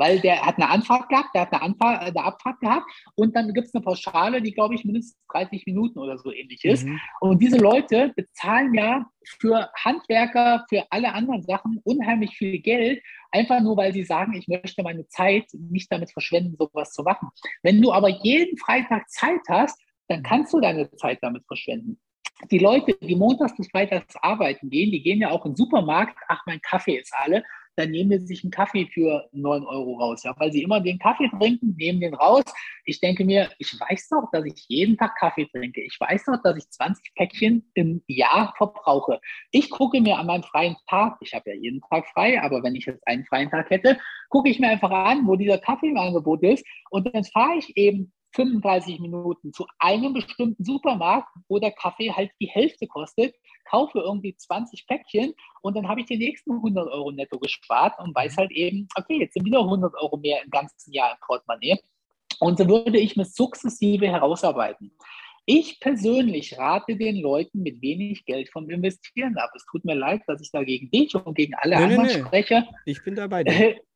weil 0.00 0.18
der 0.18 0.40
hat 0.46 0.56
eine 0.56 0.70
Anfahrt 0.70 1.10
gehabt, 1.10 1.28
der 1.34 1.42
hat 1.42 1.52
eine, 1.52 1.60
Anfahrt, 1.60 2.02
eine 2.02 2.24
Abfahrt 2.24 2.58
gehabt 2.60 2.90
und 3.16 3.36
dann 3.36 3.52
gibt 3.52 3.66
es 3.66 3.74
eine 3.74 3.84
Pauschale, 3.84 4.40
die, 4.40 4.52
glaube 4.52 4.74
ich, 4.74 4.82
mindestens 4.86 5.20
30 5.30 5.66
Minuten 5.66 5.98
oder 5.98 6.16
so 6.16 6.32
ähnlich 6.32 6.64
ist. 6.64 6.86
Mhm. 6.86 6.98
Und 7.20 7.42
diese 7.42 7.58
Leute 7.58 8.10
bezahlen 8.16 8.72
ja 8.72 9.04
für 9.38 9.68
Handwerker, 9.76 10.64
für 10.70 10.84
alle 10.88 11.12
anderen 11.12 11.42
Sachen 11.42 11.82
unheimlich 11.84 12.34
viel 12.34 12.60
Geld, 12.60 13.02
einfach 13.30 13.60
nur, 13.60 13.76
weil 13.76 13.92
sie 13.92 14.04
sagen, 14.04 14.32
ich 14.32 14.48
möchte 14.48 14.82
meine 14.82 15.06
Zeit 15.08 15.44
nicht 15.52 15.92
damit 15.92 16.10
verschwenden, 16.10 16.56
sowas 16.58 16.92
zu 16.92 17.02
machen. 17.02 17.28
Wenn 17.62 17.82
du 17.82 17.92
aber 17.92 18.08
jeden 18.08 18.56
Freitag 18.56 19.06
Zeit 19.10 19.42
hast, 19.50 19.78
dann 20.08 20.22
kannst 20.22 20.54
du 20.54 20.60
deine 20.60 20.90
Zeit 20.92 21.18
damit 21.20 21.44
verschwenden 21.46 22.00
die 22.50 22.58
Leute, 22.58 22.96
die 23.02 23.16
montags 23.16 23.54
bis 23.56 23.68
freitags 23.68 24.16
arbeiten 24.16 24.70
gehen, 24.70 24.90
die 24.90 25.02
gehen 25.02 25.20
ja 25.20 25.30
auch 25.30 25.44
in 25.44 25.52
den 25.52 25.56
Supermarkt, 25.56 26.16
ach, 26.28 26.42
mein 26.46 26.60
Kaffee 26.62 26.96
ist 26.96 27.12
alle, 27.14 27.44
dann 27.80 27.90
nehmen 27.90 28.20
sie 28.20 28.26
sich 28.26 28.44
einen 28.44 28.50
Kaffee 28.50 28.86
für 28.86 29.28
9 29.32 29.64
Euro 29.64 29.98
raus, 29.98 30.22
ja, 30.22 30.34
weil 30.38 30.52
sie 30.52 30.62
immer 30.62 30.80
den 30.80 30.98
Kaffee 30.98 31.28
trinken, 31.38 31.74
nehmen 31.76 32.00
den 32.00 32.14
raus. 32.14 32.44
Ich 32.84 33.00
denke 33.00 33.24
mir, 33.24 33.50
ich 33.58 33.72
weiß 33.78 34.08
doch, 34.10 34.30
dass 34.32 34.44
ich 34.44 34.64
jeden 34.68 34.96
Tag 34.96 35.16
Kaffee 35.18 35.46
trinke. 35.46 35.80
Ich 35.80 35.98
weiß 35.98 36.26
doch, 36.26 36.42
dass 36.42 36.56
ich 36.58 36.68
20 36.70 37.14
Päckchen 37.14 37.70
im 37.74 38.02
Jahr 38.06 38.54
verbrauche. 38.56 39.20
Ich 39.50 39.70
gucke 39.70 40.00
mir 40.00 40.18
an 40.18 40.26
meinem 40.26 40.42
freien 40.42 40.76
Tag, 40.88 41.16
ich 41.20 41.34
habe 41.34 41.50
ja 41.50 41.56
jeden 41.56 41.80
Tag 41.88 42.06
frei, 42.08 42.40
aber 42.42 42.62
wenn 42.62 42.74
ich 42.74 42.86
jetzt 42.86 43.06
einen 43.06 43.24
freien 43.24 43.50
Tag 43.50 43.70
hätte, 43.70 43.98
gucke 44.28 44.48
ich 44.50 44.60
mir 44.60 44.68
einfach 44.68 44.90
an, 44.90 45.26
wo 45.26 45.36
dieser 45.36 45.58
Kaffee 45.58 45.88
im 45.88 45.96
Angebot 45.96 46.42
ist 46.42 46.64
und 46.90 47.12
dann 47.14 47.24
fahre 47.24 47.58
ich 47.58 47.76
eben 47.76 48.12
35 48.32 49.00
Minuten 49.00 49.52
zu 49.52 49.66
einem 49.78 50.12
bestimmten 50.12 50.64
Supermarkt, 50.64 51.28
wo 51.48 51.58
der 51.58 51.72
Kaffee 51.72 52.12
halt 52.12 52.30
die 52.40 52.48
Hälfte 52.48 52.86
kostet, 52.86 53.34
kaufe 53.68 54.00
irgendwie 54.00 54.36
20 54.36 54.86
Päckchen 54.86 55.34
und 55.62 55.76
dann 55.76 55.88
habe 55.88 56.00
ich 56.00 56.06
die 56.06 56.18
nächsten 56.18 56.52
100 56.52 56.88
Euro 56.88 57.10
netto 57.10 57.38
gespart 57.38 57.98
und 57.98 58.14
weiß 58.14 58.36
halt 58.36 58.52
eben, 58.52 58.88
okay, 58.96 59.20
jetzt 59.20 59.34
sind 59.34 59.44
wieder 59.44 59.60
100 59.60 59.94
Euro 59.94 60.16
mehr 60.16 60.42
im 60.42 60.50
ganzen 60.50 60.92
Jahr 60.92 61.12
im 61.12 61.18
Portemonnaie. 61.26 61.78
Und 62.38 62.58
so 62.58 62.66
würde 62.66 62.98
ich 62.98 63.16
mir 63.16 63.26
sukzessive 63.26 64.06
herausarbeiten. 64.06 64.92
Ich 65.46 65.80
persönlich 65.80 66.56
rate 66.58 66.96
den 66.96 67.16
Leuten 67.16 67.62
mit 67.62 67.82
wenig 67.82 68.24
Geld 68.24 68.50
vom 68.50 68.70
Investieren 68.70 69.36
ab. 69.36 69.50
Es 69.54 69.64
tut 69.70 69.84
mir 69.84 69.94
leid, 69.94 70.22
dass 70.26 70.40
ich 70.40 70.50
da 70.52 70.62
gegen 70.62 70.90
dich 70.90 71.14
und 71.14 71.34
gegen 71.34 71.54
alle 71.54 71.76
nee, 71.76 71.82
anderen 71.82 72.06
nee, 72.06 72.14
nee. 72.14 72.20
spreche. 72.20 72.68
Ich 72.84 73.02
bin 73.02 73.16
dabei. 73.16 73.44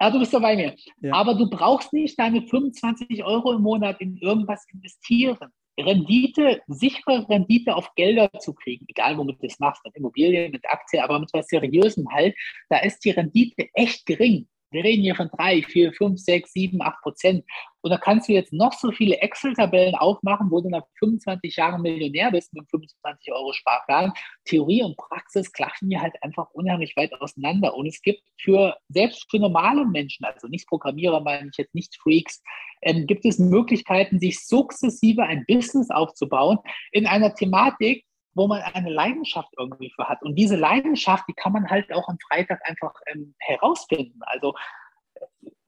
Ja, 0.00 0.10
du 0.10 0.18
bist 0.18 0.34
dabei 0.34 0.56
mir. 0.56 0.74
Ja. 1.00 1.14
Aber 1.14 1.34
du 1.34 1.48
brauchst 1.48 1.92
nicht 1.92 2.18
deine 2.18 2.42
25 2.42 3.24
Euro 3.24 3.52
im 3.52 3.62
Monat 3.62 4.00
in 4.00 4.16
irgendwas 4.18 4.64
investieren. 4.72 5.50
Rendite, 5.78 6.62
sichere 6.68 7.28
Rendite 7.28 7.74
auf 7.74 7.92
Gelder 7.96 8.30
zu 8.38 8.54
kriegen, 8.54 8.86
egal 8.88 9.18
womit 9.18 9.42
du 9.42 9.48
das 9.48 9.58
machst, 9.58 9.84
mit 9.84 9.96
Immobilien, 9.96 10.52
mit 10.52 10.64
Aktien, 10.68 11.02
aber 11.02 11.18
mit 11.18 11.30
was 11.32 11.48
Seriösem 11.48 12.06
halt, 12.12 12.36
da 12.68 12.78
ist 12.78 13.04
die 13.04 13.10
Rendite 13.10 13.68
echt 13.74 14.06
gering. 14.06 14.46
Wir 14.74 14.84
reden 14.84 15.02
hier 15.02 15.14
von 15.14 15.30
drei, 15.30 15.62
vier, 15.62 15.92
fünf, 15.92 16.20
sechs, 16.20 16.52
sieben, 16.52 16.82
acht 16.82 17.00
Prozent. 17.02 17.44
Und 17.80 17.90
da 17.90 17.96
kannst 17.96 18.28
du 18.28 18.32
jetzt 18.32 18.52
noch 18.52 18.72
so 18.72 18.90
viele 18.90 19.18
Excel-Tabellen 19.18 19.94
aufmachen, 19.94 20.50
wo 20.50 20.60
du 20.60 20.68
nach 20.68 20.84
25 20.98 21.56
Jahren 21.56 21.82
Millionär 21.82 22.30
bist 22.30 22.52
mit 22.52 22.68
25 22.70 23.32
Euro 23.32 23.52
Sparplan. 23.52 24.12
Theorie 24.44 24.82
und 24.82 24.96
Praxis 24.96 25.52
klaffen 25.52 25.90
hier 25.90 26.00
halt 26.00 26.14
einfach 26.22 26.50
unheimlich 26.52 26.96
weit 26.96 27.12
auseinander. 27.20 27.74
Und 27.74 27.86
es 27.86 28.02
gibt 28.02 28.22
für, 28.40 28.76
selbst 28.88 29.30
für 29.30 29.38
normale 29.38 29.84
Menschen, 29.86 30.24
also 30.24 30.48
nicht 30.48 30.66
Programmierer, 30.66 31.20
meine 31.20 31.50
ich 31.50 31.56
jetzt 31.56 31.74
nicht 31.74 31.96
Freaks, 32.02 32.42
ähm, 32.82 33.06
gibt 33.06 33.24
es 33.24 33.38
Möglichkeiten, 33.38 34.18
sich 34.18 34.44
sukzessive 34.44 35.22
ein 35.22 35.44
Business 35.46 35.90
aufzubauen 35.90 36.58
in 36.90 37.06
einer 37.06 37.34
Thematik, 37.34 38.04
wo 38.34 38.46
man 38.46 38.62
eine 38.62 38.90
Leidenschaft 38.90 39.52
irgendwie 39.58 39.90
für 39.90 40.08
hat. 40.08 40.22
Und 40.22 40.34
diese 40.36 40.56
Leidenschaft, 40.56 41.24
die 41.28 41.34
kann 41.34 41.52
man 41.52 41.68
halt 41.68 41.92
auch 41.92 42.08
am 42.08 42.18
Freitag 42.28 42.60
einfach 42.68 42.94
ähm, 43.06 43.34
herausfinden. 43.38 44.20
Also, 44.22 44.54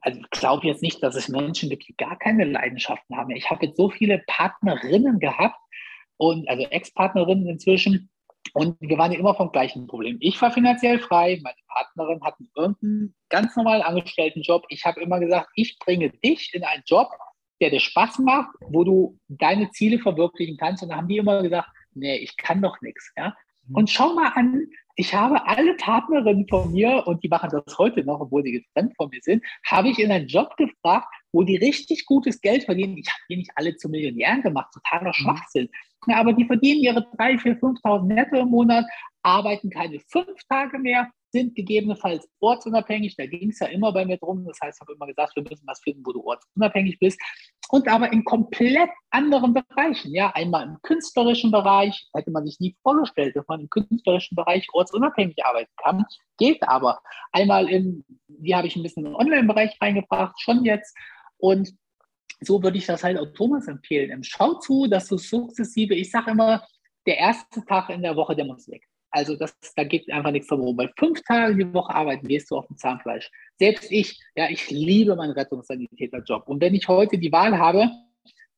also 0.01 0.19
ich 0.19 0.29
glaube 0.29 0.67
jetzt 0.67 0.81
nicht, 0.81 1.01
dass 1.01 1.15
es 1.15 1.29
Menschen 1.29 1.69
gibt, 1.69 1.87
die 1.87 1.95
gar 1.95 2.17
keine 2.17 2.45
Leidenschaften 2.45 3.17
haben. 3.17 3.31
Ich 3.31 3.49
habe 3.49 3.65
jetzt 3.65 3.77
so 3.77 3.89
viele 3.89 4.23
Partnerinnen 4.27 5.19
gehabt 5.19 5.59
und 6.17 6.47
also 6.49 6.63
Ex-Partnerinnen 6.63 7.47
inzwischen. 7.47 8.09
Und 8.53 8.77
wir 8.79 8.97
waren 8.97 9.11
ja 9.11 9.19
immer 9.19 9.35
vom 9.35 9.51
gleichen 9.51 9.87
Problem. 9.87 10.17
Ich 10.19 10.41
war 10.41 10.51
finanziell 10.51 10.99
frei, 10.99 11.39
meine 11.43 11.55
Partnerin 11.67 12.23
hat 12.23 12.35
irgendeinen 12.55 13.15
ganz 13.29 13.55
normalen 13.55 13.81
Angestelltenjob. 13.81 14.65
Ich 14.69 14.85
habe 14.85 15.01
immer 15.01 15.19
gesagt, 15.19 15.49
ich 15.55 15.77
bringe 15.79 16.09
dich 16.09 16.53
in 16.53 16.63
einen 16.63 16.83
Job, 16.85 17.09
der 17.61 17.69
dir 17.69 17.79
Spaß 17.79 18.19
macht, 18.19 18.49
wo 18.61 18.83
du 18.83 19.19
deine 19.27 19.69
Ziele 19.71 19.99
verwirklichen 19.99 20.57
kannst. 20.57 20.83
Und 20.83 20.89
da 20.89 20.95
haben 20.95 21.07
die 21.07 21.17
immer 21.17 21.41
gesagt, 21.41 21.69
nee, 21.97 22.17
ich 22.17 22.37
kann 22.37 22.61
doch 22.61 22.81
nichts. 22.81 23.11
Ja? 23.17 23.35
Mhm. 23.67 23.75
Und 23.75 23.89
schau 23.89 24.13
mal 24.13 24.31
an, 24.35 24.67
ich 24.95 25.13
habe 25.13 25.45
alle 25.45 25.75
Partnerinnen 25.75 26.47
von 26.47 26.71
mir, 26.71 27.05
und 27.05 27.23
die 27.23 27.27
machen 27.27 27.49
das 27.51 27.77
heute 27.77 28.03
noch, 28.03 28.19
obwohl 28.19 28.43
sie 28.43 28.51
getrennt 28.51 28.95
von 28.97 29.09
mir 29.09 29.19
sind, 29.21 29.43
habe 29.65 29.89
ich 29.89 29.99
in 29.99 30.11
einen 30.11 30.27
Job 30.27 30.57
gefragt, 30.57 31.07
wo 31.31 31.43
die 31.43 31.57
richtig 31.57 32.05
gutes 32.05 32.41
Geld 32.41 32.63
verdienen. 32.63 32.97
Ich 32.97 33.07
habe 33.07 33.21
die 33.29 33.37
nicht 33.37 33.51
alle 33.55 33.75
zu 33.75 33.89
Millionären 33.89 34.41
gemacht, 34.41 34.73
totaler 34.73 35.09
mhm. 35.09 35.13
Schwachsinn. 35.13 35.69
Ja, 36.07 36.17
aber 36.17 36.33
die 36.33 36.45
verdienen 36.45 36.81
ihre 36.81 37.01
3.000, 37.17 37.59
4.000, 37.59 37.81
5.000 37.81 38.05
netto 38.05 38.37
im 38.37 38.49
Monat, 38.49 38.85
arbeiten 39.21 39.69
keine 39.69 39.99
fünf 39.99 40.41
Tage 40.49 40.79
mehr, 40.79 41.11
sind 41.31 41.55
gegebenenfalls 41.55 42.27
ortsunabhängig. 42.39 43.15
Da 43.15 43.25
ging 43.25 43.49
es 43.49 43.59
ja 43.59 43.67
immer 43.67 43.91
bei 43.91 44.05
mir 44.05 44.17
drum. 44.17 44.45
Das 44.45 44.57
heißt, 44.61 44.77
ich 44.77 44.81
habe 44.81 44.93
immer 44.93 45.07
gesagt, 45.07 45.35
wir 45.35 45.43
müssen 45.43 45.67
was 45.67 45.81
finden, 45.81 46.03
wo 46.05 46.13
du 46.13 46.23
ortsunabhängig 46.23 46.99
bist. 46.99 47.19
Und 47.69 47.87
aber 47.87 48.11
in 48.13 48.23
komplett 48.23 48.89
anderen 49.09 49.53
Bereichen. 49.53 50.13
Ja, 50.13 50.31
einmal 50.35 50.67
im 50.67 50.77
künstlerischen 50.83 51.51
Bereich, 51.51 52.07
hätte 52.13 52.31
man 52.31 52.45
sich 52.45 52.59
nie 52.59 52.75
vorgestellt, 52.81 53.35
dass 53.35 53.47
man 53.47 53.61
im 53.61 53.69
künstlerischen 53.69 54.35
Bereich 54.35 54.67
ortsunabhängig 54.73 55.45
arbeiten 55.45 55.71
kann. 55.83 56.05
Geht 56.37 56.63
aber. 56.67 56.99
Einmal 57.31 57.69
im, 57.69 58.05
wie 58.27 58.55
habe 58.55 58.67
ich 58.67 58.75
ein 58.75 58.83
bisschen 58.83 59.05
im 59.05 59.15
Online-Bereich 59.15 59.77
reingebracht, 59.81 60.39
schon 60.41 60.63
jetzt. 60.63 60.95
Und 61.37 61.73
so 62.39 62.61
würde 62.61 62.77
ich 62.77 62.85
das 62.85 63.03
halt 63.03 63.17
auch 63.17 63.33
Thomas 63.33 63.67
empfehlen. 63.67 64.23
Schau 64.23 64.55
zu, 64.55 64.87
dass 64.87 65.07
du 65.07 65.17
sukzessive, 65.17 65.95
ich 65.95 66.11
sage 66.11 66.31
immer, 66.31 66.65
der 67.05 67.17
erste 67.17 67.65
Tag 67.65 67.89
in 67.89 68.01
der 68.01 68.15
Woche, 68.15 68.35
der 68.35 68.45
muss 68.45 68.67
weg. 68.69 68.83
Also 69.17 69.35
das, 69.35 69.57
da 69.75 69.83
geht 69.83 70.11
einfach 70.11 70.29
nichts 70.29 70.47
drum. 70.47 70.77
Weil 70.77 70.93
fünf 70.95 71.23
Tage 71.23 71.55
die 71.55 71.73
Woche 71.73 71.91
arbeiten 71.91 72.27
gehst 72.27 72.51
du 72.51 72.57
auf 72.57 72.67
dem 72.67 72.77
Zahnfleisch. 72.77 73.31
Selbst 73.57 73.91
ich, 73.91 74.21
ja, 74.35 74.47
ich 74.47 74.69
liebe 74.69 75.15
meinen 75.15 75.31
Rettungssanitäterjob. 75.31 76.47
Und 76.47 76.61
wenn 76.61 76.75
ich 76.75 76.87
heute 76.87 77.17
die 77.17 77.31
Wahl 77.31 77.57
habe, 77.57 77.89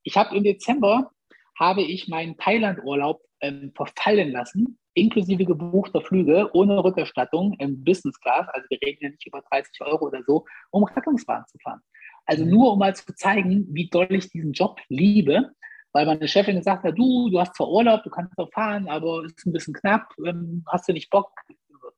ich 0.04 0.18
habe 0.18 0.36
im 0.36 0.44
Dezember, 0.44 1.12
habe 1.58 1.82
ich 1.82 2.10
meinen 2.10 2.36
Thailand-Urlaub 2.36 3.22
ähm, 3.40 3.72
verfallen 3.74 4.34
lassen, 4.34 4.78
inklusive 4.96 5.46
gebuchter 5.46 6.02
Flüge, 6.02 6.50
ohne 6.52 6.84
Rückerstattung 6.84 7.56
im 7.60 7.82
Business 7.86 8.20
Class, 8.20 8.50
also 8.50 8.66
wir 8.70 8.80
reden 8.86 9.00
ja 9.00 9.10
nicht 9.12 9.26
über 9.26 9.42
30 9.50 9.80
Euro 9.80 10.08
oder 10.08 10.22
so, 10.28 10.44
um 10.72 10.84
Rettungswagen 10.84 11.46
zu 11.48 11.58
fahren. 11.60 11.80
Also 12.26 12.44
mhm. 12.44 12.52
nur 12.52 12.74
um 12.74 12.80
mal 12.80 12.94
zu 12.94 13.16
zeigen, 13.16 13.66
wie 13.70 13.88
doll 13.88 14.08
ich 14.10 14.30
diesen 14.30 14.52
Job 14.52 14.78
liebe 14.90 15.52
weil 15.94 16.06
meine 16.06 16.28
Chefin 16.28 16.58
gesagt 16.58 16.84
hat, 16.84 16.98
du, 16.98 17.30
du 17.30 17.40
hast 17.40 17.56
zwar 17.56 17.70
Urlaub, 17.70 18.04
du 18.04 18.10
kannst 18.10 18.34
doch 18.38 18.52
fahren, 18.52 18.88
aber 18.88 19.24
es 19.26 19.34
ist 19.34 19.46
ein 19.46 19.54
bisschen 19.54 19.74
knapp, 19.74 20.14
ähm, 20.26 20.64
hast 20.68 20.88
du 20.88 20.94
nicht 20.94 21.10
Bock, 21.10 21.32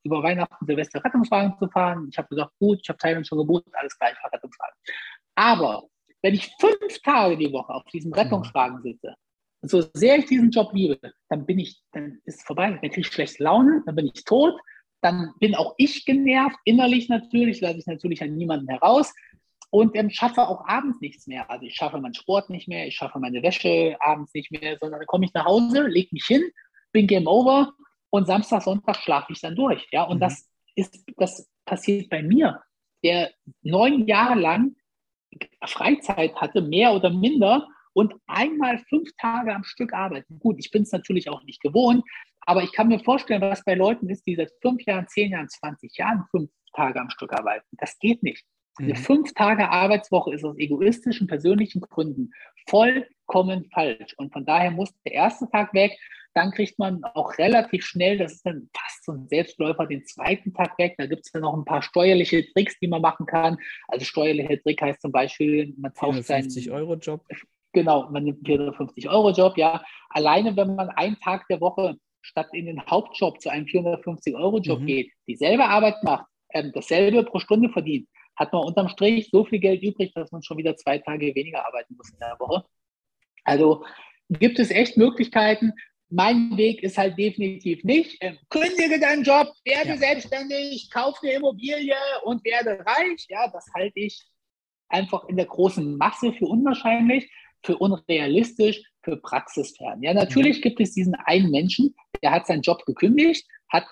über 0.03 0.23
Weihnachten 0.23 0.65
Silvester 0.65 1.03
Rettungswagen 1.03 1.55
zu 1.59 1.67
fahren? 1.67 2.07
Ich 2.11 2.17
habe 2.17 2.27
gesagt, 2.29 2.51
gut, 2.59 2.79
ich 2.81 2.89
habe 2.89 2.97
Thailand 2.97 3.27
schon 3.27 3.37
gebucht, 3.37 3.65
alles 3.73 3.97
gleich, 3.97 4.17
fahr 4.17 4.31
Rettungswagen. 4.33 4.75
Aber 5.35 5.83
wenn 6.21 6.33
ich 6.33 6.51
fünf 6.59 7.01
Tage 7.03 7.37
die 7.37 7.51
Woche 7.51 7.73
auf 7.73 7.83
diesem 7.85 8.13
Rettungswagen 8.13 8.81
sitze, 8.81 9.15
und 9.61 9.69
so 9.69 9.83
sehr 9.93 10.17
ich 10.17 10.25
diesen 10.25 10.49
Job 10.49 10.73
liebe, 10.73 10.99
dann 11.29 11.45
bin 11.45 11.59
ich, 11.59 11.81
dann 11.91 12.19
ist 12.25 12.39
es 12.39 12.43
vorbei, 12.43 12.71
dann 12.71 12.79
kriege 12.79 13.01
ich 13.01 13.07
schlechte 13.07 13.43
Laune, 13.43 13.83
dann 13.85 13.95
bin 13.95 14.07
ich 14.07 14.23
tot, 14.23 14.59
dann 15.01 15.33
bin 15.39 15.55
auch 15.55 15.75
ich 15.77 16.05
genervt, 16.05 16.57
innerlich 16.65 17.09
natürlich, 17.09 17.61
lasse 17.61 17.77
ich 17.77 17.85
natürlich 17.85 18.23
an 18.23 18.35
niemanden 18.35 18.67
heraus 18.67 19.13
und 19.71 19.95
ähm, 19.95 20.09
schaffe 20.09 20.47
auch 20.47 20.67
abends 20.67 20.99
nichts 21.01 21.25
mehr. 21.25 21.49
Also 21.49 21.65
ich 21.65 21.75
schaffe 21.75 21.99
meinen 21.99 22.13
Sport 22.13 22.49
nicht 22.49 22.67
mehr, 22.67 22.85
ich 22.87 22.95
schaffe 22.95 23.19
meine 23.19 23.41
Wäsche 23.41 23.97
abends 23.99 24.33
nicht 24.33 24.51
mehr, 24.51 24.77
sondern 24.79 24.99
dann 24.99 25.07
komme 25.07 25.25
ich 25.25 25.33
nach 25.33 25.45
Hause, 25.45 25.87
lege 25.87 26.09
mich 26.11 26.25
hin, 26.25 26.43
bin 26.91 27.07
Game 27.07 27.25
Over 27.25 27.73
und 28.09 28.27
Samstag, 28.27 28.61
Sonntag 28.61 28.97
schlafe 28.97 29.31
ich 29.31 29.41
dann 29.41 29.55
durch. 29.55 29.87
Ja, 29.91 30.03
und 30.03 30.17
mhm. 30.17 30.21
das 30.21 30.49
ist, 30.75 31.03
das 31.17 31.49
passiert 31.65 32.09
bei 32.09 32.21
mir, 32.21 32.61
der 33.03 33.31
neun 33.61 34.05
Jahre 34.07 34.39
lang 34.39 34.75
Freizeit 35.65 36.35
hatte, 36.35 36.61
mehr 36.61 36.93
oder 36.93 37.09
minder, 37.09 37.67
und 37.93 38.13
einmal 38.27 38.79
fünf 38.89 39.09
Tage 39.17 39.53
am 39.53 39.63
Stück 39.63 39.93
arbeiten. 39.93 40.39
Gut, 40.39 40.57
ich 40.59 40.71
bin 40.71 40.83
es 40.83 40.91
natürlich 40.91 41.29
auch 41.29 41.43
nicht 41.43 41.61
gewohnt, 41.61 42.05
aber 42.41 42.63
ich 42.63 42.71
kann 42.71 42.87
mir 42.87 42.99
vorstellen, 42.99 43.41
was 43.41 43.63
bei 43.63 43.75
Leuten 43.75 44.09
ist, 44.09 44.25
die 44.25 44.35
seit 44.35 44.51
fünf 44.61 44.83
Jahren, 44.83 45.07
zehn 45.07 45.31
Jahren, 45.31 45.49
20 45.49 45.97
Jahren 45.97 46.25
fünf 46.31 46.49
Tage 46.73 46.99
am 46.99 47.09
Stück 47.09 47.33
arbeiten. 47.33 47.67
Das 47.71 47.99
geht 47.99 48.23
nicht. 48.23 48.45
Eine 48.79 48.93
mhm. 48.93 48.97
fünf 48.97 49.33
Tage 49.33 49.69
Arbeitswoche 49.69 50.33
ist 50.33 50.45
aus 50.45 50.57
egoistischen, 50.57 51.27
persönlichen 51.27 51.81
Gründen 51.81 52.31
vollkommen 52.67 53.69
falsch. 53.73 54.13
Und 54.17 54.31
von 54.31 54.45
daher 54.45 54.71
muss 54.71 54.93
der 55.05 55.13
erste 55.13 55.49
Tag 55.49 55.73
weg. 55.73 55.97
dann 56.33 56.51
kriegt 56.51 56.79
man 56.79 57.03
auch 57.03 57.37
relativ 57.37 57.83
schnell, 57.83 58.17
das 58.17 58.31
ist 58.31 58.45
dann 58.45 58.69
fast 58.73 59.03
so 59.03 59.11
ein 59.11 59.27
Selbstläufer, 59.27 59.85
den 59.85 60.05
zweiten 60.05 60.53
Tag 60.53 60.77
weg. 60.79 60.95
Da 60.97 61.05
gibt 61.05 61.25
es 61.25 61.31
dann 61.31 61.41
noch 61.41 61.53
ein 61.53 61.65
paar 61.65 61.81
steuerliche 61.81 62.45
Tricks, 62.53 62.79
die 62.79 62.87
man 62.87 63.01
machen 63.01 63.25
kann. 63.25 63.57
Also 63.89 64.05
steuerliche 64.05 64.61
Trick 64.61 64.81
heißt 64.81 65.01
zum 65.01 65.11
Beispiel, 65.11 65.73
man 65.77 65.93
tauscht 65.93 66.23
seinen 66.23 66.43
50 66.43 66.71
Euro 66.71 66.95
Job. 66.95 67.25
Genau, 67.73 68.09
man 68.09 68.23
nimmt 68.23 68.37
einen 68.37 68.45
450 68.45 69.09
Euro 69.09 69.31
Job, 69.31 69.57
ja. 69.57 69.83
Alleine 70.09 70.55
wenn 70.55 70.75
man 70.75 70.89
einen 70.89 71.19
Tag 71.19 71.47
der 71.49 71.59
Woche 71.59 71.97
statt 72.21 72.47
in 72.53 72.65
den 72.65 72.85
Hauptjob 72.85 73.41
zu 73.41 73.49
einem 73.49 73.67
450 73.67 74.35
Euro 74.35 74.59
Job 74.59 74.81
mhm. 74.81 74.85
geht, 74.85 75.11
dieselbe 75.27 75.65
Arbeit 75.65 76.01
macht, 76.03 76.25
ähm, 76.53 76.71
dasselbe 76.73 77.23
pro 77.23 77.39
Stunde 77.39 77.69
verdient, 77.69 78.07
hat 78.35 78.53
man 78.53 78.63
unterm 78.63 78.89
Strich 78.89 79.29
so 79.31 79.45
viel 79.45 79.59
Geld 79.59 79.83
übrig, 79.83 80.13
dass 80.13 80.31
man 80.31 80.43
schon 80.43 80.57
wieder 80.57 80.75
zwei 80.75 80.97
Tage 80.97 81.35
weniger 81.35 81.65
arbeiten 81.65 81.95
muss 81.95 82.09
in 82.09 82.19
der 82.19 82.37
Woche. 82.39 82.65
Also 83.43 83.85
gibt 84.29 84.59
es 84.59 84.71
echt 84.71 84.97
Möglichkeiten. 84.97 85.73
Mein 86.09 86.57
Weg 86.57 86.83
ist 86.83 86.97
halt 86.97 87.17
definitiv 87.17 87.83
nicht, 87.83 88.21
äh, 88.21 88.35
kündige 88.49 88.99
deinen 88.99 89.23
Job, 89.23 89.53
werde 89.63 89.91
ja. 89.91 89.97
selbstständig, 89.97 90.89
kauf 90.91 91.17
eine 91.21 91.33
Immobilie 91.33 91.95
und 92.23 92.43
werde 92.43 92.79
reich. 92.85 93.25
Ja, 93.29 93.49
das 93.49 93.65
halte 93.73 93.99
ich 93.99 94.21
einfach 94.89 95.27
in 95.29 95.37
der 95.37 95.45
großen 95.45 95.97
Masse 95.97 96.33
für 96.33 96.45
unwahrscheinlich, 96.45 97.31
für 97.63 97.77
unrealistisch, 97.77 98.81
für 99.03 99.17
praxisfern. 99.17 100.03
Ja, 100.03 100.13
natürlich 100.13 100.57
mhm. 100.57 100.61
gibt 100.61 100.81
es 100.81 100.93
diesen 100.93 101.15
einen 101.15 101.49
Menschen, 101.49 101.95
der 102.21 102.31
hat 102.31 102.45
seinen 102.45 102.61
Job 102.61 102.85
gekündigt, 102.85 103.47
hat 103.69 103.85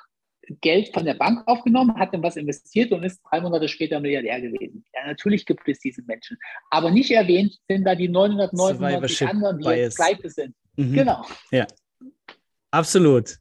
Geld 0.62 0.93
von 0.93 1.06
der 1.06 1.14
Bank 1.14 1.43
aufgenommen, 1.45 1.95
hat 1.95 2.14
dann 2.14 2.24
was 2.24 2.36
investiert 2.36 2.91
und 2.91 3.04
ist 3.04 3.22
drei 3.30 3.41
Monate 3.41 3.68
später 3.68 4.00
Milliardär 4.00 4.41
gewesen. 4.41 4.84
Ja, 4.93 5.08
natürlich 5.08 5.45
gibt 5.45 5.68
es 5.68 5.80
diese 5.80 6.02
Menschen. 6.04 6.38
Aber 6.70 6.91
nicht 6.91 7.12
erwähnt 7.12 7.58
sind 7.68 7.86
da 7.86 7.95
die 7.95 8.10
999 8.10 9.28
anderen, 9.28 9.60
die 9.60 9.89
pleite 9.95 10.30
sind. 10.30 10.56
Mhm. 10.76 10.93
Genau. 10.93 11.26
Ja. 11.52 11.68
Absolut. 12.72 13.38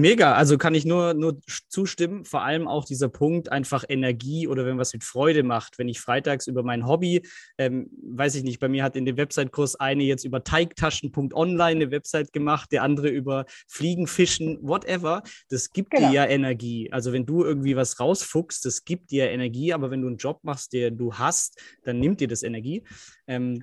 Mega, 0.00 0.34
also 0.34 0.58
kann 0.58 0.74
ich 0.74 0.84
nur, 0.84 1.14
nur 1.14 1.40
zustimmen. 1.68 2.24
Vor 2.24 2.42
allem 2.42 2.68
auch 2.68 2.84
dieser 2.84 3.08
Punkt, 3.08 3.50
einfach 3.50 3.84
Energie 3.88 4.46
oder 4.46 4.64
wenn 4.64 4.78
was 4.78 4.92
mit 4.92 5.04
Freude 5.04 5.42
macht. 5.42 5.78
Wenn 5.78 5.88
ich 5.88 6.00
freitags 6.00 6.46
über 6.46 6.62
mein 6.62 6.86
Hobby, 6.86 7.22
ähm, 7.58 7.90
weiß 8.02 8.34
ich 8.36 8.44
nicht, 8.44 8.60
bei 8.60 8.68
mir 8.68 8.84
hat 8.84 8.96
in 8.96 9.04
dem 9.04 9.16
Website-Kurs 9.16 9.76
eine 9.76 10.04
jetzt 10.04 10.24
über 10.24 10.44
Teigtaschen.online 10.44 11.82
eine 11.82 11.90
Website 11.90 12.32
gemacht, 12.32 12.72
der 12.72 12.82
andere 12.82 13.08
über 13.08 13.44
Fliegen, 13.66 14.06
Fischen, 14.06 14.58
whatever. 14.62 15.22
Das 15.48 15.70
gibt 15.70 15.90
genau. 15.90 16.08
dir 16.08 16.14
ja 16.14 16.26
Energie. 16.26 16.92
Also 16.92 17.12
wenn 17.12 17.26
du 17.26 17.44
irgendwie 17.44 17.76
was 17.76 18.00
rausfuchst, 18.00 18.64
das 18.64 18.84
gibt 18.84 19.10
dir 19.10 19.30
Energie, 19.30 19.72
aber 19.72 19.90
wenn 19.90 20.02
du 20.02 20.08
einen 20.08 20.16
Job 20.16 20.40
machst, 20.42 20.72
der 20.72 20.90
du 20.90 21.14
hast, 21.14 21.60
dann 21.84 21.98
nimmt 21.98 22.20
dir 22.20 22.28
das 22.28 22.42
Energie. 22.42 22.84
Ähm, 23.26 23.62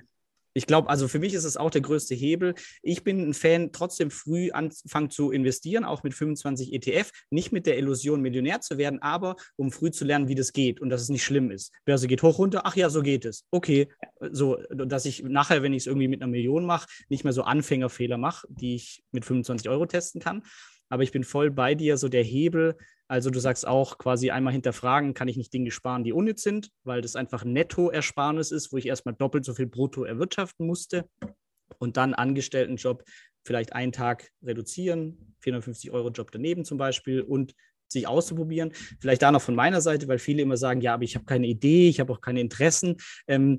ich 0.56 0.66
glaube, 0.66 0.88
also 0.88 1.06
für 1.06 1.18
mich 1.18 1.34
ist 1.34 1.44
es 1.44 1.58
auch 1.58 1.68
der 1.68 1.82
größte 1.82 2.14
Hebel. 2.14 2.54
Ich 2.82 3.04
bin 3.04 3.28
ein 3.28 3.34
Fan, 3.34 3.72
trotzdem 3.72 4.10
früh 4.10 4.50
anfangen 4.52 5.10
zu 5.10 5.30
investieren, 5.30 5.84
auch 5.84 6.02
mit 6.02 6.14
25 6.14 6.72
ETF, 6.72 7.12
nicht 7.28 7.52
mit 7.52 7.66
der 7.66 7.76
Illusion, 7.76 8.22
Millionär 8.22 8.62
zu 8.62 8.78
werden, 8.78 9.02
aber 9.02 9.36
um 9.56 9.70
früh 9.70 9.90
zu 9.90 10.06
lernen, 10.06 10.28
wie 10.28 10.34
das 10.34 10.54
geht 10.54 10.80
und 10.80 10.88
dass 10.88 11.02
es 11.02 11.10
nicht 11.10 11.24
schlimm 11.24 11.50
ist. 11.50 11.74
Börse 11.84 12.08
geht 12.08 12.22
hoch, 12.22 12.38
runter, 12.38 12.62
ach 12.64 12.74
ja, 12.74 12.88
so 12.88 13.02
geht 13.02 13.26
es. 13.26 13.44
Okay, 13.50 13.88
so, 14.30 14.56
dass 14.70 15.04
ich 15.04 15.22
nachher, 15.22 15.62
wenn 15.62 15.74
ich 15.74 15.82
es 15.82 15.86
irgendwie 15.86 16.08
mit 16.08 16.22
einer 16.22 16.30
Million 16.30 16.64
mache, 16.64 16.88
nicht 17.10 17.24
mehr 17.24 17.34
so 17.34 17.42
Anfängerfehler 17.42 18.16
mache, 18.16 18.46
die 18.48 18.76
ich 18.76 19.04
mit 19.12 19.26
25 19.26 19.68
Euro 19.68 19.84
testen 19.84 20.22
kann. 20.22 20.42
Aber 20.88 21.02
ich 21.02 21.12
bin 21.12 21.22
voll 21.22 21.50
bei 21.50 21.74
dir, 21.74 21.98
so 21.98 22.08
der 22.08 22.22
Hebel, 22.22 22.76
also 23.08 23.30
du 23.30 23.38
sagst 23.38 23.66
auch 23.66 23.98
quasi 23.98 24.30
einmal 24.30 24.52
hinterfragen, 24.52 25.14
kann 25.14 25.28
ich 25.28 25.36
nicht 25.36 25.52
Dinge 25.52 25.70
sparen, 25.70 26.04
die 26.04 26.12
unnütz 26.12 26.42
sind, 26.42 26.70
weil 26.84 27.02
das 27.02 27.16
einfach 27.16 27.44
Nettoersparnis 27.44 28.50
ist, 28.50 28.72
wo 28.72 28.76
ich 28.76 28.86
erstmal 28.86 29.14
doppelt 29.14 29.44
so 29.44 29.54
viel 29.54 29.66
brutto 29.66 30.04
erwirtschaften 30.04 30.66
musste. 30.66 31.08
Und 31.78 31.96
dann 31.96 32.14
Angestelltenjob 32.14 33.04
vielleicht 33.44 33.72
einen 33.72 33.92
Tag 33.92 34.30
reduzieren, 34.42 35.34
450 35.40 35.90
Euro 35.92 36.10
Job 36.10 36.30
daneben 36.32 36.64
zum 36.64 36.78
Beispiel 36.78 37.22
und 37.22 37.54
sich 37.92 38.06
auszuprobieren. 38.06 38.72
Vielleicht 39.00 39.22
da 39.22 39.30
noch 39.32 39.42
von 39.42 39.54
meiner 39.54 39.80
Seite, 39.80 40.08
weil 40.08 40.18
viele 40.18 40.42
immer 40.42 40.56
sagen, 40.56 40.80
ja, 40.80 40.94
aber 40.94 41.04
ich 41.04 41.14
habe 41.14 41.24
keine 41.24 41.46
Idee, 41.46 41.88
ich 41.88 42.00
habe 42.00 42.12
auch 42.12 42.20
keine 42.20 42.40
Interessen. 42.40 42.96
Ähm, 43.26 43.58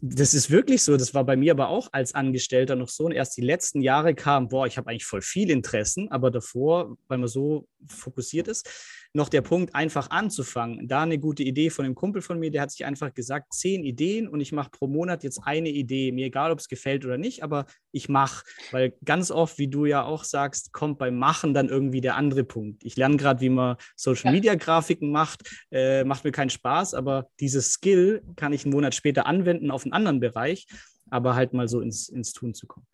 das 0.00 0.34
ist 0.34 0.50
wirklich 0.50 0.82
so. 0.82 0.96
Das 0.96 1.14
war 1.14 1.24
bei 1.24 1.36
mir 1.36 1.52
aber 1.52 1.68
auch 1.68 1.88
als 1.92 2.14
Angestellter 2.14 2.76
noch 2.76 2.88
so. 2.88 3.04
Und 3.04 3.12
erst 3.12 3.36
die 3.36 3.42
letzten 3.42 3.80
Jahre 3.80 4.14
kam, 4.14 4.48
boah, 4.48 4.66
ich 4.66 4.76
habe 4.76 4.90
eigentlich 4.90 5.04
voll 5.04 5.22
viel 5.22 5.50
Interessen, 5.50 6.10
aber 6.10 6.30
davor, 6.30 6.96
weil 7.08 7.18
man 7.18 7.28
so 7.28 7.68
fokussiert 7.88 8.48
ist, 8.48 8.68
noch 9.16 9.28
der 9.28 9.40
Punkt, 9.40 9.74
einfach 9.74 10.10
anzufangen. 10.10 10.86
Da 10.86 11.02
eine 11.02 11.18
gute 11.18 11.42
Idee 11.42 11.70
von 11.70 11.84
einem 11.84 11.94
Kumpel 11.94 12.22
von 12.22 12.38
mir, 12.38 12.50
der 12.50 12.62
hat 12.62 12.70
sich 12.70 12.84
einfach 12.84 13.14
gesagt, 13.14 13.52
zehn 13.52 13.82
Ideen 13.82 14.28
und 14.28 14.40
ich 14.40 14.52
mache 14.52 14.70
pro 14.70 14.86
Monat 14.86 15.24
jetzt 15.24 15.40
eine 15.44 15.70
Idee. 15.70 16.12
Mir 16.12 16.26
egal, 16.26 16.52
ob 16.52 16.58
es 16.58 16.68
gefällt 16.68 17.04
oder 17.04 17.18
nicht, 17.18 17.42
aber 17.42 17.66
ich 17.92 18.08
mache. 18.08 18.44
Weil 18.70 18.94
ganz 19.04 19.30
oft, 19.30 19.58
wie 19.58 19.68
du 19.68 19.86
ja 19.86 20.04
auch 20.04 20.22
sagst, 20.22 20.72
kommt 20.72 20.98
beim 20.98 21.16
Machen 21.16 21.54
dann 21.54 21.68
irgendwie 21.68 22.00
der 22.00 22.16
andere 22.16 22.44
Punkt. 22.44 22.84
Ich 22.84 22.96
lerne 22.96 23.15
gerade, 23.16 23.40
wie 23.40 23.48
man 23.48 23.76
Social 23.94 24.32
Media 24.32 24.54
Grafiken 24.54 25.10
macht, 25.10 25.42
äh, 25.70 26.04
macht 26.04 26.24
mir 26.24 26.32
keinen 26.32 26.50
Spaß, 26.50 26.94
aber 26.94 27.28
dieses 27.40 27.72
Skill 27.72 28.22
kann 28.36 28.52
ich 28.52 28.64
einen 28.64 28.74
Monat 28.74 28.94
später 28.94 29.26
anwenden 29.26 29.70
auf 29.70 29.84
einen 29.84 29.92
anderen 29.92 30.20
Bereich, 30.20 30.66
aber 31.10 31.34
halt 31.34 31.52
mal 31.52 31.68
so 31.68 31.80
ins, 31.80 32.08
ins 32.08 32.32
Tun 32.32 32.54
zu 32.54 32.66
kommen. 32.66 32.86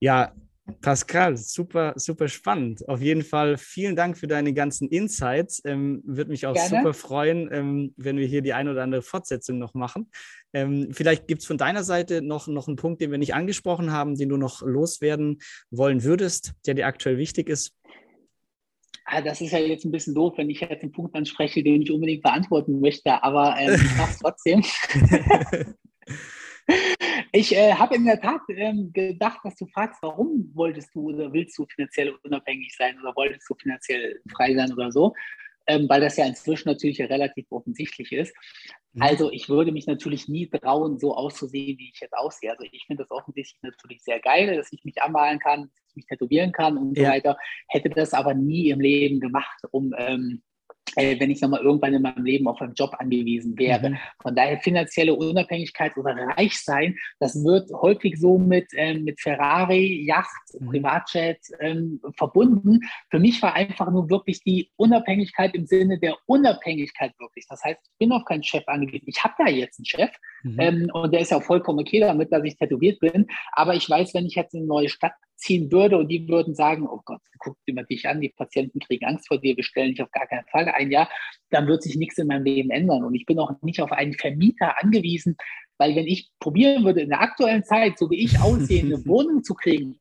Ja, 0.00 0.34
Pascal, 0.80 1.36
super, 1.36 1.94
super 1.96 2.26
spannend. 2.26 2.88
Auf 2.88 3.00
jeden 3.00 3.22
Fall 3.22 3.56
vielen 3.56 3.94
Dank 3.94 4.18
für 4.18 4.26
deine 4.26 4.52
ganzen 4.52 4.88
Insights. 4.88 5.62
Ähm, 5.64 6.02
Würde 6.04 6.30
mich 6.30 6.46
auch 6.46 6.54
Gerne. 6.54 6.68
super 6.68 6.92
freuen, 6.92 7.48
ähm, 7.52 7.94
wenn 7.96 8.16
wir 8.16 8.26
hier 8.26 8.42
die 8.42 8.52
ein 8.52 8.68
oder 8.68 8.82
andere 8.82 9.02
Fortsetzung 9.02 9.58
noch 9.58 9.74
machen. 9.74 10.10
Ähm, 10.52 10.88
vielleicht 10.90 11.28
gibt 11.28 11.42
es 11.42 11.46
von 11.46 11.56
deiner 11.56 11.84
Seite 11.84 12.20
noch, 12.20 12.48
noch 12.48 12.66
einen 12.66 12.76
Punkt, 12.76 13.00
den 13.00 13.12
wir 13.12 13.18
nicht 13.18 13.34
angesprochen 13.34 13.92
haben, 13.92 14.16
den 14.16 14.28
du 14.28 14.36
noch 14.36 14.62
loswerden 14.62 15.38
wollen 15.70 16.02
würdest, 16.02 16.54
der 16.66 16.74
dir 16.74 16.86
aktuell 16.86 17.16
wichtig 17.16 17.48
ist. 17.48 17.72
Ah, 19.08 19.20
das 19.20 19.40
ist 19.40 19.52
ja 19.52 19.58
jetzt 19.58 19.84
ein 19.84 19.92
bisschen 19.92 20.14
doof, 20.14 20.34
wenn 20.36 20.50
ich 20.50 20.60
jetzt 20.60 20.82
einen 20.82 20.90
Punkt 20.90 21.14
anspreche, 21.14 21.62
den 21.62 21.82
ich 21.82 21.92
unbedingt 21.92 22.24
beantworten 22.24 22.80
möchte, 22.80 23.22
aber 23.22 23.56
ähm, 23.56 23.74
ich 23.74 23.96
mache 23.96 24.10
es 24.10 24.18
trotzdem. 24.20 24.62
Ich 27.32 27.54
äh, 27.54 27.74
habe 27.74 27.96
in 27.96 28.06
der 28.06 28.20
Tat 28.20 28.40
ähm, 28.48 28.92
gedacht, 28.92 29.40
dass 29.44 29.56
du 29.56 29.66
fragst, 29.66 30.02
warum 30.02 30.50
wolltest 30.54 30.94
du 30.94 31.10
oder 31.10 31.32
willst 31.32 31.56
du 31.58 31.66
finanziell 31.66 32.14
unabhängig 32.24 32.74
sein 32.76 32.98
oder 32.98 33.14
wolltest 33.14 33.48
du 33.48 33.54
finanziell 33.54 34.20
frei 34.34 34.54
sein 34.54 34.72
oder 34.72 34.90
so, 34.90 35.14
ähm, 35.66 35.88
weil 35.88 36.00
das 36.00 36.16
ja 36.16 36.26
inzwischen 36.26 36.68
natürlich 36.68 37.00
relativ 37.00 37.46
offensichtlich 37.50 38.12
ist. 38.12 38.34
Mhm. 38.92 39.02
Also 39.02 39.30
ich 39.30 39.48
würde 39.48 39.72
mich 39.72 39.86
natürlich 39.86 40.28
nie 40.28 40.48
trauen, 40.48 40.98
so 40.98 41.14
auszusehen, 41.14 41.78
wie 41.78 41.90
ich 41.92 42.00
jetzt 42.00 42.16
aussehe. 42.16 42.50
Also 42.50 42.64
ich 42.70 42.84
finde 42.86 43.02
das 43.02 43.10
offensichtlich 43.10 43.62
natürlich 43.62 44.02
sehr 44.02 44.20
geil, 44.20 44.56
dass 44.56 44.72
ich 44.72 44.84
mich 44.84 45.02
anmalen 45.02 45.38
kann, 45.38 45.62
dass 45.62 45.88
ich 45.90 45.96
mich 45.96 46.06
tätowieren 46.06 46.52
kann 46.52 46.78
und 46.78 46.96
ja. 46.96 47.04
so 47.04 47.10
weiter. 47.10 47.38
Hätte 47.68 47.90
das 47.90 48.14
aber 48.14 48.34
nie 48.34 48.70
im 48.70 48.80
Leben 48.80 49.20
gemacht, 49.20 49.62
um 49.70 49.94
ähm, 49.96 50.42
äh, 50.94 51.18
wenn 51.18 51.30
ich 51.30 51.40
nochmal 51.40 51.62
irgendwann 51.62 51.94
in 51.94 52.02
meinem 52.02 52.24
Leben 52.24 52.46
auf 52.46 52.60
einen 52.60 52.74
Job 52.74 52.94
angewiesen 52.98 53.58
wäre. 53.58 53.90
Mhm. 53.90 53.98
Von 54.22 54.34
daher 54.34 54.58
finanzielle 54.60 55.14
Unabhängigkeit 55.14 55.96
oder 55.96 56.14
reich 56.36 56.58
sein, 56.60 56.96
das 57.18 57.34
wird 57.44 57.70
häufig 57.72 58.18
so 58.18 58.38
mit, 58.38 58.68
ähm, 58.74 59.04
mit 59.04 59.20
Ferrari, 59.20 60.04
Yacht, 60.06 60.30
mhm. 60.58 60.68
Privatjet 60.68 61.40
ähm, 61.60 62.00
verbunden. 62.16 62.80
Für 63.10 63.18
mich 63.18 63.42
war 63.42 63.54
einfach 63.54 63.90
nur 63.90 64.08
wirklich 64.08 64.42
die 64.42 64.70
Unabhängigkeit 64.76 65.54
im 65.54 65.66
Sinne 65.66 65.98
der 65.98 66.16
Unabhängigkeit 66.26 67.12
wirklich. 67.18 67.46
Das 67.48 67.62
heißt, 67.64 67.80
ich 67.82 67.98
bin 67.98 68.12
auf 68.12 68.24
keinen 68.24 68.44
Chef 68.44 68.66
angewiesen. 68.66 69.08
Ich 69.08 69.22
habe 69.22 69.34
da 69.38 69.50
jetzt 69.50 69.78
einen 69.78 69.86
Chef 69.86 70.10
mhm. 70.44 70.56
ähm, 70.58 70.90
und 70.92 71.12
der 71.12 71.20
ist 71.20 71.30
ja 71.30 71.38
auch 71.38 71.42
vollkommen 71.42 71.80
okay 71.80 72.00
damit, 72.00 72.32
dass 72.32 72.44
ich 72.44 72.56
tätowiert 72.56 73.00
bin. 73.00 73.26
Aber 73.52 73.74
ich 73.74 73.88
weiß, 73.88 74.14
wenn 74.14 74.26
ich 74.26 74.34
jetzt 74.34 74.54
in 74.54 74.60
eine 74.60 74.68
neue 74.68 74.88
Stadt 74.88 75.12
ziehen 75.36 75.70
würde 75.70 75.98
und 75.98 76.08
die 76.08 76.28
würden 76.28 76.54
sagen, 76.54 76.88
oh 76.88 77.00
Gott, 77.04 77.20
guck 77.38 77.56
dir 77.66 77.74
mal 77.74 77.84
dich 77.84 78.08
an, 78.08 78.20
die 78.20 78.30
Patienten 78.30 78.80
kriegen 78.80 79.04
Angst 79.04 79.28
vor 79.28 79.38
dir, 79.38 79.56
wir 79.56 79.64
stellen 79.64 79.90
dich 79.90 80.02
auf 80.02 80.10
gar 80.10 80.26
keinen 80.26 80.46
Fall 80.46 80.68
ein, 80.76 80.90
ja, 80.90 81.08
dann 81.50 81.66
wird 81.66 81.82
sich 81.82 81.96
nichts 81.96 82.18
in 82.18 82.26
meinem 82.26 82.44
Leben 82.44 82.70
ändern. 82.70 83.04
Und 83.04 83.14
ich 83.14 83.26
bin 83.26 83.38
auch 83.38 83.52
nicht 83.62 83.80
auf 83.80 83.92
einen 83.92 84.14
Vermieter 84.14 84.82
angewiesen, 84.82 85.36
weil 85.78 85.94
wenn 85.96 86.06
ich 86.06 86.30
probieren 86.40 86.84
würde, 86.84 87.02
in 87.02 87.10
der 87.10 87.20
aktuellen 87.20 87.64
Zeit, 87.64 87.98
so 87.98 88.10
wie 88.10 88.24
ich 88.24 88.38
aussehe, 88.40 88.82
eine 88.82 89.04
Wohnung 89.06 89.42
zu 89.42 89.54
kriegen, 89.54 89.98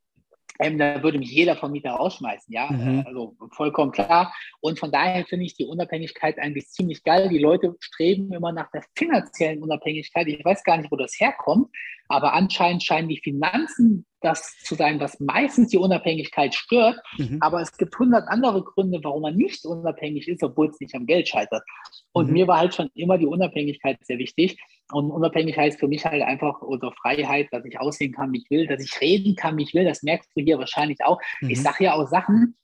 ähm, 0.59 0.77
da 0.77 1.03
würde 1.03 1.19
mich 1.19 1.31
jeder 1.31 1.55
Vermieter 1.55 1.91
rausschmeißen, 1.91 2.53
ja, 2.53 2.71
mhm. 2.71 3.03
also 3.05 3.35
vollkommen 3.51 3.91
klar. 3.91 4.33
Und 4.61 4.79
von 4.79 4.91
daher 4.91 5.25
finde 5.25 5.45
ich 5.45 5.55
die 5.55 5.65
Unabhängigkeit 5.65 6.39
eigentlich 6.39 6.67
ziemlich 6.69 7.03
geil. 7.03 7.29
Die 7.29 7.39
Leute 7.39 7.75
streben 7.79 8.31
immer 8.31 8.51
nach 8.51 8.69
der 8.71 8.83
finanziellen 8.95 9.61
Unabhängigkeit. 9.61 10.27
Ich 10.27 10.43
weiß 10.43 10.63
gar 10.63 10.77
nicht, 10.77 10.91
wo 10.91 10.95
das 10.95 11.19
herkommt, 11.19 11.69
aber 12.07 12.33
anscheinend 12.33 12.83
scheinen 12.83 13.09
die 13.09 13.19
Finanzen 13.19 14.05
das 14.21 14.57
zu 14.63 14.75
sein, 14.75 14.99
was 14.99 15.19
meistens 15.19 15.69
die 15.69 15.77
Unabhängigkeit 15.77 16.55
stört. 16.55 16.99
Mhm. 17.17 17.37
Aber 17.41 17.61
es 17.61 17.75
gibt 17.77 17.97
hundert 17.97 18.27
andere 18.27 18.63
Gründe, 18.63 18.99
warum 19.03 19.21
man 19.21 19.35
nicht 19.35 19.65
unabhängig 19.65 20.27
ist, 20.27 20.43
obwohl 20.43 20.69
es 20.69 20.79
nicht 20.79 20.95
am 20.95 21.05
Geld 21.05 21.27
scheitert. 21.27 21.63
Und 22.11 22.27
mhm. 22.27 22.33
mir 22.33 22.47
war 22.47 22.59
halt 22.59 22.73
schon 22.73 22.89
immer 22.95 23.17
die 23.17 23.27
Unabhängigkeit 23.27 23.97
sehr 24.03 24.17
wichtig. 24.17 24.57
Und 24.91 25.09
Unabhängigkeit 25.09 25.73
ist 25.73 25.79
für 25.79 25.87
mich 25.87 26.05
halt 26.05 26.21
einfach 26.21 26.61
oder 26.61 26.91
Freiheit, 26.91 27.47
dass 27.51 27.65
ich 27.65 27.79
aussehen 27.79 28.13
kann, 28.13 28.31
wie 28.33 28.39
ich 28.39 28.49
will, 28.51 28.67
dass 28.67 28.83
ich 28.83 29.01
reden 29.01 29.35
kann, 29.35 29.57
wie 29.57 29.63
ich 29.63 29.73
will. 29.73 29.85
Das 29.85 30.03
merkst 30.03 30.29
du 30.35 30.41
hier 30.41 30.59
wahrscheinlich 30.59 31.03
auch. 31.03 31.19
Mhm. 31.41 31.49
Ich 31.49 31.61
sage 31.61 31.85
ja 31.85 31.93
auch 31.93 32.07
Sachen, 32.07 32.55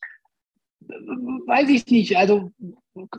weiß 0.82 1.70
ich 1.70 1.86
nicht. 1.88 2.16
Also 2.18 2.52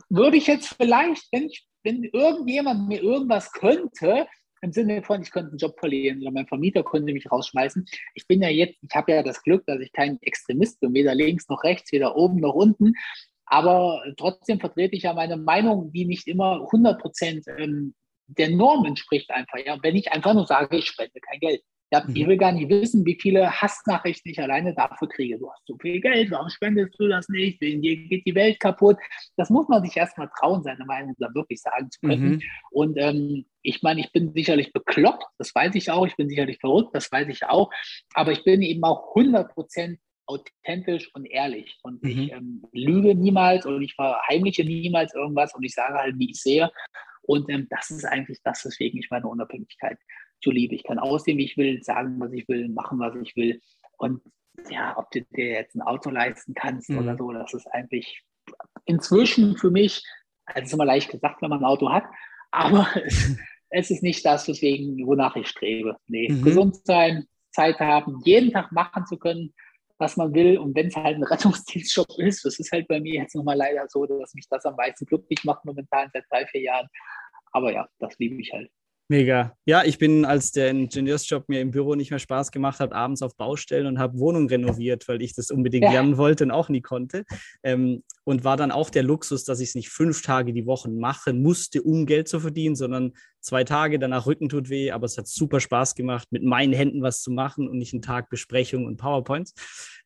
würde 0.09 0.37
ich 0.37 0.47
jetzt 0.47 0.75
vielleicht, 0.75 1.27
wenn, 1.31 1.47
ich, 1.47 1.67
wenn 1.83 2.03
irgendjemand 2.03 2.87
mir 2.87 3.01
irgendwas 3.01 3.51
könnte, 3.51 4.27
im 4.61 4.71
Sinne 4.71 5.03
von, 5.03 5.21
ich 5.21 5.31
könnte 5.31 5.49
einen 5.49 5.57
Job 5.57 5.77
verlieren 5.77 6.21
oder 6.21 6.31
mein 6.31 6.47
Vermieter 6.47 6.83
könnte 6.83 7.11
mich 7.11 7.29
rausschmeißen. 7.29 7.85
Ich 8.15 8.25
bin 8.27 8.41
ja 8.41 8.47
jetzt, 8.47 8.77
ich 8.81 8.95
habe 8.95 9.11
ja 9.11 9.21
das 9.21 9.43
Glück, 9.43 9.65
dass 9.65 9.81
ich 9.81 9.91
kein 9.91 10.21
Extremist 10.21 10.79
bin, 10.79 10.93
weder 10.93 11.13
links 11.13 11.49
noch 11.49 11.63
rechts, 11.65 11.91
weder 11.91 12.15
oben 12.15 12.37
noch 12.37 12.53
unten. 12.53 12.93
Aber 13.45 14.01
trotzdem 14.15 14.61
vertrete 14.61 14.95
ich 14.95 15.03
ja 15.03 15.13
meine 15.13 15.35
Meinung, 15.35 15.91
die 15.91 16.05
nicht 16.05 16.27
immer 16.27 16.61
100 16.61 17.01
Prozent 17.01 17.45
ähm, 17.57 17.93
der 18.27 18.49
Norm 18.49 18.85
entspricht 18.85 19.29
einfach. 19.31 19.59
Ja, 19.65 19.77
wenn 19.81 19.95
ich 19.95 20.11
einfach 20.11 20.33
nur 20.33 20.45
sage, 20.45 20.77
ich 20.77 20.87
spende 20.87 21.19
kein 21.19 21.39
Geld. 21.39 21.61
Ja, 21.93 22.03
mhm. 22.03 22.15
Ich 22.15 22.27
will 22.27 22.37
gar 22.37 22.51
nicht 22.51 22.69
wissen, 22.69 23.05
wie 23.05 23.19
viele 23.21 23.51
Hassnachrichten 23.51 24.31
ich 24.31 24.39
alleine 24.39 24.73
dafür 24.73 25.07
kriege. 25.07 25.37
Du 25.37 25.51
hast 25.51 25.61
so 25.67 25.77
viel 25.79 26.01
Geld, 26.01 26.31
warum 26.31 26.49
spendest 26.49 26.99
du 26.99 27.07
das 27.07 27.29
nicht? 27.29 27.61
Dir 27.61 27.77
geht 27.79 28.25
die 28.25 28.33
Welt 28.33 28.59
kaputt. 28.59 28.97
Das 29.37 29.51
muss 29.51 29.67
man 29.67 29.83
sich 29.83 29.95
erstmal 29.95 30.27
trauen, 30.39 30.63
seine 30.63 30.85
Meinung 30.85 31.13
da 31.19 31.27
wirklich 31.35 31.61
sagen 31.61 31.91
zu 31.91 31.99
können. 31.99 32.29
Mhm. 32.31 32.41
Und 32.71 32.97
ähm, 32.97 33.45
ich 33.61 33.83
meine, 33.83 34.01
ich 34.01 34.11
bin 34.11 34.33
sicherlich 34.33 34.73
bekloppt, 34.73 35.23
das 35.37 35.53
weiß 35.53 35.75
ich 35.75 35.91
auch. 35.91 36.07
Ich 36.07 36.15
bin 36.15 36.29
sicherlich 36.29 36.57
verrückt, 36.59 36.95
das 36.95 37.11
weiß 37.11 37.27
ich 37.27 37.45
auch. 37.45 37.69
Aber 38.15 38.31
ich 38.31 38.43
bin 38.43 38.63
eben 38.63 38.83
auch 38.83 39.15
100 39.15 39.53
Prozent 39.53 39.99
authentisch 40.25 41.11
und 41.13 41.25
ehrlich. 41.25 41.77
Und 41.83 42.01
mhm. 42.03 42.09
ich 42.09 42.31
ähm, 42.31 42.65
lüge 42.71 43.13
niemals 43.13 43.67
und 43.67 43.83
ich 43.83 43.93
verheimliche 43.93 44.63
niemals 44.63 45.13
irgendwas 45.13 45.53
und 45.53 45.63
ich 45.63 45.75
sage 45.75 45.93
halt, 45.93 46.17
wie 46.17 46.31
ich 46.31 46.41
sehe. 46.41 46.71
Und 47.23 47.49
ähm, 47.49 47.67
das 47.69 47.91
ist 47.91 48.05
eigentlich 48.05 48.39
das, 48.43 48.65
weswegen 48.65 48.99
ich 48.99 49.09
meine 49.09 49.27
Unabhängigkeit 49.27 49.97
so 50.43 50.51
liebe. 50.51 50.75
Ich 50.75 50.83
kann 50.83 50.99
aussehen, 50.99 51.37
wie 51.37 51.45
ich 51.45 51.57
will, 51.57 51.81
sagen, 51.83 52.19
was 52.19 52.33
ich 52.33 52.47
will, 52.47 52.69
machen, 52.69 52.99
was 52.99 53.15
ich 53.15 53.35
will. 53.35 53.61
Und 53.97 54.21
ja, 54.69 54.97
ob 54.97 55.09
du 55.11 55.21
dir 55.21 55.51
jetzt 55.51 55.75
ein 55.75 55.81
Auto 55.81 56.09
leisten 56.09 56.53
kannst 56.53 56.89
mhm. 56.89 56.99
oder 56.99 57.17
so, 57.17 57.31
das 57.31 57.53
ist 57.53 57.67
eigentlich 57.67 58.23
inzwischen 58.85 59.57
für 59.57 59.71
mich, 59.71 60.03
also 60.45 60.65
ist 60.65 60.73
immer 60.73 60.85
leicht 60.85 61.09
gesagt, 61.09 61.41
wenn 61.41 61.49
man 61.49 61.59
ein 61.59 61.65
Auto 61.65 61.91
hat, 61.91 62.03
aber 62.51 62.87
es 63.69 63.89
ist 63.89 64.03
nicht 64.03 64.25
das, 64.25 64.47
weswegen, 64.47 65.05
wonach 65.07 65.35
ich 65.35 65.47
strebe. 65.47 65.97
Nee, 66.07 66.29
mhm. 66.29 66.43
gesund 66.43 66.85
sein, 66.85 67.25
Zeit 67.51 67.79
haben, 67.79 68.21
jeden 68.25 68.51
Tag 68.51 68.71
machen 68.71 69.05
zu 69.05 69.17
können, 69.17 69.53
was 70.03 70.17
man 70.17 70.33
will. 70.33 70.57
Und 70.57 70.75
wenn 70.75 70.87
es 70.87 70.95
halt 70.95 71.15
ein 71.15 71.23
Rettungsdienstjob 71.23 72.07
ist, 72.17 72.45
das 72.45 72.59
ist 72.59 72.71
halt 72.71 72.87
bei 72.87 72.99
mir 72.99 73.21
jetzt 73.21 73.35
nochmal 73.35 73.57
leider 73.57 73.85
so, 73.87 74.05
dass 74.05 74.33
mich 74.33 74.45
das 74.49 74.65
am 74.65 74.75
meisten 74.75 75.05
glücklich 75.05 75.43
macht 75.43 75.63
momentan 75.65 76.09
seit 76.13 76.25
drei, 76.29 76.45
vier 76.45 76.61
Jahren. 76.61 76.87
Aber 77.51 77.71
ja, 77.71 77.87
das 77.99 78.17
liebe 78.19 78.39
ich 78.41 78.51
halt. 78.51 78.69
Mega. 79.09 79.55
Ja, 79.65 79.83
ich 79.83 79.97
bin, 79.97 80.25
als 80.25 80.53
der 80.53 80.69
Ingenieursjob 80.69 81.47
mir 81.49 81.61
im 81.61 81.71
Büro 81.71 81.93
nicht 81.93 82.09
mehr 82.09 82.19
Spaß 82.19 82.51
gemacht 82.51 82.79
hat, 82.79 82.93
abends 82.93 83.21
auf 83.21 83.35
Baustellen 83.35 83.85
und 83.85 83.99
habe 83.99 84.17
Wohnungen 84.17 84.47
renoviert, 84.47 85.07
weil 85.07 85.21
ich 85.21 85.35
das 85.35 85.51
unbedingt 85.51 85.83
ja. 85.83 85.91
lernen 85.91 86.17
wollte 86.17 86.45
und 86.45 86.51
auch 86.51 86.69
nie 86.69 86.81
konnte. 86.81 87.25
Ähm, 87.63 88.03
und 88.25 88.43
war 88.43 88.57
dann 88.57 88.71
auch 88.71 88.89
der 88.89 89.03
Luxus, 89.03 89.43
dass 89.43 89.59
ich 89.59 89.69
es 89.69 89.75
nicht 89.75 89.89
fünf 89.89 90.21
Tage 90.21 90.53
die 90.53 90.65
Woche 90.65 90.89
machen 90.89 91.41
musste, 91.41 91.81
um 91.81 92.05
Geld 92.05 92.27
zu 92.27 92.39
verdienen, 92.39 92.75
sondern 92.75 93.13
zwei 93.41 93.63
Tage, 93.63 93.99
danach 93.99 94.25
Rücken 94.25 94.49
tut 94.49 94.69
weh, 94.69 94.91
aber 94.91 95.05
es 95.05 95.17
hat 95.17 95.27
super 95.27 95.59
Spaß 95.59 95.95
gemacht, 95.95 96.27
mit 96.31 96.43
meinen 96.43 96.73
Händen 96.73 97.01
was 97.01 97.21
zu 97.21 97.31
machen 97.31 97.67
und 97.67 97.77
nicht 97.77 97.93
einen 97.93 98.01
Tag 98.01 98.29
Besprechung 98.29 98.85
und 98.85 98.97
PowerPoints. 98.97 99.53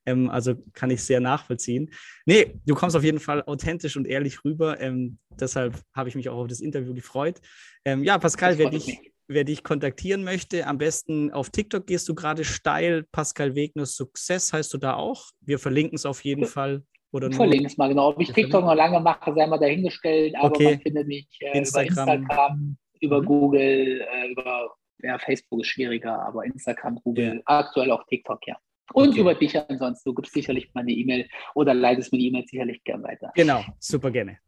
Ähm, 0.05 0.29
also 0.29 0.55
kann 0.73 0.89
ich 0.89 1.03
sehr 1.03 1.19
nachvollziehen. 1.19 1.91
Nee, 2.25 2.55
du 2.65 2.73
kommst 2.73 2.95
auf 2.95 3.03
jeden 3.03 3.19
Fall 3.19 3.43
authentisch 3.43 3.97
und 3.97 4.07
ehrlich 4.07 4.43
rüber. 4.43 4.79
Ähm, 4.79 5.19
deshalb 5.39 5.79
habe 5.93 6.09
ich 6.09 6.15
mich 6.15 6.29
auch 6.29 6.37
auf 6.37 6.47
das 6.47 6.61
Interview 6.61 6.93
gefreut. 6.93 7.39
Ähm, 7.85 8.03
ja, 8.03 8.17
Pascal, 8.17 8.57
wer 8.57 8.69
dich, 8.69 8.97
wer 9.27 9.43
dich 9.43 9.63
kontaktieren 9.63 10.23
möchte, 10.23 10.65
am 10.65 10.77
besten 10.77 11.31
auf 11.31 11.49
TikTok 11.49 11.85
gehst 11.85 12.07
du 12.09 12.15
gerade 12.15 12.43
steil. 12.43 13.03
Pascal 13.11 13.53
Wegner 13.53 13.85
Success 13.85 14.53
heißt 14.53 14.73
du 14.73 14.77
da 14.77 14.95
auch. 14.95 15.31
Wir 15.41 15.59
verlinken 15.59 15.95
es 15.95 16.05
auf 16.05 16.23
jeden 16.23 16.45
Fall. 16.45 16.83
Oder 17.11 17.31
verlinken 17.31 17.67
es 17.67 17.77
mal 17.77 17.87
genau. 17.87 18.09
Ob 18.09 18.21
ich 18.21 18.31
TikTok 18.31 18.63
noch 18.63 18.75
lange 18.75 18.99
mache, 18.99 19.33
sei 19.33 19.47
mal 19.47 19.57
dahingestellt, 19.57 20.35
aber 20.35 20.47
okay. 20.47 20.63
man 20.63 20.79
findet 20.81 21.07
mich 21.07 21.27
äh, 21.39 21.57
Instagram. 21.57 21.93
über 21.93 22.13
Instagram, 22.13 22.77
über 22.99 23.21
mhm. 23.21 23.25
Google, 23.25 24.01
äh, 24.01 24.31
über 24.31 24.75
ja, 25.03 25.17
Facebook 25.17 25.61
ist 25.61 25.67
schwieriger, 25.67 26.21
aber 26.21 26.45
Instagram, 26.45 26.99
Google, 27.03 27.35
ja. 27.35 27.41
aktuell 27.45 27.91
auch 27.91 28.05
TikTok, 28.07 28.45
ja. 28.47 28.57
Und 28.93 29.09
okay. 29.09 29.19
über 29.19 29.35
dich 29.35 29.57
ansonsten. 29.57 30.09
Du 30.09 30.15
gibst 30.15 30.33
sicherlich 30.33 30.69
meine 30.73 30.91
E-Mail 30.91 31.27
oder 31.55 31.73
leitest 31.73 32.11
mir 32.13 32.19
die 32.19 32.27
E-Mail 32.27 32.45
sicherlich 32.47 32.83
gern 32.83 33.03
weiter. 33.03 33.31
Genau, 33.35 33.63
super 33.79 34.11
gerne. 34.11 34.39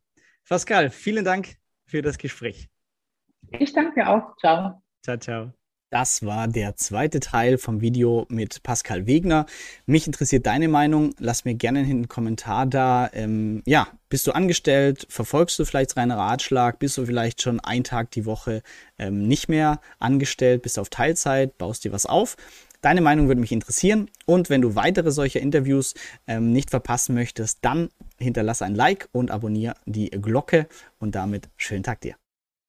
Pascal, 0.48 0.90
vielen 0.90 1.26
Dank 1.26 1.56
für 1.86 2.02
das 2.02 2.18
Gespräch. 2.18 2.70
Ich 3.52 3.74
danke 3.74 3.96
dir 3.96 4.10
auch. 4.10 4.36
Ciao. 4.38 4.82
Ciao, 5.04 5.18
ciao. 5.18 5.59
Das 5.92 6.24
war 6.24 6.48
der 6.48 6.76
zweite 6.76 7.20
Teil 7.20 7.58
vom 7.58 7.82
Video 7.82 8.28
mit 8.30 8.62
Pascal 8.62 9.08
Wegner. 9.08 9.48
Mich 9.88 10.06
interessiert 10.06 10.46
deine 10.46 10.68
Meinung. 10.68 11.16
Lass 11.18 11.46
mir 11.46 11.56
gerne 11.56 11.80
einen 11.80 12.08
Kommentar 12.08 12.68
da. 12.68 13.10
Ähm, 13.12 13.64
ja, 13.66 13.88
bist 14.08 14.28
du 14.28 14.32
angestellt? 14.32 15.08
Verfolgst 15.10 15.58
du 15.58 15.66
vielleicht 15.66 15.98
reinen 15.98 16.12
Ratschlag? 16.12 16.78
Bist 16.78 17.00
du 17.00 17.08
vielleicht 17.08 17.42
schon 17.42 17.60
einen 17.60 17.84
Tag 17.84 18.12
die 18.12 18.28
Woche 18.28 18.62
ähm, 19.00 19.28
nicht 19.28 19.50
mehr 19.50 19.82
angestellt? 19.98 20.62
Bist 20.62 20.78
du 20.78 20.82
auf 20.82 20.90
Teilzeit? 20.90 21.58
Baust 21.58 21.84
dir 21.84 21.92
was 21.92 22.06
auf? 22.06 22.38
Deine 22.82 23.02
Meinung 23.02 23.28
würde 23.28 23.42
mich 23.42 23.52
interessieren. 23.52 24.12
Und 24.28 24.52
wenn 24.52 24.62
du 24.62 24.76
weitere 24.76 25.10
solcher 25.10 25.40
Interviews 25.40 25.96
ähm, 26.28 26.52
nicht 26.52 26.70
verpassen 26.70 27.16
möchtest, 27.16 27.58
dann 27.64 27.90
hinterlasse 28.20 28.64
ein 28.64 28.76
Like 28.76 29.10
und 29.12 29.32
abonniere 29.32 29.74
die 29.88 30.12
Glocke. 30.12 30.68
Und 31.00 31.16
damit 31.16 31.50
schönen 31.58 31.82
Tag 31.82 32.02
dir. 32.02 32.16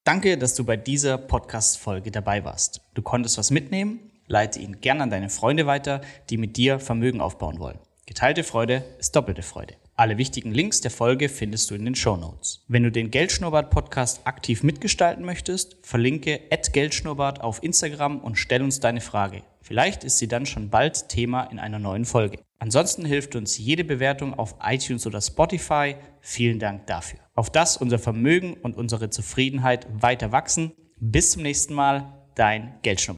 Danke, 0.04 0.38
dass 0.38 0.54
du 0.54 0.64
bei 0.64 0.78
dieser 0.78 1.18
Podcast-Folge 1.18 2.10
dabei 2.10 2.42
warst. 2.42 2.80
Du 2.94 3.02
konntest 3.02 3.36
was 3.36 3.50
mitnehmen. 3.50 4.00
Leite 4.26 4.58
ihn 4.58 4.80
gern 4.80 5.02
an 5.02 5.10
deine 5.10 5.28
Freunde 5.28 5.66
weiter, 5.66 6.00
die 6.30 6.38
mit 6.38 6.56
dir 6.56 6.78
Vermögen 6.78 7.20
aufbauen 7.20 7.58
wollen. 7.58 7.78
Geteilte 8.06 8.42
Freude 8.42 8.82
ist 8.98 9.14
doppelte 9.14 9.42
Freude. 9.42 9.74
Alle 9.96 10.16
wichtigen 10.16 10.52
Links 10.52 10.80
der 10.80 10.90
Folge 10.90 11.28
findest 11.28 11.70
du 11.70 11.74
in 11.74 11.84
den 11.84 11.94
Show 11.94 12.16
Notes. 12.16 12.64
Wenn 12.66 12.82
du 12.82 12.90
den 12.90 13.10
Geldschnurrbart 13.10 13.68
Podcast 13.68 14.22
aktiv 14.24 14.62
mitgestalten 14.62 15.24
möchtest, 15.26 15.76
verlinke 15.82 16.40
Geldschnurrbart 16.72 17.42
auf 17.42 17.62
Instagram 17.62 18.20
und 18.20 18.36
stell 18.36 18.62
uns 18.62 18.80
deine 18.80 19.02
Frage. 19.02 19.42
Vielleicht 19.60 20.02
ist 20.02 20.16
sie 20.16 20.28
dann 20.28 20.46
schon 20.46 20.70
bald 20.70 21.10
Thema 21.10 21.44
in 21.44 21.58
einer 21.58 21.78
neuen 21.78 22.06
Folge. 22.06 22.38
Ansonsten 22.58 23.04
hilft 23.04 23.36
uns 23.36 23.58
jede 23.58 23.84
Bewertung 23.84 24.32
auf 24.32 24.54
iTunes 24.62 25.06
oder 25.06 25.20
Spotify. 25.20 25.96
Vielen 26.20 26.58
Dank 26.58 26.86
dafür. 26.86 27.20
Auf 27.40 27.48
das 27.48 27.78
unser 27.78 27.98
Vermögen 27.98 28.52
und 28.52 28.76
unsere 28.76 29.08
Zufriedenheit 29.08 29.86
weiter 30.02 30.30
wachsen. 30.30 30.72
Bis 30.98 31.30
zum 31.30 31.42
nächsten 31.42 31.72
Mal, 31.72 32.28
dein 32.34 32.74
Geldschnurrbart. 32.82 33.08